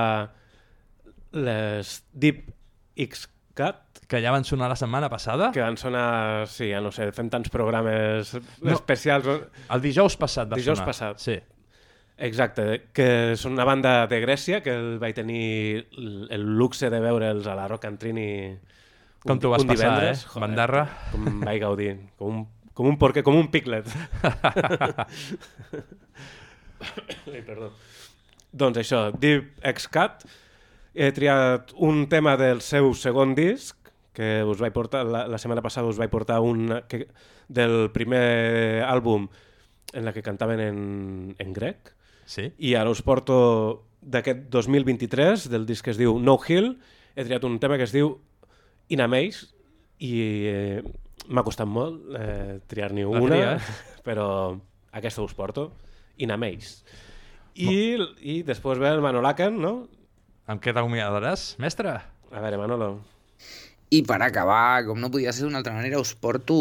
les 1.32 2.02
Deep 2.12 2.50
X-Cat. 2.96 4.02
Que 4.08 4.20
ja 4.20 4.32
van 4.34 4.44
sonar 4.44 4.68
la 4.68 4.76
setmana 4.76 5.08
passada? 5.08 5.50
Que 5.54 5.62
van 5.64 5.78
sonar, 5.80 6.46
sí, 6.50 6.68
ja 6.72 6.82
no 6.84 6.90
sé, 6.92 7.06
fem 7.16 7.30
tants 7.32 7.48
programes 7.52 8.34
No, 8.60 8.74
especials. 8.74 9.28
El 9.72 9.80
dijous 9.84 10.18
passat 10.20 10.50
va 10.52 10.58
dijous 10.60 10.78
sonar. 10.82 10.90
passat. 10.90 11.22
Sí. 11.22 11.38
Exacte, 12.22 12.90
que 12.94 13.06
són 13.40 13.56
una 13.56 13.64
banda 13.66 13.94
de 14.06 14.18
Grècia 14.22 14.60
que 14.62 14.74
el 14.76 14.98
vaig 15.00 15.14
tenir 15.16 15.86
el 16.30 16.44
luxe 16.60 16.90
de 16.92 17.00
veure'ls 17.02 17.48
a 17.48 17.54
la 17.58 17.64
Rock 17.72 17.88
and 17.88 17.98
Trini 17.98 18.28
Com 19.24 19.40
t'ho 19.40 19.50
vas 19.54 19.64
un 19.64 19.70
passar, 19.72 19.88
divendres. 19.96 20.26
eh? 20.28 20.40
Bandarra. 20.44 20.82
Com 21.14 21.40
vaig 21.46 21.60
gaudir, 21.62 21.92
com 22.20 22.36
un, 22.36 22.44
com 22.74 22.88
un 22.88 22.98
porquer, 22.98 23.22
com 23.26 23.36
un 23.38 23.50
piclet. 23.52 23.86
Ai, 27.32 27.42
perdó. 27.46 27.72
Doncs 28.52 28.82
això, 28.82 29.10
Deep 29.16 29.62
X 29.72 29.88
Cat, 29.92 30.26
he 30.94 31.12
triat 31.16 31.72
un 31.80 32.06
tema 32.12 32.36
del 32.40 32.60
seu 32.64 32.92
segon 32.98 33.34
disc, 33.38 33.78
que 34.12 34.42
us 34.44 34.60
vaig 34.60 34.74
portar, 34.76 35.06
la, 35.08 35.24
la 35.30 35.38
setmana 35.40 35.64
passada 35.64 35.88
us 35.88 35.96
vaig 36.00 36.10
portar 36.12 36.42
un 36.44 36.68
que, 36.88 37.06
del 37.48 37.88
primer 37.94 38.84
àlbum 38.84 39.28
en 39.92 40.04
la 40.04 40.12
que 40.12 40.24
cantaven 40.24 40.60
en, 40.60 40.82
en 41.38 41.52
grec. 41.56 41.94
Sí. 42.28 42.50
I 42.58 42.74
ara 42.76 42.92
us 42.92 43.02
porto 43.04 43.88
d'aquest 44.02 44.48
2023, 44.52 45.48
del 45.52 45.64
disc 45.68 45.84
que 45.84 45.92
es 45.94 46.00
diu 46.00 46.18
No 46.20 46.36
Hill, 46.40 46.74
he 47.16 47.24
triat 47.24 47.44
un 47.48 47.58
tema 47.62 47.78
que 47.80 47.88
es 47.88 47.94
diu 47.94 48.16
In 48.92 49.00
Amaze 49.04 49.48
i 50.02 50.12
eh, 50.50 50.82
m'ha 51.28 51.44
costat 51.46 51.68
molt 51.68 52.14
eh, 52.18 52.58
triar-n'hi 52.68 53.06
La 53.06 53.22
una, 53.22 53.30
tria, 53.36 53.54
eh? 53.56 54.02
però 54.06 54.26
aquesta 54.92 55.22
us 55.22 55.34
porto, 55.38 55.70
In 56.18 56.34
Amaze. 56.34 56.82
I, 57.54 58.00
I 58.20 58.42
després 58.48 58.80
ve 58.80 58.90
el 58.92 59.02
Manolaken, 59.04 59.58
no? 59.60 59.74
Amb 60.50 60.62
què 60.62 60.74
t'acomiadaràs, 60.74 61.54
mestre? 61.62 61.98
A 62.32 62.40
veure, 62.40 62.58
Manolo. 62.60 62.94
I 63.92 63.98
per 64.08 64.22
acabar, 64.24 64.86
com 64.86 64.96
no 65.02 65.10
podia 65.12 65.34
ser 65.36 65.44
d'una 65.44 65.58
altra 65.60 65.74
manera, 65.76 65.98
us 66.00 66.14
porto 66.16 66.54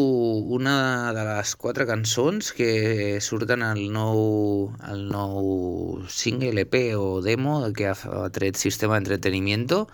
una 0.52 1.14
de 1.16 1.22
les 1.30 1.54
quatre 1.56 1.86
cançons 1.88 2.50
que 2.52 3.22
surten 3.24 3.64
al 3.64 3.80
nou, 3.94 4.74
al 4.84 5.06
nou 5.08 6.02
single 6.12 6.66
EP 6.66 6.76
o 7.00 7.22
demo 7.24 7.62
que 7.72 7.88
ha 7.88 8.28
tret 8.36 8.60
Sistema 8.60 9.00
Entretenimiento. 9.00 9.86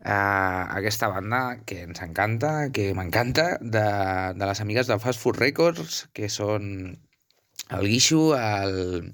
Uh, 0.00 0.64
aquesta 0.72 1.10
banda 1.12 1.60
que 1.68 1.82
ens 1.84 2.00
encanta, 2.00 2.70
que 2.72 2.94
m'encanta, 2.96 3.58
de, 3.60 3.84
de 4.32 4.46
les 4.48 4.60
amigues 4.64 4.88
de 4.88 4.96
Fast 4.98 5.20
Food 5.20 5.36
Records, 5.42 6.06
que 6.16 6.30
són 6.32 6.70
el 7.68 7.84
Guixo, 7.84 8.30
el, 8.38 9.12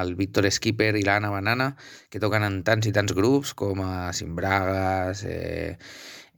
el 0.00 0.14
Víctor 0.16 0.48
Skipper 0.50 0.94
i 0.96 1.04
l'Anna 1.04 1.28
Banana, 1.34 1.74
que 2.08 2.22
toquen 2.22 2.46
en 2.46 2.62
tants 2.64 2.88
i 2.88 2.92
tants 2.96 3.12
grups 3.12 3.52
com 3.58 3.82
a 3.84 4.14
Simbragas, 4.16 5.26
eh, 5.28 5.76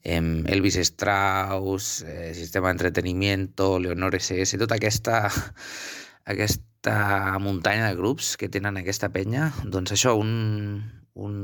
Elvis 0.06 0.78
Strauss, 0.82 2.02
eh, 2.02 2.32
Sistema 2.34 2.70
Entretenimiento, 2.70 3.78
Leonor 3.78 4.18
SS, 4.18 4.58
tota 4.58 4.76
aquesta, 4.78 5.28
aquesta 6.34 7.38
muntanya 7.42 7.88
de 7.88 7.98
grups 7.98 8.34
que 8.36 8.50
tenen 8.50 8.82
aquesta 8.82 9.10
penya, 9.14 9.52
doncs 9.64 9.94
això, 9.96 10.14
un, 10.18 10.82
un, 11.14 11.38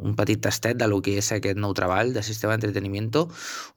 un 0.00 0.16
petit 0.16 0.40
tastet 0.42 0.76
de 0.78 0.88
lo 0.90 1.00
que 1.04 1.16
és 1.20 1.30
aquest 1.32 1.58
nou 1.60 1.74
treball 1.76 2.12
de 2.14 2.22
Sistema 2.26 2.56
Entretenimiento, 2.56 3.26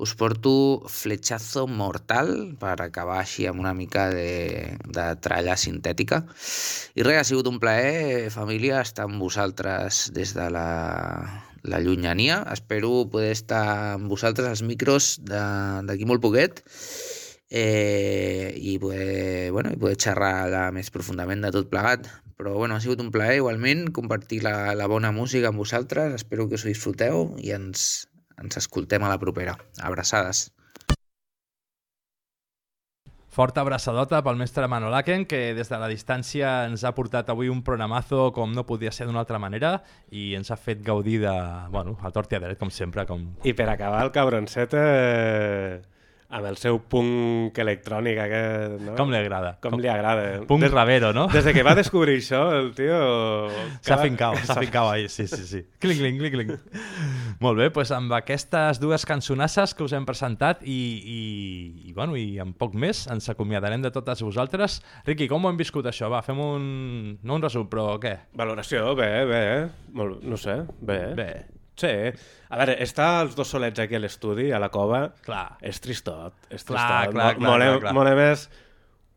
us 0.04 0.16
porto 0.20 0.54
Fletxazo 0.90 1.66
Mortal 1.68 2.56
per 2.60 2.76
acabar 2.84 3.20
així 3.24 3.48
amb 3.50 3.64
una 3.64 3.74
mica 3.74 4.10
de, 4.14 4.78
de 4.86 5.08
tralla 5.24 5.58
sintètica. 5.58 6.24
I 6.96 7.06
res, 7.08 7.22
ha 7.22 7.28
sigut 7.28 7.50
un 7.52 7.60
plaer, 7.62 8.30
família, 8.34 8.82
estar 8.82 9.08
amb 9.08 9.22
vosaltres 9.22 10.10
des 10.16 10.36
de 10.38 10.50
la, 10.54 10.68
la 11.64 11.80
llunyania. 11.80 12.44
Espero 12.54 13.08
poder 13.12 13.32
estar 13.36 13.96
amb 13.96 14.12
vosaltres 14.12 14.50
als 14.50 14.66
micros 14.66 15.18
d'aquí 15.24 16.08
molt 16.10 16.24
poquet 16.24 16.64
eh, 17.50 18.54
i 18.56 18.78
poder, 18.80 19.52
bueno, 19.52 19.74
i 19.74 19.80
poder 19.80 19.98
xerrar 20.00 20.70
més 20.76 20.92
profundament 20.94 21.46
de 21.46 21.54
tot 21.56 21.70
plegat. 21.72 22.10
Però 22.40 22.54
bueno, 22.56 22.76
ha 22.76 22.80
sigut 22.80 23.02
un 23.04 23.10
plaer 23.12 23.42
igualment 23.42 23.90
compartir 23.92 24.38
la, 24.46 24.72
la 24.72 24.86
bona 24.88 25.10
música 25.12 25.50
amb 25.50 25.60
vosaltres. 25.60 26.14
Espero 26.22 26.46
que 26.48 26.56
us 26.56 26.64
ho 26.64 26.70
disfruteu 26.70 27.26
i 27.44 27.52
ens, 27.52 27.82
ens 28.40 28.56
escoltem 28.62 29.04
a 29.04 29.10
la 29.12 29.18
propera. 29.20 29.58
Abraçades. 29.84 30.46
Forta 33.28 33.60
abraçadota 33.60 34.24
pel 34.24 34.40
mestre 34.40 34.72
Manolaken, 34.72 35.28
que 35.28 35.52
des 35.58 35.68
de 35.68 35.82
la 35.84 35.92
distància 35.92 36.54
ens 36.70 36.88
ha 36.88 36.96
portat 36.96 37.28
avui 37.28 37.52
un 37.52 37.60
programazo 37.68 38.32
com 38.32 38.56
no 38.56 38.64
podia 38.64 38.96
ser 38.96 39.10
d'una 39.10 39.20
altra 39.26 39.44
manera 39.44 39.76
i 40.08 40.32
ens 40.40 40.48
ha 40.48 40.56
fet 40.56 40.80
gaudir 40.80 41.20
de, 41.28 41.36
bueno, 41.76 41.98
a 42.00 42.16
tort 42.16 42.32
i 42.32 42.40
a 42.40 42.44
dret, 42.48 42.60
com 42.64 42.72
sempre. 42.72 43.04
Com... 43.06 43.34
I 43.44 43.52
per 43.52 43.68
acabar, 43.68 44.06
el 44.08 44.16
cabroncet 44.16 44.80
eh, 44.80 45.82
amb 46.30 46.46
el 46.46 46.58
seu 46.62 46.78
punk 46.86 47.58
electrònic 47.58 48.20
aquest, 48.22 48.74
no? 48.86 48.94
Com 49.00 49.10
li 49.10 49.18
agrada. 49.18 49.56
Com, 49.64 49.72
Com- 49.74 49.82
li 49.82 49.90
agrada. 49.90 50.44
Punk 50.46 50.68
ravero, 50.70 51.10
no? 51.14 51.24
Des 51.34 51.44
de 51.48 51.54
que 51.56 51.64
va 51.66 51.74
descobrir 51.74 52.20
això, 52.22 52.44
el 52.54 52.68
tio... 52.78 53.00
S'ha 53.82 53.96
cada- 53.96 54.04
fincau, 54.06 54.36
s'ha 54.46 54.60
fincau 54.62 54.92
ahí, 54.92 55.08
sí, 55.10 55.26
sí, 55.28 55.42
sí. 55.50 55.64
Cling, 55.82 55.98
cling, 55.98 56.20
cling, 56.22 56.36
cling. 56.38 56.54
Molt 57.42 57.58
bé, 57.58 57.70
doncs 57.74 57.94
amb 57.98 58.14
aquestes 58.14 58.78
dues 58.84 59.08
cançonasses 59.10 59.74
que 59.74 59.84
us 59.88 59.94
hem 59.98 60.06
presentat 60.06 60.62
i, 60.62 60.78
i, 61.02 61.20
i, 61.90 61.94
bueno, 61.98 62.14
i 62.20 62.38
en 62.44 62.54
poc 62.54 62.76
més 62.78 63.08
ens 63.10 63.30
acomiadarem 63.34 63.82
de 63.82 63.90
totes 63.96 64.22
vosaltres. 64.22 64.82
Riqui, 65.10 65.28
com 65.32 65.46
ho 65.46 65.50
hem 65.50 65.58
viscut 65.58 65.90
això? 65.90 66.12
Va, 66.14 66.22
fem 66.22 66.38
un... 66.46 66.70
no 67.24 67.40
un 67.40 67.42
resum, 67.48 67.66
però 67.72 67.96
què? 68.02 68.16
Valoració, 68.38 68.92
bé, 69.00 69.10
bé. 69.26 69.44
Molt, 69.98 70.22
no 70.30 70.38
sé, 70.38 70.60
bé. 70.82 71.00
Bé. 71.18 71.32
Sí. 71.80 71.92
A 72.50 72.58
veure, 72.60 72.76
estar 72.84 73.10
els 73.24 73.36
dos 73.38 73.48
solets 73.54 73.80
aquí 73.80 73.96
a 73.96 74.02
l'estudi, 74.04 74.50
a 74.52 74.60
la 74.62 74.70
cova, 74.74 75.04
clar. 75.26 75.58
és 75.62 75.80
tristot. 75.84 76.34
És 76.50 76.64
Clar, 76.66 76.82
tristot. 76.82 77.14
clar, 77.16 77.36
clar, 77.38 77.46
Mola, 77.46 77.70
clar, 77.74 77.80
clar. 77.86 77.94
mola 77.98 78.16
més 78.20 78.50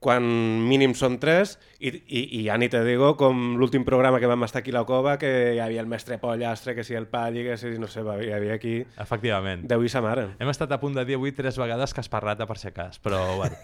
quan 0.03 0.25
mínim 0.67 0.97
són 0.99 1.21
tres, 1.23 1.57
i, 1.83 1.91
i, 2.07 2.21
i 2.39 2.45
ja 2.47 2.55
ni 2.61 2.69
te 2.71 2.81
digo 2.87 3.17
com 3.19 3.57
l'últim 3.59 3.83
programa 3.83 4.21
que 4.23 4.29
vam 4.31 4.45
estar 4.47 4.61
aquí 4.63 4.71
a 4.71 4.77
la 4.77 4.85
cova, 4.87 5.17
que 5.19 5.31
hi 5.57 5.61
havia 5.63 5.83
el 5.83 5.89
mestre 5.91 6.19
Pollastre, 6.23 6.77
que 6.77 6.85
si 6.87 6.95
el 6.95 7.09
Palli, 7.11 7.43
que 7.43 7.57
si 7.59 7.75
no 7.83 7.89
sé, 7.91 8.05
hi 8.23 8.31
havia 8.31 8.55
aquí... 8.55 8.77
Efectivament. 9.03 9.65
Déu 9.69 9.83
i 9.83 9.91
sa 9.91 10.03
mare. 10.05 10.29
Hem 10.39 10.53
estat 10.53 10.71
a 10.71 10.79
punt 10.79 10.95
de 10.95 11.05
dir 11.09 11.19
avui 11.19 11.35
tres 11.35 11.59
vegades 11.59 11.91
que 11.91 12.03
has 12.05 12.11
parlat 12.13 12.45
per 12.47 12.59
si 12.59 12.71
cas, 12.71 13.01
però 13.03 13.21
bueno. 13.41 13.59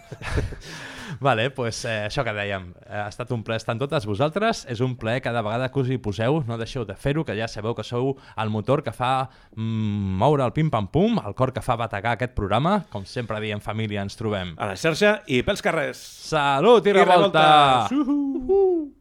vale, 1.29 1.51
pues, 1.55 1.85
eh, 1.87 2.09
això 2.09 2.25
que 2.27 2.35
dèiem, 2.35 2.73
eh, 2.89 3.05
ha 3.05 3.09
estat 3.13 3.31
un 3.35 3.45
ple 3.47 3.59
estar 3.61 3.77
amb 3.77 3.85
totes 3.85 4.07
vosaltres, 4.11 4.65
és 4.67 4.83
un 4.83 4.97
ple 4.99 5.21
cada 5.23 5.45
vegada 5.47 5.71
que 5.71 5.85
us 5.85 5.93
hi 5.95 6.01
poseu, 6.03 6.43
no 6.49 6.59
deixeu 6.59 6.87
de 6.89 6.99
fer-ho, 6.99 7.23
que 7.25 7.39
ja 7.39 7.47
sabeu 7.47 7.77
que 7.79 7.87
sou 7.87 8.17
el 8.35 8.51
motor 8.51 8.83
que 8.83 8.95
fa 8.95 9.29
mm, 9.55 10.19
moure 10.19 10.43
el 10.43 10.55
pim-pam-pum, 10.57 11.23
el 11.23 11.39
cor 11.39 11.55
que 11.55 11.63
fa 11.63 11.79
bategar 11.79 12.17
aquest 12.19 12.35
programa, 12.35 12.81
com 12.91 13.07
sempre 13.07 13.39
diem 13.45 13.63
família, 13.63 14.03
ens 14.03 14.19
trobem. 14.19 14.57
A 14.59 14.73
la 14.73 14.79
xarxa 14.79 15.21
i 15.31 15.45
pels 15.47 15.63
carrers. 15.63 16.03
Salut 16.29 16.87
i, 16.87 16.91
I 16.91 16.99
revolta! 16.99 17.47
Woohoo! 18.09 18.49
Woohoo! 18.49 18.98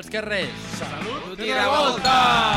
Als 0.00 0.08
carrers. 0.08 0.48
Salut 0.78 1.42
i 1.44 1.52
revolta! 1.52 2.49